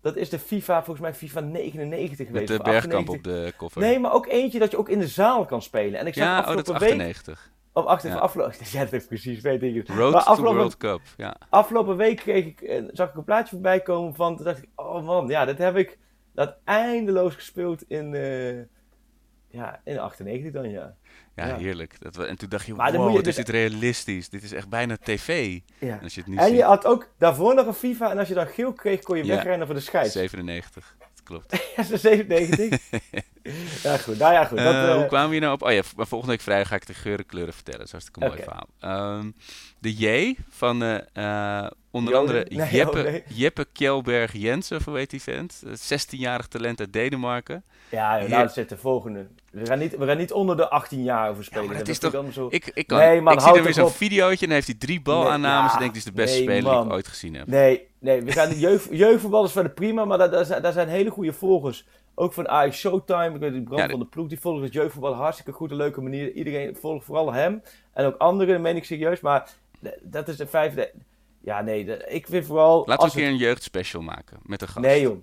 dat 0.00 0.16
is 0.16 0.28
de 0.28 0.38
FIFA, 0.38 0.74
volgens 0.82 1.00
mij 1.00 1.14
FIFA 1.14 1.40
99 1.40 2.26
geweest. 2.26 2.48
Met 2.48 2.58
de 2.58 2.64
bergkamp 2.64 3.08
98. 3.08 3.14
op 3.16 3.22
de 3.44 3.52
koffer. 3.56 3.80
Nee, 3.82 3.98
maar 3.98 4.12
ook 4.12 4.26
eentje 4.26 4.58
dat 4.58 4.70
je 4.70 4.78
ook 4.78 4.88
in 4.88 4.98
de 4.98 5.08
zaal 5.08 5.44
kan 5.44 5.62
spelen. 5.62 6.00
En 6.00 6.06
ik 6.06 6.14
zag 6.14 6.24
ja, 6.24 6.38
oh, 6.40 6.46
dat 6.46 6.54
is 6.54 6.58
afgelopen 6.72 6.80
week... 6.98 7.06
98. 7.16 7.50
Of 7.72 7.84
achter, 7.84 8.10
Ja. 8.10 8.16
afgelopen... 8.16 8.54
Ja, 8.72 8.84
dat 8.84 8.92
is 8.92 9.06
precies, 9.06 9.40
weet 9.40 9.62
ik. 9.62 9.88
Road 9.88 10.12
Maar 10.12 10.22
to 10.22 10.30
afgelopen- 10.30 10.56
World 10.58 10.76
Cup. 10.76 11.00
Ja. 11.16 11.36
Afgelopen 11.48 11.96
week 11.96 12.16
kreeg 12.16 12.44
ik, 12.46 12.60
eh, 12.60 12.82
zag 12.92 13.08
ik 13.08 13.14
een 13.14 13.24
plaatje 13.24 13.50
voorbij 13.50 13.80
komen 13.80 14.14
van, 14.14 14.36
toen 14.36 14.44
dacht 14.44 14.58
ik, 14.58 14.68
oh 14.74 15.04
man, 15.04 15.28
ja, 15.28 15.44
dat 15.44 15.58
heb 15.58 15.76
ik 15.76 15.98
dat 16.34 16.56
eindeloos 16.64 17.34
gespeeld 17.34 17.82
in, 17.82 18.14
eh, 18.14 18.58
ja, 19.48 19.80
in 19.84 19.98
98 19.98 20.52
dan, 20.52 20.70
ja. 20.70 20.94
Ja, 21.38 21.46
Ja. 21.46 21.56
heerlijk. 21.56 21.94
Dat 22.00 22.16
we, 22.16 22.24
en 22.24 22.36
toen 22.38 22.48
dacht 22.48 22.66
je, 22.66 22.74
Maar 22.74 22.92
wow, 22.92 23.08
je 23.10 23.16
wat 23.16 23.26
is 23.26 23.34
dus- 23.36 23.44
dit 23.44 23.48
realistisch. 23.54 24.28
Dit 24.28 24.42
is 24.42 24.52
echt 24.52 24.68
bijna 24.68 24.96
tv. 25.02 25.58
ja. 25.78 25.92
En 25.96 26.02
als 26.02 26.14
je 26.14 26.20
het 26.26 26.38
En 26.38 26.48
je 26.48 26.54
ziet, 26.54 26.62
had 26.62 26.84
ook 26.86 27.08
daarvoor 27.18 27.54
nog 27.54 27.66
een 27.66 27.74
FIFA 27.74 28.10
en 28.10 28.18
als 28.18 28.28
je 28.28 28.34
dan 28.34 28.46
geel 28.46 28.72
kreeg, 28.72 29.00
kon 29.02 29.16
je 29.16 29.24
Ja. 29.24 29.34
wegrennen 29.34 29.66
voor 29.66 29.76
de 29.76 29.82
scheids. 29.82 30.12
97. 30.12 30.96
Dat 30.98 31.22
klopt. 31.24 31.52
Ja, 31.76 31.82
ze 31.82 31.96
97. 31.96 32.80
ja, 33.82 33.96
goed. 33.96 34.18
Nou 34.18 34.32
ja, 34.32 34.44
goed. 34.44 34.58
Dat, 34.58 34.74
Eh, 34.74 34.88
eh, 34.90 34.96
hoe 34.96 35.06
kwamen 35.06 35.26
we 35.28 35.32
hier 35.34 35.42
nou 35.42 35.54
op? 35.54 35.62
Oh 35.62 35.72
ja, 35.72 35.82
volgende 35.96 36.26
week 36.26 36.40
vrijdag 36.40 36.68
ga 36.68 36.74
ik 36.74 36.86
de 36.86 36.94
geuren 36.94 37.26
kleuren 37.26 37.54
vertellen. 37.54 37.78
Dat 37.78 37.86
is 37.86 37.92
hartstikke 37.92 38.20
mooi 38.20 38.32
Oké. 38.32 38.42
verhaal. 38.42 38.68
Ehm, 38.80 39.30
de 39.78 39.94
J 39.94 40.34
van 40.50 40.82
eh, 40.82 41.62
eh, 41.64 41.70
onder 41.90 42.16
andere 42.16 42.46
Nee, 42.48 42.70
Jeppe, 42.70 42.98
oh, 42.98 43.04
nee. 43.04 43.22
Jeppe 43.28 43.66
Kjellberg 43.72 44.32
Jensen, 44.32 44.76
of 44.76 44.84
hoe 44.84 44.96
heet 44.96 45.10
die 45.10 45.22
vent? 45.22 45.62
Eh, 45.66 45.72
16-jarig 45.72 46.46
talent 46.46 46.80
uit 46.80 46.92
Denemarken. 46.92 47.64
ja, 47.90 48.16
nou, 48.18 48.28
dat 48.28 48.52
zit 48.52 48.68
de 48.68 48.76
volgende. 48.76 49.26
We 49.50 49.66
gaan, 49.66 49.78
niet, 49.78 49.96
we 49.96 50.06
gaan 50.06 50.16
niet 50.16 50.32
onder 50.32 50.56
de 50.56 50.68
18 50.68 51.02
jaar 51.02 51.30
over 51.30 51.44
spelen. 51.44 51.76
dat 51.78 51.88
is 51.88 51.98
toch- 51.98 52.24
zo... 52.32 52.46
Ik, 52.50 52.70
ik, 52.74 52.86
kan, 52.86 52.98
Nee, 52.98 53.20
man, 53.20 53.32
ik 53.32 53.40
zie 53.40 53.54
er 53.56 53.62
weer 53.62 53.72
zo'n 53.74 53.90
videootje 53.90 54.40
en 54.40 54.46
dan 54.46 54.50
heeft 54.54 54.66
hij 54.66 54.76
drie 54.78 55.00
balaannames. 55.00 55.72
ja, 55.72 55.78
en 55.78 55.78
denk 55.84 55.94
ik, 55.94 55.94
dit 55.94 56.06
is 56.06 56.12
de 56.14 56.22
beste 56.22 56.36
speler 56.42 56.72
die 56.72 56.82
ik 56.84 56.92
ooit 56.92 57.08
gezien 57.08 57.34
heb. 57.34 57.46
Nee, 57.46 57.86
nee, 57.98 58.22
we 58.22 58.32
gaan 58.32 58.48
de 58.54 58.58
jeugd, 58.58 58.88
jeugdvoetballers 58.90 59.52
van 59.52 59.62
de 59.62 59.70
prima, 59.70 60.04
maar 60.04 60.18
daar, 60.18 60.30
daar, 60.30 60.44
zijn, 60.44 60.62
daar 60.62 60.72
zijn 60.72 60.88
hele 60.88 61.10
goede 61.10 61.32
volgers. 61.32 61.84
Ook 62.20 62.32
van 62.32 62.48
Ajax 62.48 62.78
Showtime, 62.78 63.34
ik 63.34 63.40
weet 63.40 63.52
die 63.52 63.62
brand 63.62 63.82
Ja, 63.82 63.88
van 63.88 63.98
de 63.98 64.04
ploeg, 64.06 64.28
die 64.28 64.40
volgen 64.40 64.62
het 64.62 64.72
jeugdvoetbal 64.72 65.14
hartstikke 65.14 65.52
goed, 65.52 65.70
een 65.70 65.76
leuke 65.76 66.00
manier. 66.00 66.32
Iedereen 66.32 66.76
volgt 66.76 67.04
vooral 67.04 67.32
hem 67.32 67.62
en 67.92 68.04
ook 68.06 68.16
anderen, 68.16 68.52
dat 68.54 68.62
meen 68.62 68.76
ik 68.76 68.84
serieus, 68.84 69.20
maar 69.20 69.50
dat 70.02 70.28
is 70.28 70.36
de 70.36 70.46
vijfde. 70.46 70.92
Ja, 71.40 71.60
nee, 71.60 71.84
de- 71.84 72.04
ik 72.08 72.26
vind 72.26 72.46
vooral... 72.46 72.82
Laten 72.86 73.06
we 73.08 73.14
een 73.14 73.18
keer 73.18 73.28
een 73.32 73.36
jeugdspecial 73.36 74.02
maken 74.02 74.38
met 74.42 74.62
een 74.62 74.68
gast. 74.68 74.86
Nee, 74.86 75.00
joh. 75.00 75.16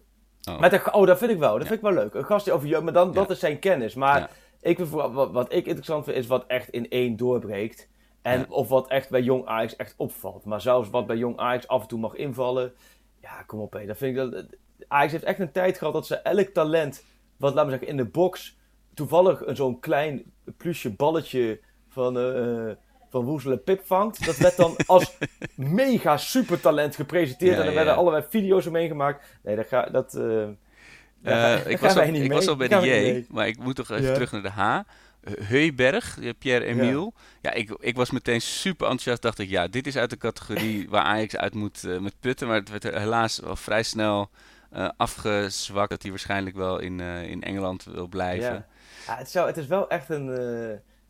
Oh. 0.49 0.60
Met 0.60 0.73
een, 0.73 0.93
oh, 0.93 1.05
dat 1.08 1.17
vind 1.17 1.31
ik 1.31 1.38
wel. 1.38 1.51
Dat 1.58 1.67
vind 1.67 1.79
ik 1.79 1.86
wel 1.86 1.93
leuk. 1.93 2.13
Een 2.13 2.25
gast 2.25 2.45
die 2.45 2.53
over 2.53 2.67
jeugd, 2.67 2.84
maar 2.84 2.93
dan, 2.93 3.12
dat 3.13 3.29
is 3.29 3.39
zijn 3.39 3.60
kennis. 3.60 3.95
Maar 3.95 4.29
ik 4.62 4.75
vind 4.75 4.89
vooral, 4.89 5.12
wat, 5.12 5.31
wat 5.31 5.53
ik 5.53 5.65
interessant 5.65 6.03
vind, 6.05 6.17
is 6.17 6.27
wat 6.27 6.45
echt 6.47 6.69
in 6.69 6.89
één 6.89 7.15
doorbreekt. 7.15 7.88
En 8.21 8.49
of 8.49 8.69
wat 8.69 8.88
echt 8.89 9.10
bij 9.10 9.21
Jong 9.21 9.45
Ajax 9.45 9.75
echt 9.75 9.93
opvalt. 9.97 10.45
Maar 10.45 10.62
zelfs 10.62 10.89
wat 10.89 11.08
bij 11.08 11.17
Jong 11.17 11.38
Ajax 11.38 11.67
af 11.67 11.81
en 11.81 11.88
toe 11.88 11.99
mag 11.99 12.15
invallen. 12.15 12.73
Ja, 13.21 13.43
kom 13.45 13.60
op 13.60 13.73
hé. 13.73 13.86
Dat 13.86 13.97
vind 13.97 14.17
ik 14.17 14.31
dat. 14.31 14.45
Ajax 14.88 15.11
heeft 15.11 15.23
echt 15.23 15.39
een 15.39 15.51
tijd 15.51 15.77
gehad 15.77 15.93
dat 15.93 16.07
ze 16.07 16.15
elk 16.15 16.47
talent, 16.47 17.03
wat 17.38 17.53
laten 17.53 17.71
we 17.71 17.77
zeggen, 17.77 17.89
in 17.89 17.97
de 17.97 18.09
box. 18.11 18.57
Toevallig 18.93 19.45
een 19.45 19.55
zo'n 19.55 19.79
klein 19.79 20.23
plusje 20.57 20.89
balletje 20.89 21.59
van, 21.89 22.19
eh 22.19 22.71
van 23.09 23.25
Woezel 23.25 23.57
Pip 23.57 23.85
vangt. 23.85 24.25
Dat 24.25 24.38
werd 24.38 24.55
dan 24.55 24.75
als 24.85 25.17
mega 25.55 26.17
supertalent 26.17 26.95
gepresenteerd. 26.95 27.51
Ja, 27.51 27.57
en 27.57 27.63
er 27.63 27.69
ja, 27.69 27.75
werden 27.75 27.93
ja. 27.93 27.99
allerlei 27.99 28.25
video's 28.29 28.65
omheen 28.65 28.88
gemaakt. 28.88 29.25
Nee, 29.43 29.55
dat 29.55 29.67
ga, 29.67 29.85
dat, 29.85 30.15
eh, 30.15 30.43
Eh, 31.21 31.67
ik 31.67 31.77
was, 31.77 31.95
al, 31.95 32.03
ik 32.03 32.11
mee. 32.11 32.29
was 32.29 32.47
al 32.47 32.55
bij 32.55 32.67
de 32.67 32.75
J, 32.75 33.25
maar 33.33 33.47
ik 33.47 33.57
moet 33.57 33.75
toch 33.75 33.89
even 33.91 34.03
Ja. 34.03 34.13
terug 34.13 34.31
naar 34.31 34.41
de 34.41 34.49
H. 34.49 34.79
Heuberg, 35.39 36.19
eh, 36.19 36.29
Pierre-Emile. 36.39 37.11
Ja, 37.41 37.51
ik, 37.51 37.75
ik 37.79 37.95
was 37.95 38.11
meteen 38.11 38.41
super 38.41 38.85
enthousiast. 38.85 39.21
Dacht 39.21 39.39
ik, 39.39 39.49
ja, 39.49 39.67
dit 39.67 39.88
is 39.88 39.97
uit 39.97 40.09
de 40.09 40.17
categorie 40.17 40.88
waar 40.89 41.03
Ajax 41.03 41.38
uit 41.38 41.53
moet 41.53 41.83
uh, 41.83 41.99
met 41.99 42.19
putten. 42.19 42.47
Maar 42.47 42.59
het 42.59 42.69
werd 42.69 42.83
er 42.83 42.99
helaas 42.99 43.39
wel 43.39 43.55
vrij 43.55 43.83
snel 43.83 44.29
uh, 44.73 44.89
afgezwakt. 44.97 45.89
Dat 45.89 46.01
hij 46.01 46.12
waarschijnlijk 46.12 46.56
wel 46.56 46.80
in, 46.80 46.99
in 46.99 47.43
Engeland 47.43 47.84
wil 47.84 48.08
blijven. 48.08 48.54
Ja. 48.54 48.65
ja 49.08 49.15
het, 49.15 49.30
zou, 49.30 49.47
het 49.47 49.58
is 49.58 49.67
wel 49.67 49.89
echt 49.89 50.10
een... 50.10 50.28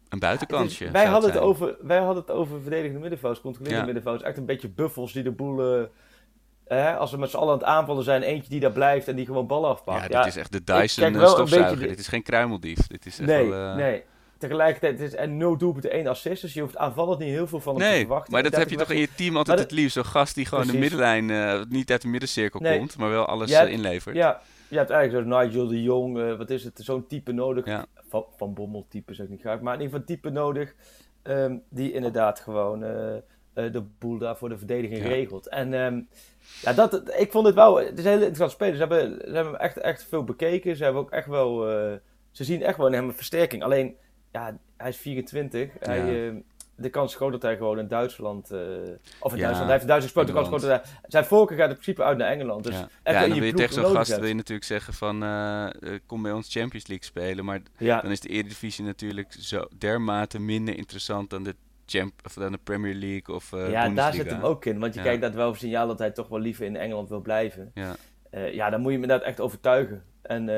Een 0.10 0.20
buitenkansje. 0.20 0.86
Is, 0.86 0.92
wij, 0.92 1.06
hadden 1.06 1.32
het 1.32 1.40
over, 1.40 1.76
wij 1.82 1.98
hadden 1.98 2.24
het 2.24 2.32
over 2.32 2.62
verdedigende 2.62 3.00
middenvelders, 3.00 3.42
controlerende 3.42 3.80
ja. 3.80 3.86
middenvelders. 3.86 4.24
Echt 4.30 4.38
een 4.38 4.46
beetje 4.46 4.70
buffels 4.70 5.14
die 5.14 5.24
de 5.24 5.32
boel 5.32 5.88
als 6.98 7.12
we 7.12 7.18
met 7.18 7.30
z'n 7.30 7.38
allen 7.38 7.54
aan 7.54 7.58
het 7.58 7.68
aanvallen 7.68 8.04
zijn, 8.04 8.22
eentje 8.22 8.50
die 8.50 8.60
daar 8.60 8.72
blijft 8.72 9.08
en 9.08 9.16
die 9.16 9.26
gewoon 9.26 9.48
ballen 9.48 9.70
afpakt. 9.70 10.12
Ja, 10.12 10.18
dit 10.18 10.28
is 10.28 10.36
echt 10.36 10.52
de 10.52 10.64
Dyson 10.64 11.28
stofzuiger. 11.28 11.88
Dit 11.88 12.00
is 12.00 12.08
geen 12.08 12.24
kruimeldief. 12.24 12.88
Dit 12.88 13.06
is 13.06 13.20
echt 13.20 13.30
nee, 13.30 13.50
wel, 13.50 13.70
uh... 13.70 13.76
nee. 13.76 14.04
Tegelijkertijd 14.38 15.00
is 15.00 15.16
en 15.16 15.38
nul 15.38 15.58
doelpunten, 15.58 15.92
één 15.92 16.08
assist. 16.08 16.42
Dus 16.42 16.54
je 16.54 16.62
hoeft 16.62 16.78
aanvallend 16.78 17.20
niet 17.20 17.30
heel 17.30 17.48
veel 17.48 17.60
van 17.60 17.76
hem 17.76 17.84
nee, 17.84 17.94
te 17.94 18.00
verwachten. 18.00 18.34
maar 18.34 18.44
dat 18.44 18.56
heb 18.56 18.70
je 18.70 18.76
toch 18.76 18.90
in 18.90 19.00
je 19.00 19.10
team 19.16 19.38
altijd 19.38 19.60
het 19.60 19.72
liefst. 19.72 19.94
Zo'n 19.94 20.06
gast 20.06 20.36
die 20.36 20.46
gewoon 20.46 20.64
Precies. 20.64 20.82
de 20.82 20.88
middenlijn, 20.88 21.30
uh, 21.30 21.62
niet 21.70 21.92
uit 21.92 22.02
de 22.02 22.08
middencirkel 22.08 22.60
nee. 22.60 22.78
komt, 22.78 22.98
maar 22.98 23.10
wel 23.10 23.26
alles 23.26 23.52
hebt, 23.52 23.68
uh, 23.68 23.74
inlevert. 23.74 24.16
Ja, 24.16 24.42
je 24.68 24.78
hebt 24.78 24.90
eigenlijk 24.90 25.28
zo'n 25.28 25.40
Nigel 25.40 25.68
de 25.68 25.84
Jong, 25.84 26.18
uh, 26.18 26.38
wat 26.38 26.50
is 26.50 26.64
het, 26.64 26.80
zo'n 26.84 27.08
type 27.08 27.32
nodig. 27.32 27.66
Ja. 27.66 27.86
Van, 28.08 28.26
van 28.38 28.54
Bommel 28.54 28.86
type 28.90 29.14
zeg 29.14 29.26
ik 29.26 29.32
niet 29.32 29.42
graag, 29.42 29.60
maar 29.60 29.74
in 29.74 29.82
ieder 29.82 30.00
geval 30.00 30.16
type 30.16 30.30
nodig. 30.30 30.76
Um, 31.24 31.62
die 31.70 31.94
inderdaad 31.94 32.40
gewoon 32.40 32.80
de 33.54 33.84
boel 34.00 34.18
daar 34.18 34.38
voor 34.38 34.50
de 34.50 34.58
verdediging 34.58 35.02
ja. 35.02 35.08
regelt. 35.08 35.48
En... 35.48 35.74
Um, 35.74 36.08
ja, 36.62 36.74
dat, 36.74 37.14
ik 37.18 37.32
vond 37.32 37.46
het 37.46 37.56
wel. 37.56 37.76
Het 37.76 37.98
is 37.98 38.06
een 38.06 38.12
hele 38.12 38.26
interessant 38.26 38.52
spelen. 38.52 38.74
Ze 38.74 38.80
hebben, 38.80 39.20
ze 39.28 39.34
hebben 39.34 39.54
hem 39.54 39.62
echt, 39.62 39.78
echt 39.78 40.04
veel 40.04 40.24
bekeken. 40.24 40.76
Ze 40.76 40.84
hebben 40.84 41.02
ook 41.02 41.12
echt 41.12 41.28
wel. 41.28 41.62
Ze 42.32 42.44
zien 42.44 42.64
echt 42.64 42.78
wel 42.78 42.88
in 42.88 42.94
hem 42.94 43.08
een 43.08 43.14
versterking. 43.14 43.64
Alleen, 43.64 43.96
ja, 44.36 44.58
hij 44.78 44.90
is 44.90 44.98
24. 44.98 45.70
Ja. 45.80 45.88
Hij, 45.88 46.30
uh, 46.30 46.42
de 46.76 46.90
kans 46.90 47.12
is 47.12 47.18
groot 47.18 47.32
dat 47.32 47.42
hij 47.42 47.58
gewoon 47.58 47.80
in 47.80 47.88
Duitsland. 47.88 48.52
Uh, 48.52 48.60
of 49.20 49.32
in 49.32 49.38
ja, 49.38 49.44
Duitsland. 49.44 49.58
Hij 49.58 49.68
heeft 49.68 49.82
in 49.82 49.88
Duitsland. 49.88 50.28
De 50.28 50.34
kans 50.34 50.48
groot 50.48 50.62
dat 50.62 50.70
hij. 50.70 50.82
Zijn 51.08 51.26
voorkeur 51.26 51.58
gaat 51.58 51.70
in 51.70 51.74
principe 51.74 52.04
uit 52.04 52.18
naar 52.18 52.30
Engeland. 52.30 52.64
Dus 52.64 52.74
ja, 52.74 52.80
ja 52.80 52.88
en 53.04 53.30
dan 53.30 53.40
wil 53.40 53.48
je 53.48 53.54
tegen 53.54 53.74
zo'n 53.74 53.96
gast 53.96 54.18
wil 54.18 54.28
je 54.28 54.34
natuurlijk 54.34 54.68
zeggen: 54.68 54.94
van 54.94 55.20
kom 56.06 56.22
bij 56.22 56.32
ons 56.32 56.52
Champions 56.52 56.88
League 56.88 57.06
spelen. 57.06 57.46
Maar 57.46 57.62
ja. 57.78 58.02
dan 58.02 58.12
is 58.12 58.20
de 58.20 58.30
Eredivisie 58.30 58.86
natuurlijk 58.86 59.36
zo 59.40 59.68
dermate 59.78 60.40
minder 60.40 60.78
interessant 60.78 61.30
dan 61.30 61.44
de 61.44 61.56
Champ 61.86 62.14
of 62.26 62.34
dan 62.34 62.52
de 62.52 62.60
Premier 62.64 62.96
League 62.96 63.36
of 63.36 63.52
Ja, 63.52 63.90
daar 63.90 64.14
zit 64.14 64.32
hem 64.32 64.42
ook 64.42 64.66
in. 64.66 64.80
Want 64.80 64.94
je 64.94 65.02
kijkt 65.02 65.22
dat 65.22 65.34
wel 65.34 65.50
een 65.50 65.56
signaal 65.56 65.88
dat 65.88 66.00
hij 66.00 66.12
toch 66.12 66.28
wel 66.28 66.40
liever 66.40 66.66
in 66.66 66.76
Engeland 66.76 67.10
wil 67.10 67.22
blijven. 67.22 67.72
Ja, 67.74 67.96
ja 68.32 68.70
dan 68.70 68.82
moet 68.82 68.92
je 68.92 68.98
hem 68.98 69.04
inderdaad 69.04 69.28
echt 69.28 69.40
overtuigen. 69.40 70.04
En 70.22 70.50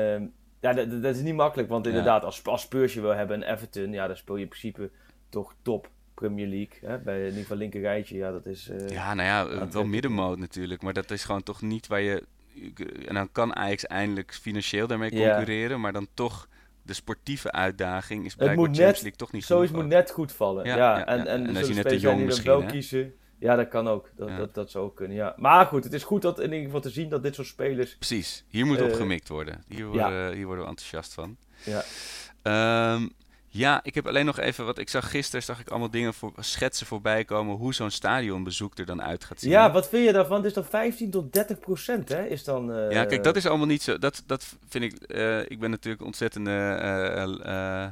ja, 0.60 0.72
dat, 0.72 1.02
dat, 1.02 1.16
is 1.16 1.22
niet 1.22 1.34
makkelijk. 1.34 1.68
Want 1.68 1.86
inderdaad, 1.86 2.24
als, 2.24 2.44
als 2.44 2.62
Spurs 2.62 2.94
je 2.94 3.00
wil 3.00 3.14
hebben 3.14 3.42
en 3.42 3.52
Everton, 3.52 3.92
ja, 3.92 4.06
dan 4.06 4.16
speel 4.16 4.36
je 4.36 4.42
in 4.42 4.48
principe 4.48 4.90
toch 5.28 5.54
top 5.62 5.90
Premier 6.14 6.46
League. 6.46 6.90
Hè? 6.90 6.98
Bij 6.98 7.18
in 7.18 7.26
ieder 7.26 7.40
geval 7.40 7.56
linker 7.56 7.80
rijtje, 7.80 8.16
ja, 8.16 8.30
dat 8.30 8.46
is... 8.46 8.70
ja, 8.88 9.14
nou 9.14 9.28
ja, 9.28 9.68
wel 9.68 9.84
middenmoot 9.84 10.38
natuurlijk. 10.38 10.82
Maar 10.82 10.92
dat 10.92 11.10
is 11.10 11.24
gewoon 11.24 11.42
toch 11.42 11.62
niet 11.62 11.86
waar 11.86 12.00
je... 12.00 12.24
En 13.06 13.14
dan 13.14 13.32
kan 13.32 13.56
Ajax 13.56 13.86
eindelijk 13.86 14.34
financieel 14.34 14.86
daarmee 14.86 15.10
concurreren, 15.10 15.70
ja. 15.70 15.78
maar 15.78 15.92
dan 15.92 16.08
toch 16.14 16.48
de 16.82 16.94
sportieve 16.94 17.52
uitdaging 17.52 18.24
is 18.24 18.34
blijkbaar 18.34 18.64
het 18.64 18.66
moet 18.66 18.76
Champions 18.76 19.00
League 19.00 19.18
toch 19.18 19.32
niet 19.32 19.44
Zoiets 19.44 19.72
moet 19.72 19.86
net 19.86 20.10
goed 20.10 20.32
vallen. 20.32 20.64
Ja, 20.64 20.76
ja, 20.76 20.98
ja 20.98 21.06
en, 21.06 21.26
en, 21.26 21.46
en, 21.46 21.56
als 21.56 21.68
je 21.68 21.74
net 21.74 21.88
de 21.88 21.98
jong 21.98 22.24
misschien, 22.24 22.50
wel 22.50 22.64
kiezen. 22.64 23.14
Ja, 23.38 23.56
dat 23.56 23.68
kan 23.68 23.88
ook. 23.88 24.10
Dat, 24.16 24.36
dat, 24.36 24.54
dat 24.54 24.70
zou 24.70 24.84
ook 24.84 24.96
kunnen, 24.96 25.16
ja. 25.16 25.34
Maar 25.36 25.66
goed, 25.66 25.84
het 25.84 25.92
is 25.92 26.04
goed 26.04 26.22
dat 26.22 26.38
in 26.38 26.44
ieder 26.44 26.64
geval 26.64 26.80
te 26.80 26.90
zien 26.90 27.08
dat 27.08 27.22
dit 27.22 27.34
soort 27.34 27.46
spelers... 27.46 27.96
Precies, 27.96 28.44
hier 28.48 28.66
moet 28.66 28.80
uh, 28.80 28.84
op 28.84 28.92
gemikt 28.92 29.28
worden. 29.28 29.64
Hier 29.68 29.86
worden, 29.86 30.32
hier 30.32 30.46
worden 30.46 30.64
we 30.64 30.70
enthousiast 30.70 31.14
van. 31.14 31.36
Ja. 31.64 32.94
Um, 32.94 33.12
ja, 33.50 33.80
ik 33.82 33.94
heb 33.94 34.06
alleen 34.06 34.26
nog 34.26 34.38
even 34.38 34.64
wat 34.64 34.78
ik 34.78 34.88
zag 34.88 35.10
gisteren, 35.10 35.42
zag 35.42 35.60
ik 35.60 35.68
allemaal 35.68 35.90
dingen 35.90 36.14
voor 36.14 36.32
schetsen 36.38 36.86
voorbij 36.86 37.24
komen 37.24 37.56
hoe 37.56 37.74
zo'n 37.74 37.90
stadionbezoek 37.90 38.78
er 38.78 38.86
dan 38.86 39.02
uit 39.02 39.24
gaat 39.24 39.40
zien. 39.40 39.50
Ja, 39.50 39.72
wat 39.72 39.88
vind 39.88 40.06
je 40.06 40.12
daarvan? 40.12 40.36
Het 40.36 40.46
is 40.46 40.52
dan 40.52 40.64
15 40.64 41.10
tot 41.10 41.32
30 41.32 41.58
procent, 41.58 42.08
hè? 42.08 42.26
Is 42.26 42.44
dan, 42.44 42.70
uh... 42.70 42.90
Ja, 42.90 43.04
kijk, 43.04 43.24
dat 43.24 43.36
is 43.36 43.46
allemaal 43.46 43.66
niet 43.66 43.82
zo. 43.82 43.98
Dat, 43.98 44.22
dat 44.26 44.56
vind 44.68 44.84
ik. 44.84 45.14
Uh, 45.16 45.40
ik 45.40 45.60
ben 45.60 45.70
natuurlijk 45.70 46.04
ontzettend 46.04 46.48
uh, 46.48 47.86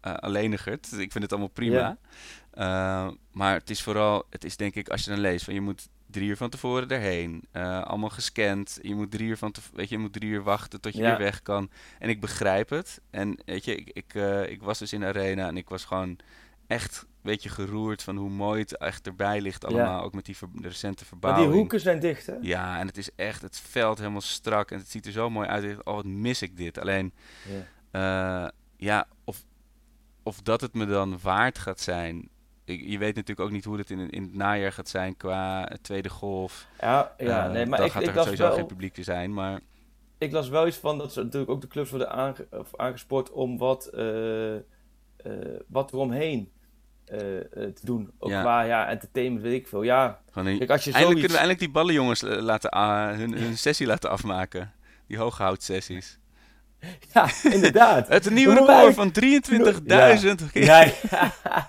alleenigerd. 0.00 0.92
Ik 0.92 1.12
vind 1.12 1.24
het 1.24 1.32
allemaal 1.32 1.50
prima. 1.50 1.78
Ja. 1.78 1.96
Maar 3.32 3.54
het 3.54 3.70
is 3.70 3.82
vooral, 3.82 4.26
het 4.30 4.44
is 4.44 4.56
denk 4.56 4.74
ik, 4.74 4.88
als 4.88 5.04
je 5.04 5.10
dan 5.10 5.20
leest 5.20 5.44
van 5.44 5.54
je 5.54 5.60
moet 5.60 5.88
drie 6.12 6.28
uur 6.28 6.36
van 6.36 6.50
tevoren 6.50 6.88
erheen. 6.88 7.44
Uh, 7.52 7.82
allemaal 7.82 8.08
gescand. 8.08 8.78
Je 8.82 8.94
moet 8.94 9.10
drie 9.10 9.28
uur 9.28 9.36
van 9.36 9.52
tevoren, 9.52 9.76
weet 9.76 9.88
je, 9.88 9.94
je 9.94 10.00
moet 10.00 10.12
drie 10.12 10.30
uur 10.30 10.42
wachten 10.42 10.80
tot 10.80 10.92
je 10.94 11.02
ja. 11.02 11.08
weer 11.08 11.18
weg 11.18 11.42
kan. 11.42 11.70
En 11.98 12.08
ik 12.08 12.20
begrijp 12.20 12.68
het. 12.70 13.00
En 13.10 13.38
weet 13.44 13.64
je, 13.64 13.74
ik, 13.74 13.90
ik, 13.92 14.14
uh, 14.14 14.48
ik 14.48 14.62
was 14.62 14.78
dus 14.78 14.92
in 14.92 15.00
de 15.00 15.06
arena 15.06 15.48
en 15.48 15.56
ik 15.56 15.68
was 15.68 15.84
gewoon 15.84 16.18
echt 16.66 17.06
weet 17.22 17.42
je, 17.42 17.48
geroerd 17.48 18.02
van 18.02 18.16
hoe 18.16 18.30
mooi 18.30 18.60
het 18.60 18.76
echt 18.76 19.06
erbij 19.06 19.40
ligt 19.40 19.64
allemaal. 19.64 19.98
Ja. 19.98 20.04
Ook 20.04 20.14
met 20.14 20.24
die 20.24 20.36
ver 20.36 20.48
de 20.54 20.68
recente 20.68 21.04
verbouwing. 21.04 21.44
Maar 21.44 21.52
die 21.52 21.62
hoeken 21.62 21.80
zijn 21.80 22.00
dicht, 22.00 22.26
hè? 22.26 22.34
Ja, 22.40 22.78
en 22.78 22.86
het 22.86 22.96
is 22.96 23.14
echt 23.16 23.42
het 23.42 23.58
veld 23.58 23.98
helemaal 23.98 24.20
strak 24.20 24.70
en 24.70 24.78
het 24.78 24.90
ziet 24.90 25.06
er 25.06 25.12
zo 25.12 25.30
mooi 25.30 25.48
uit. 25.48 25.84
Oh, 25.84 25.94
wat 25.94 26.04
mis 26.04 26.42
ik 26.42 26.56
dit. 26.56 26.78
Alleen, 26.78 27.12
ja, 27.92 28.44
uh, 28.44 28.48
ja 28.76 29.06
of, 29.24 29.44
of 30.22 30.42
dat 30.42 30.60
het 30.60 30.74
me 30.74 30.86
dan 30.86 31.18
waard 31.20 31.58
gaat 31.58 31.80
zijn 31.80 32.28
je 32.64 32.98
weet 32.98 33.14
natuurlijk 33.14 33.40
ook 33.40 33.50
niet 33.50 33.64
hoe 33.64 33.78
het 33.78 33.90
in, 33.90 34.10
in 34.10 34.22
het 34.22 34.34
najaar 34.34 34.72
gaat 34.72 34.88
zijn 34.88 35.16
qua 35.16 35.70
tweede 35.82 36.08
golf. 36.08 36.66
Ja, 36.80 37.14
ja 37.18 37.46
uh, 37.46 37.52
nee, 37.52 37.66
maar 37.66 37.78
dan 37.78 37.86
ik, 37.86 37.92
gaat 37.92 38.02
ik 38.02 38.08
er 38.08 38.14
las 38.14 38.24
sowieso 38.24 38.46
wel, 38.46 38.56
geen 38.56 38.66
publiek 38.66 38.94
te 38.94 39.02
zijn, 39.02 39.34
maar... 39.34 39.60
Ik 40.18 40.32
las 40.32 40.48
wel 40.48 40.66
iets 40.66 40.76
van 40.76 40.98
dat 40.98 41.12
ze 41.12 41.22
natuurlijk 41.22 41.50
ook 41.50 41.60
de 41.60 41.66
clubs 41.66 41.90
worden 41.90 42.10
aange, 42.10 42.48
aangespoord 42.76 43.30
om 43.30 43.58
wat, 43.58 43.90
uh, 43.94 44.54
uh, 44.54 44.60
wat 45.66 45.92
eromheen 45.92 46.52
te 47.04 47.80
doen. 47.82 48.10
Ook 48.18 48.30
ja. 48.30 48.40
qua 48.40 48.62
ja, 48.62 48.88
entertainment, 48.88 49.42
weet 49.42 49.60
ik 49.60 49.68
veel. 49.68 49.82
Ja, 49.82 50.20
een, 50.32 50.58
kijk, 50.58 50.70
als 50.70 50.84
je 50.84 50.92
eindelijk 50.92 50.92
zoiets... 50.92 51.10
kunnen 51.12 51.28
we 51.28 51.36
eindelijk 51.36 51.58
die 51.58 51.70
ballenjongens 51.70 52.22
laten, 52.22 52.70
hun, 53.18 53.32
hun 53.38 53.58
sessie 53.58 53.86
laten 53.86 54.10
afmaken. 54.10 54.72
Die 55.06 55.18
hooghoutsessies. 55.18 56.18
Ja, 57.12 57.28
inderdaad. 57.42 58.08
het 58.08 58.30
nieuwe 58.30 58.54
record 58.54 58.94
van 58.94 59.12
23.000. 59.20 60.52
Ja. 60.52 60.92
ja. 61.10 61.68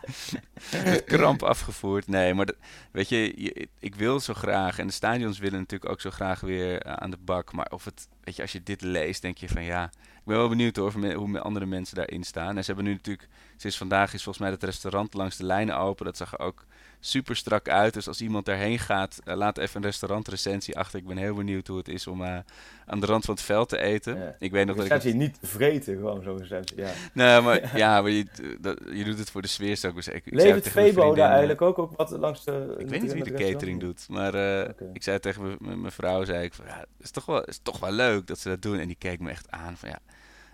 kramp 1.05 1.43
afgevoerd. 1.43 2.07
Nee, 2.07 2.33
maar 2.33 2.45
dat, 2.45 2.55
weet 2.91 3.09
je, 3.09 3.33
je, 3.43 3.67
ik 3.79 3.95
wil 3.95 4.19
zo 4.19 4.33
graag. 4.33 4.79
En 4.79 4.87
de 4.87 4.93
stadions 4.93 5.39
willen 5.39 5.59
natuurlijk 5.59 5.91
ook 5.91 6.01
zo 6.01 6.09
graag 6.09 6.39
weer 6.39 6.85
uh, 6.85 6.93
aan 6.93 7.11
de 7.11 7.17
bak. 7.25 7.53
Maar 7.53 7.67
of 7.71 7.85
het, 7.85 8.07
weet 8.23 8.35
je, 8.35 8.41
als 8.41 8.51
je 8.51 8.63
dit 8.63 8.81
leest, 8.81 9.21
denk 9.21 9.37
je 9.37 9.49
van 9.49 9.63
ja. 9.63 9.83
Ik 9.83 10.29
ben 10.29 10.37
wel 10.37 10.49
benieuwd 10.49 10.75
hoor, 10.75 11.13
hoe 11.15 11.39
andere 11.39 11.65
mensen 11.65 11.95
daarin 11.95 12.23
staan. 12.23 12.57
En 12.57 12.63
ze 12.63 12.65
hebben 12.65 12.85
nu 12.85 12.93
natuurlijk, 12.93 13.27
sinds 13.57 13.77
vandaag 13.77 14.13
is 14.13 14.23
volgens 14.23 14.43
mij 14.43 14.53
het 14.53 14.63
restaurant 14.63 15.13
langs 15.13 15.37
de 15.37 15.45
lijnen 15.45 15.77
open. 15.77 16.05
Dat 16.05 16.17
zag 16.17 16.33
er 16.33 16.39
ook 16.39 16.65
super 17.05 17.35
strak 17.35 17.69
uit. 17.69 17.93
Dus 17.93 18.07
als 18.07 18.21
iemand 18.21 18.45
daarheen 18.45 18.79
gaat, 18.79 19.19
uh, 19.25 19.35
laat 19.35 19.57
even 19.57 19.75
een 19.75 19.87
restaurantrecensie 19.87 20.77
achter. 20.77 20.99
Ik 20.99 21.07
ben 21.07 21.17
heel 21.17 21.35
benieuwd 21.35 21.67
hoe 21.67 21.77
het 21.77 21.87
is 21.87 22.07
om 22.07 22.21
uh, 22.21 22.37
aan 22.85 22.99
de 22.99 23.05
rand 23.05 23.25
van 23.25 23.33
het 23.33 23.43
veld 23.43 23.69
te 23.69 23.77
eten. 23.77 24.17
Ja. 24.17 24.35
Ik 24.39 24.51
weet 24.51 24.65
nog 24.65 24.75
dat 24.75 24.91
ik... 24.91 25.01
je 25.01 25.13
niet 25.13 25.37
vreten, 25.41 25.95
gewoon 25.95 26.23
zo'n 26.23 26.37
recensie. 26.37 26.77
Ja. 26.77 26.91
Nee, 27.13 27.41
maar, 27.41 27.77
ja, 27.77 28.01
maar 28.01 28.11
je, 28.11 28.25
dat, 28.59 28.79
je 28.93 29.03
doet 29.03 29.19
het 29.19 29.29
voor 29.29 29.41
de 29.41 29.47
sfeer, 29.47 29.77
zou 29.77 29.95
ik 29.95 30.03
zeggen. 30.03 30.21
Levert 30.25 30.69
Febo 30.69 31.15
daar 31.15 31.29
eigenlijk 31.29 31.61
ook, 31.61 31.79
ook 31.79 31.97
wat 31.97 32.09
langs 32.09 32.43
de... 32.43 32.75
Ik 32.77 32.87
weet 32.87 33.01
niet 33.01 33.13
wie 33.13 33.23
de 33.23 33.33
catering 33.33 33.79
doet, 33.79 34.05
maar 34.09 34.35
uh, 34.35 34.69
okay. 34.69 34.89
ik 34.93 35.03
zei 35.03 35.19
tegen 35.19 35.57
mijn 35.59 35.91
vrouw, 35.91 36.23
zei 36.23 36.43
ik 36.43 36.53
van, 36.53 36.65
ja, 36.65 36.79
het 36.79 36.87
is 36.99 37.11
toch 37.11 37.25
wel, 37.25 37.43
is 37.43 37.59
toch 37.63 37.79
wel 37.79 37.91
leuk 37.91 38.27
dat 38.27 38.39
ze 38.39 38.49
dat 38.49 38.61
doen. 38.61 38.79
En 38.79 38.87
die 38.87 38.95
keek 38.99 39.19
me 39.19 39.29
echt 39.29 39.51
aan 39.51 39.77
van, 39.77 39.89
ja, 39.89 39.99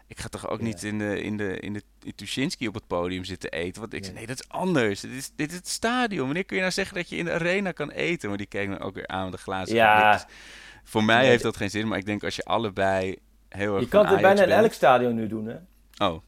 ik 0.09 0.19
ga 0.19 0.27
toch 0.27 0.49
ook 0.49 0.59
ja. 0.59 0.65
niet 0.65 0.83
in 0.83 0.97
de, 0.97 1.21
in 1.21 1.37
de, 1.37 1.59
in 1.59 1.73
de 1.73 1.83
in 2.03 2.15
Tuschinski 2.15 2.67
op 2.67 2.73
het 2.73 2.87
podium 2.87 3.23
zitten 3.23 3.51
eten. 3.51 3.81
Want 3.81 3.93
ik 3.93 4.03
zei, 4.03 4.15
nee, 4.15 4.27
dat 4.27 4.39
is 4.39 4.49
anders. 4.49 5.01
Dit 5.01 5.11
is, 5.11 5.31
dit 5.35 5.51
is 5.51 5.57
het 5.57 5.67
stadion. 5.67 6.25
Wanneer 6.25 6.45
kun 6.45 6.55
je 6.55 6.61
nou 6.61 6.73
zeggen 6.73 6.95
dat 6.95 7.09
je 7.09 7.15
in 7.15 7.25
de 7.25 7.31
arena 7.31 7.71
kan 7.71 7.89
eten? 7.89 8.29
Maar 8.29 8.37
die 8.37 8.47
keek 8.47 8.67
me 8.67 8.79
ook 8.79 8.93
weer 8.93 9.07
aan 9.07 9.23
met 9.23 9.31
de 9.31 9.37
glazen 9.37 9.75
ja. 9.75 10.11
Dus 10.11 10.25
voor 10.83 11.03
mij 11.03 11.21
nee, 11.21 11.29
heeft 11.29 11.43
dat 11.43 11.57
geen 11.57 11.69
zin, 11.69 11.87
maar 11.87 11.97
ik 11.97 12.05
denk 12.05 12.23
als 12.23 12.35
je 12.35 12.43
allebei 12.43 13.17
heel 13.49 13.73
erg 13.73 13.83
Je 13.83 13.89
kan 13.89 14.05
het 14.05 14.21
bijna 14.21 14.35
bent, 14.35 14.47
in 14.47 14.55
elk 14.55 14.73
stadion 14.73 15.15
nu 15.15 15.27
doen, 15.27 15.45
hè? 15.45 15.55
Oh, 16.05 16.23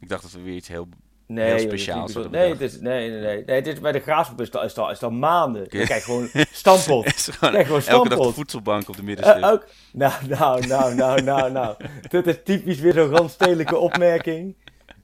ik 0.00 0.08
dacht 0.08 0.22
dat 0.22 0.32
we 0.32 0.40
weer 0.40 0.54
iets 0.54 0.68
heel, 0.68 0.88
nee, 1.26 1.50
heel 1.50 1.58
speciaals 1.58 2.14
hadden 2.14 2.32
nee, 2.32 2.50
het 2.50 2.60
is, 2.60 2.80
nee, 2.80 3.10
nee, 3.10 3.20
nee, 3.20 3.44
nee. 3.44 3.62
Dit 3.62 3.74
is 3.74 3.80
bij 3.80 3.92
de 3.92 4.00
Graafschap 4.00 4.40
is 4.40 4.50
dat, 4.50 4.64
is 4.64 4.74
dat, 4.74 4.90
is 4.90 4.98
dat 4.98 5.12
maanden. 5.12 5.68
Kijk 5.68 6.02
gewoon 6.02 6.28
stampot. 6.52 7.28
Kijk 7.40 7.66
gewoon 7.66 7.82
stampot. 7.82 7.86
Elke 7.88 8.08
dag 8.08 8.26
de 8.26 8.32
voedselbank 8.32 8.88
op 8.88 8.96
de 8.96 9.02
middenstip. 9.02 9.38
Uh, 9.38 9.50
ook, 9.50 9.64
nou, 9.92 10.12
nou, 10.28 10.66
nou, 10.66 10.94
nou, 10.94 11.22
nou, 11.22 11.52
nou. 11.52 11.76
Dit 12.10 12.26
is 12.26 12.36
typisch 12.44 12.78
weer 12.78 12.92
zo'n 12.92 13.10
randstedelijke 13.10 13.76
opmerking. 13.76 14.54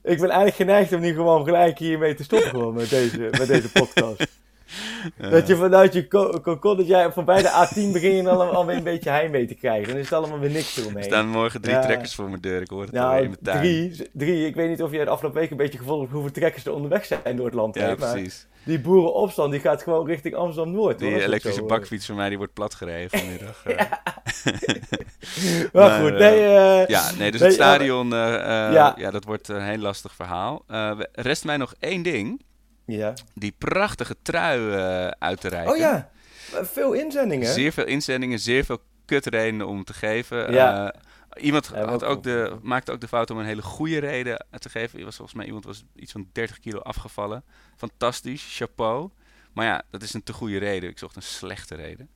Ik 0.03 0.19
ben 0.19 0.29
eigenlijk 0.29 0.55
geneigd 0.55 0.93
om 0.93 0.99
nu 0.99 1.13
gewoon 1.13 1.43
gelijk 1.43 1.79
hiermee 1.79 2.13
te 2.13 2.23
stoppen 2.23 2.49
gewoon 2.49 2.73
met 2.73 2.89
deze, 2.89 3.27
met 3.31 3.47
deze 3.47 3.71
podcast. 3.71 4.41
Dat 5.17 5.47
je 5.47 5.55
vanuit 5.55 5.93
je 5.93 6.07
kokon, 6.41 6.77
dat 6.77 6.87
jij 6.87 7.11
voorbij 7.11 7.41
de 7.41 7.49
A10 7.67 7.91
begin 7.93 8.15
je 8.15 8.23
dan 8.23 8.51
alweer 8.55 8.75
een 8.77 8.83
beetje 8.83 9.09
heimwee 9.09 9.45
te 9.45 9.55
krijgen. 9.55 9.87
Dan 9.87 9.97
is 9.97 10.09
het 10.09 10.13
allemaal 10.13 10.39
weer 10.39 10.49
niks 10.51 10.77
eromheen. 10.77 10.97
Er 10.97 11.03
staan 11.03 11.27
morgen 11.27 11.61
drie 11.61 11.79
trekkers 11.79 12.15
voor 12.15 12.29
mijn 12.29 12.41
deur, 12.41 12.61
ik 12.61 12.69
hoor 12.69 12.81
het 12.81 12.91
nou, 12.91 13.17
in 13.17 13.23
mijn 13.23 13.37
tuin. 13.43 13.59
Drie, 13.59 14.09
drie, 14.13 14.47
ik 14.47 14.55
weet 14.55 14.69
niet 14.69 14.81
of 14.83 14.91
je 14.91 14.97
de 14.97 15.09
afgelopen 15.09 15.39
week 15.41 15.51
een 15.51 15.57
beetje 15.57 15.77
gevolgd 15.77 16.01
hebt 16.01 16.11
hoeveel 16.13 16.31
trekkers 16.31 16.65
er 16.65 16.73
onderweg 16.73 17.05
zijn 17.05 17.35
door 17.35 17.45
het 17.45 17.55
land 17.55 17.75
ja, 17.75 17.85
heen. 17.85 17.95
precies. 17.95 18.47
Die 18.65 18.79
boerenopstand 18.79 19.51
die 19.51 19.59
gaat 19.59 19.83
gewoon 19.83 20.07
richting 20.07 20.35
Amsterdam-Noord. 20.35 20.99
Die 20.99 21.21
elektrische 21.23 21.59
zo, 21.59 21.65
bakfiets 21.65 22.05
van 22.05 22.15
mij 22.15 22.29
die 22.29 22.37
wordt 22.37 22.53
platgereden 22.53 23.19
vanmiddag. 23.19 23.63
ja. 23.77 23.87
maar, 25.73 25.89
Maar, 25.89 25.99
goed, 26.01 26.11
eh, 26.11 26.17
nee... 26.19 26.39
eh, 26.45 26.87
Ja, 26.87 27.11
nee, 27.17 27.31
dus 27.31 27.39
nee, 27.39 27.49
het 27.49 27.53
stadion, 27.59 28.13
eh, 28.13 28.33
eh, 28.35 28.73
Ja. 28.73 28.93
ja. 28.97 29.11
dat 29.11 29.23
wordt 29.23 29.47
een 29.47 29.61
heel 29.61 29.77
lastig 29.77 30.15
verhaal. 30.15 30.63
Eh, 30.67 30.91
rest 31.11 31.45
mij 31.45 31.57
nog 31.57 31.73
één 31.79 32.03
ding. 32.03 32.41
Ja. 32.85 33.13
Die 33.33 33.53
prachtige 33.57 34.15
trui 34.21 34.71
eh, 34.71 35.07
uit 35.19 35.41
te 35.41 35.47
reiken. 35.47 35.71
Oh 35.71 35.77
ja, 35.77 36.09
veel 36.61 36.93
inzendingen. 36.93 37.47
Zeer 37.53 37.71
veel 37.71 37.85
inzendingen, 37.85 38.39
zeer 38.39 38.65
veel 38.65 38.81
kutredenen 39.05 39.67
om 39.67 39.83
te 39.83 39.93
geven. 39.93 40.51
Ja. 40.53 40.93
Eh, 40.93 41.43
iemand 41.43 41.71
Ja, 41.73 41.85
had 41.85 42.03
ook 42.03 42.23
de, 42.23 42.57
maakte 42.61 42.91
ook 42.91 43.01
de 43.01 43.07
fout 43.07 43.29
om 43.29 43.37
een 43.37 43.45
hele 43.45 43.61
goede 43.61 43.97
reden 43.97 44.45
te 44.59 44.69
geven. 44.69 45.03
Was 45.03 45.15
volgens 45.15 45.37
mij 45.37 45.45
iemand 45.45 45.65
was 45.65 45.83
iets 45.95 46.11
van 46.11 46.29
30 46.31 46.59
kilo 46.59 46.79
afgevallen. 46.79 47.43
Fantastisch, 47.75 48.55
chapeau. 48.57 49.09
Maar 49.53 49.65
ja, 49.65 49.81
dat 49.89 50.01
is 50.01 50.13
een 50.13 50.23
te 50.23 50.33
goede 50.33 50.57
reden. 50.57 50.89
Ik 50.89 50.99
zocht 50.99 51.15
een 51.15 51.21
slechte 51.21 51.75
reden. 51.75 52.09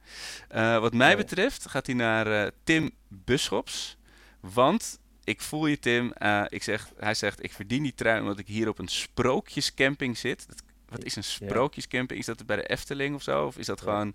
Eh, 0.47 0.79
wat 0.79 0.93
mij 0.93 1.17
betreft 1.17 1.69
gaat 1.69 1.85
hij 1.85 1.95
naar 1.95 2.27
eh, 2.27 2.51
Tim 2.63 2.91
Buschops. 3.07 3.97
Want 4.39 4.99
ik 5.27 5.41
voel 5.41 5.65
je, 5.67 5.79
Tim. 5.79 6.11
Eh, 6.11 6.43
ik 6.47 6.63
zeg, 6.63 6.89
hij 6.99 7.13
zegt: 7.13 7.43
Ik 7.43 7.51
verdien 7.53 7.83
die 7.83 7.93
trui 7.95 8.21
omdat 8.21 8.39
ik 8.39 8.47
hier 8.47 8.67
op 8.67 8.79
een 8.79 8.87
sprookjescamping 8.87 10.17
zit. 10.17 10.45
Dat, 10.47 10.61
wat 10.89 11.03
is 11.03 11.15
een 11.15 11.23
sprookjescamping? 11.23 12.19
Is 12.19 12.25
dat 12.25 12.45
bij 12.45 12.55
de 12.55 12.67
Efteling 12.67 13.15
of 13.15 13.21
zo? 13.21 13.45
Of 13.45 13.57
is 13.57 13.65
dat 13.65 13.81
gewoon. 13.81 14.13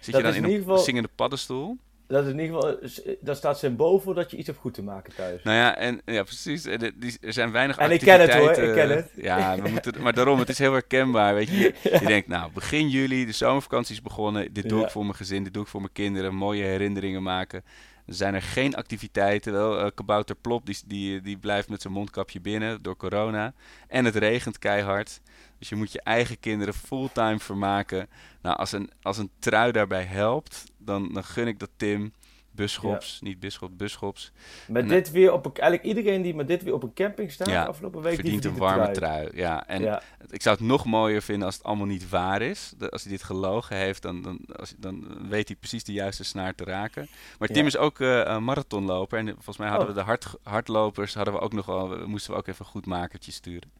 Zit 0.00 0.14
Dat 0.14 0.22
je 0.24 0.28
dan 0.28 0.36
in 0.36 0.44
in 0.44 0.54
een 0.54 0.58
geval- 0.58 0.78
zingende 0.78 1.08
paddenstoel? 1.14 1.76
Dat 2.06 2.24
is 2.24 2.32
in 2.32 2.38
ieder 2.38 2.54
geval, 2.56 2.78
daar 3.20 3.36
staat 3.36 3.58
symbool 3.58 4.00
voor 4.00 4.14
dat 4.14 4.30
je 4.30 4.36
iets 4.36 4.46
hebt 4.46 4.58
goed 4.58 4.74
te 4.74 4.82
maken 4.82 5.14
thuis. 5.14 5.42
Nou 5.42 5.56
ja, 5.56 5.76
en, 5.76 6.00
ja 6.04 6.22
precies. 6.22 6.64
En 6.64 6.80
er 7.20 7.32
zijn 7.32 7.50
weinig 7.52 7.76
En 7.76 7.90
ik 7.90 8.00
ken 8.00 8.20
het, 8.20 8.34
hoor, 8.34 8.48
activiteiten. 8.48 8.82
ik 8.82 8.88
ken 8.88 8.96
het. 8.96 9.24
Ja, 9.24 9.62
we 9.62 9.68
moeten, 9.74 10.02
maar 10.02 10.12
daarom, 10.12 10.38
het 10.38 10.48
is 10.48 10.58
heel 10.58 10.72
herkenbaar. 10.72 11.34
Weet 11.34 11.48
je. 11.48 11.54
Je, 11.82 11.90
je 12.00 12.06
denkt, 12.06 12.28
nou, 12.28 12.52
begin 12.52 12.88
juli, 12.88 13.26
de 13.26 13.32
zomervakantie 13.32 13.94
is 13.94 14.02
begonnen. 14.02 14.52
Dit 14.52 14.68
doe 14.68 14.78
Ja. 14.78 14.84
ik 14.84 14.90
voor 14.90 15.02
mijn 15.04 15.14
gezin, 15.16 15.44
dit 15.44 15.54
doe 15.54 15.62
ik 15.62 15.68
voor 15.68 15.80
mijn 15.80 15.92
kinderen. 15.92 16.34
Mooie 16.34 16.64
herinneringen 16.64 17.22
maken. 17.22 17.64
Zijn 18.08 18.34
er 18.34 18.42
geen 18.42 18.74
activiteiten. 18.74 19.52
Wel, 19.52 19.78
eh, 19.78 19.90
Kabouter 19.94 20.36
Plop, 20.36 20.66
die, 20.66 20.78
die, 20.86 21.20
die 21.20 21.36
blijft 21.36 21.68
met 21.68 21.82
zijn 21.82 21.92
mondkapje 21.92 22.40
binnen 22.40 22.82
door 22.82 22.96
corona. 22.96 23.52
En 23.88 24.04
het 24.04 24.16
regent 24.16 24.58
keihard. 24.58 25.20
Dus 25.58 25.68
je 25.68 25.76
moet 25.76 25.92
je 25.92 26.00
eigen 26.02 26.40
kinderen 26.40 26.74
fulltime 26.74 27.38
vermaken. 27.38 28.08
Nou, 28.42 28.56
als 28.56 28.72
een, 28.72 28.90
als 29.02 29.18
een 29.18 29.30
trui 29.38 29.72
daarbij 29.72 30.04
helpt, 30.04 30.64
dan, 30.78 31.12
dan 31.12 31.24
gun 31.24 31.46
ik 31.46 31.58
dat 31.58 31.70
Tim. 31.76 32.12
Buschops, 32.58 33.20
niet 33.20 33.40
Bisschop, 33.40 33.70
Buschops. 33.78 34.32
Met 34.66 34.82
En, 34.82 34.88
dit 34.88 35.10
weer 35.10 35.32
op 35.32 35.44
een, 35.46 35.52
eigenlijk 35.54 35.96
iedereen 35.96 36.22
die 36.22 36.34
met 36.34 36.46
dit 36.48 36.62
weer 36.62 36.74
op 36.74 36.82
een 36.82 36.92
camping 36.94 37.32
staat 37.32 37.48
Ja, 37.48 37.64
afgelopen 37.64 38.02
week, 38.02 38.14
verdient 38.14 38.42
die 38.42 38.50
een 38.50 38.56
verdient 38.56 38.76
warme 38.78 38.92
de 38.94 38.98
trui. 39.00 39.28
Ja, 39.34 39.66
en 39.66 39.82
Ja. 39.82 40.02
ik 40.30 40.42
zou 40.42 40.56
het 40.56 40.64
nog 40.66 40.84
mooier 40.84 41.22
vinden 41.22 41.46
als 41.46 41.54
het 41.56 41.64
allemaal 41.64 41.86
niet 41.86 42.08
waar 42.08 42.42
is. 42.42 42.72
De- 42.78 42.90
als 42.90 43.02
hij 43.02 43.12
dit 43.12 43.22
gelogen 43.22 43.76
heeft, 43.76 44.02
dan, 44.02 44.22
dan, 44.22 44.38
als, 44.56 44.74
dan 44.78 45.28
weet 45.28 45.48
hij 45.48 45.56
precies 45.56 45.84
de 45.84 45.92
juiste 45.92 46.24
snaar 46.24 46.54
te 46.54 46.64
raken. 46.64 47.08
Maar 47.38 47.48
Tim 47.48 47.66
is 47.66 47.76
ook 47.76 47.98
een 47.98 48.44
marathonloper. 48.44 49.18
En 49.18 49.26
volgens 49.34 49.56
mij 49.56 49.68
hadden 49.68 49.88
Oh. 49.88 49.94
we 49.94 49.98
de 50.00 50.06
hard, 50.06 50.26
hardlopers, 50.42 51.14
hadden 51.14 51.34
we 51.34 51.40
ook 51.40 51.52
nog 51.52 51.66
wel, 51.66 51.88
we- 51.88 52.06
moesten 52.06 52.32
we 52.32 52.38
ook 52.38 52.46
even 52.46 52.64
een 52.64 52.70
goed 52.70 52.86
makertje 52.86 53.32
sturen. 53.32 53.70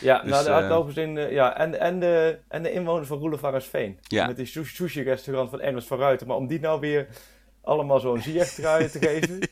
Ja, 0.00 0.20
Dus, 0.22 0.30
nou 0.30 0.42
de 0.44 0.50
eh, 0.50 0.54
hardlopers 0.56 0.96
in, 0.96 1.16
eh, 1.18 1.32
ja, 1.32 1.56
en, 1.56 1.80
en, 1.80 2.00
de, 2.00 2.38
en 2.48 2.62
de 2.62 2.72
inwoners 2.72 3.08
van 3.08 3.18
Roelevarensveen. 3.18 3.98
Ja. 4.02 4.26
Met 4.26 4.36
die 4.36 4.46
sushi- 4.46 4.74
sushi-restaurant 4.74 5.50
van 5.50 5.82
van 5.82 5.98
Ruiten. 5.98 6.26
Maar 6.26 6.36
om 6.36 6.46
die 6.46 6.60
nou 6.60 6.80
weer 6.80 7.08
allemaal 7.66 8.00
zo'n 8.00 8.22
Ziyech-trui 8.22 8.90
te 8.90 8.98
geven. 8.98 9.38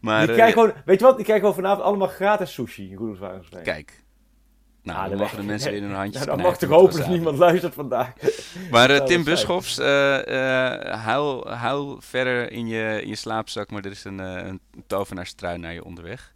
Maar 0.00 0.20
die 0.20 0.28
eh, 0.28 0.34
krijgen 0.34 0.52
gewoon, 0.52 0.72
weet 0.84 0.98
je 1.00 1.04
wat, 1.04 1.16
die 1.16 1.24
krijgen 1.24 1.46
gewoon 1.46 1.62
vanavond 1.62 1.86
allemaal 1.86 2.08
gratis 2.08 2.52
sushi 2.52 2.90
in 2.90 3.18
kijk. 3.62 4.04
Nou, 4.82 4.98
Ah, 4.98 5.08
dan 5.08 5.18
mogen 5.18 5.36
de 5.36 5.42
mensen 5.42 5.70
weer 5.70 5.80
in 5.80 5.86
hun 5.86 5.96
handjes 5.96 6.24
Nou, 6.24 6.36
dan 6.36 6.46
mag 6.46 6.58
toch 6.58 6.70
hopen 6.70 6.98
dat 6.98 7.08
niemand 7.08 7.38
luistert 7.38 7.74
vandaag. 7.74 8.12
Maar 8.70 8.90
eh, 8.90 8.96
Tim 8.96 9.06
zijn. 9.08 9.24
Buschops, 9.24 9.78
eh, 9.78 10.82
eh, 10.86 11.00
huil, 11.04 11.50
huil 11.50 11.96
verder 12.00 12.52
in 12.52 12.66
je, 12.66 13.00
in 13.02 13.08
je 13.08 13.16
slaapzak, 13.16 13.70
maar 13.70 13.84
er 13.84 13.90
is 13.90 14.04
een, 14.04 14.20
eh, 14.20 14.46
een 14.46 14.60
tovenaarstrui 14.86 15.58
naar 15.58 15.72
je 15.72 15.84
onderweg. 15.84 16.34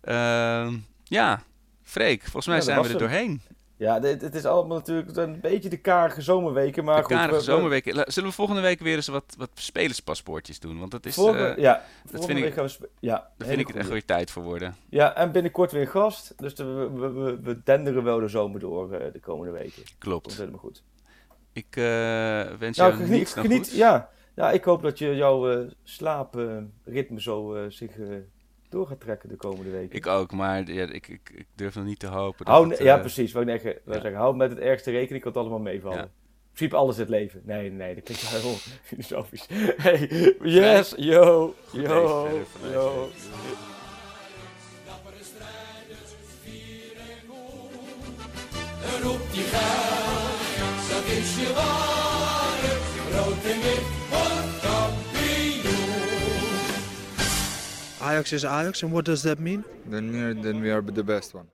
Ehm, 0.00 0.76
ja, 1.04 1.42
Freek, 1.82 2.22
volgens 2.22 2.46
mij 2.46 2.56
Ja, 2.56 2.62
zijn 2.62 2.82
we 2.82 2.88
er 2.88 2.98
doorheen. 2.98 3.40
Ja, 3.78 4.00
dit, 4.00 4.20
het 4.20 4.34
is 4.34 4.44
allemaal 4.44 4.76
natuurlijk 4.76 5.16
een 5.16 5.40
beetje 5.40 5.68
de 5.68 5.76
karige 5.76 6.22
zomerweken. 6.22 6.84
Maar 6.84 6.96
de 6.96 7.02
goed, 7.02 7.12
karige 7.12 7.30
we- 7.30 7.36
we- 7.36 7.42
zomerweken. 7.42 8.12
Zullen 8.12 8.28
we 8.28 8.34
volgende 8.34 8.60
week 8.60 8.80
weer 8.80 8.94
eens 8.96 9.06
wat, 9.08 9.34
wat 9.38 9.50
spelerspaspoortjes 9.54 10.60
doen? 10.60 10.78
Want 10.78 10.90
dat 10.90 11.06
is, 11.06 11.14
Vorige, 11.14 11.44
eh, 11.46 11.62
ja, 11.62 11.82
vind 12.00 12.10
volgende 12.10 12.38
ik- 12.40 12.44
week 12.44 12.54
gaan 12.54 12.66
we... 12.66 12.88
Ja, 13.00 13.30
daar 13.36 13.48
vind 13.48 13.60
ik 13.60 13.66
het 13.66 13.76
echt 13.76 13.88
weer 13.88 14.04
tijd 14.04 14.30
voor 14.30 14.42
worden. 14.42 14.76
Ja, 14.88 15.14
en 15.16 15.32
binnenkort 15.32 15.72
weer 15.72 15.86
gast. 15.88 16.32
Dus 16.36 16.54
de- 16.54 16.64
we, 16.64 17.08
we, 17.10 17.38
we, 17.42 17.60
denderen 17.64 18.04
wel 18.04 18.20
de 18.20 18.28
zomer 18.28 18.60
door 18.60 18.92
eh, 18.92 19.12
de 19.12 19.20
komende 19.20 19.52
weken. 19.52 19.82
Dat 19.82 19.94
Klopt. 19.98 20.26
komt 20.26 20.38
helemaal 20.38 20.60
goed. 20.60 20.82
Ik 21.52 21.76
eh, 21.76 21.84
wens 22.58 22.76
Nou, 22.76 22.90
jou 22.90 22.92
geniet, 22.92 23.10
niets 23.10 23.32
geniet 23.32 23.70
ja. 23.72 24.10
ja, 24.34 24.50
ik 24.50 24.64
hoop 24.64 24.82
dat 24.82 24.98
je 24.98 25.14
jouw 25.16 25.66
slaapritme 25.82 27.20
zo 27.20 27.56
zich 27.68 27.90
door 28.68 28.86
gaat 28.86 29.00
trekken 29.00 29.28
de 29.28 29.36
komende 29.36 29.70
weken. 29.70 29.96
Ik 29.96 30.06
ook, 30.06 30.32
maar 30.32 30.70
ja, 30.70 30.84
ik, 30.84 31.08
ik, 31.08 31.30
ik 31.34 31.46
durf 31.54 31.74
nog 31.74 31.84
niet 31.84 31.98
te 31.98 32.06
hopen. 32.06 32.44
Dat 32.44 32.54
hou, 32.54 32.70
het, 32.70 32.78
ja, 32.78 32.94
eh, 32.94 33.00
precies. 33.00 33.32
Wat 33.32 33.42
ik 33.42 33.48
net 33.48 33.62
ja. 33.62 33.92
zeggen, 33.92 34.14
hou 34.14 34.36
met 34.36 34.50
het 34.50 34.58
ergste 34.58 34.90
rekening, 34.90 35.22
kan 35.22 35.32
het 35.32 35.40
allemaal 35.40 35.58
meevallen. 35.58 35.98
Ja. 35.98 36.04
In 36.04 36.54
principe 36.54 36.76
alles 36.76 36.96
het 36.96 37.08
leven. 37.08 37.42
Nee, 37.44 37.70
nee, 37.70 37.94
dat 37.94 38.04
klinkt 38.04 38.30
wel 38.30 38.40
heel 38.40 38.56
filosofisch. 38.90 39.46
Hey, 39.76 40.34
yes, 40.42 40.94
yo, 40.96 41.54
Goed 41.68 41.80
yo, 41.80 42.28
yo. 42.72 43.08
Roep 49.02 49.32
die 49.32 49.42
geld, 49.42 50.90
dat 50.90 51.04
is 51.04 51.36
je. 51.36 51.97
Ajax 58.00 58.32
is 58.32 58.44
Ajax, 58.44 58.82
and 58.82 58.92
what 58.92 59.04
does 59.04 59.22
that 59.24 59.38
mean? 59.38 59.64
Then 59.86 60.40
then 60.40 60.60
we 60.60 60.70
are 60.70 60.80
the 60.80 61.02
best 61.02 61.34
one. 61.34 61.46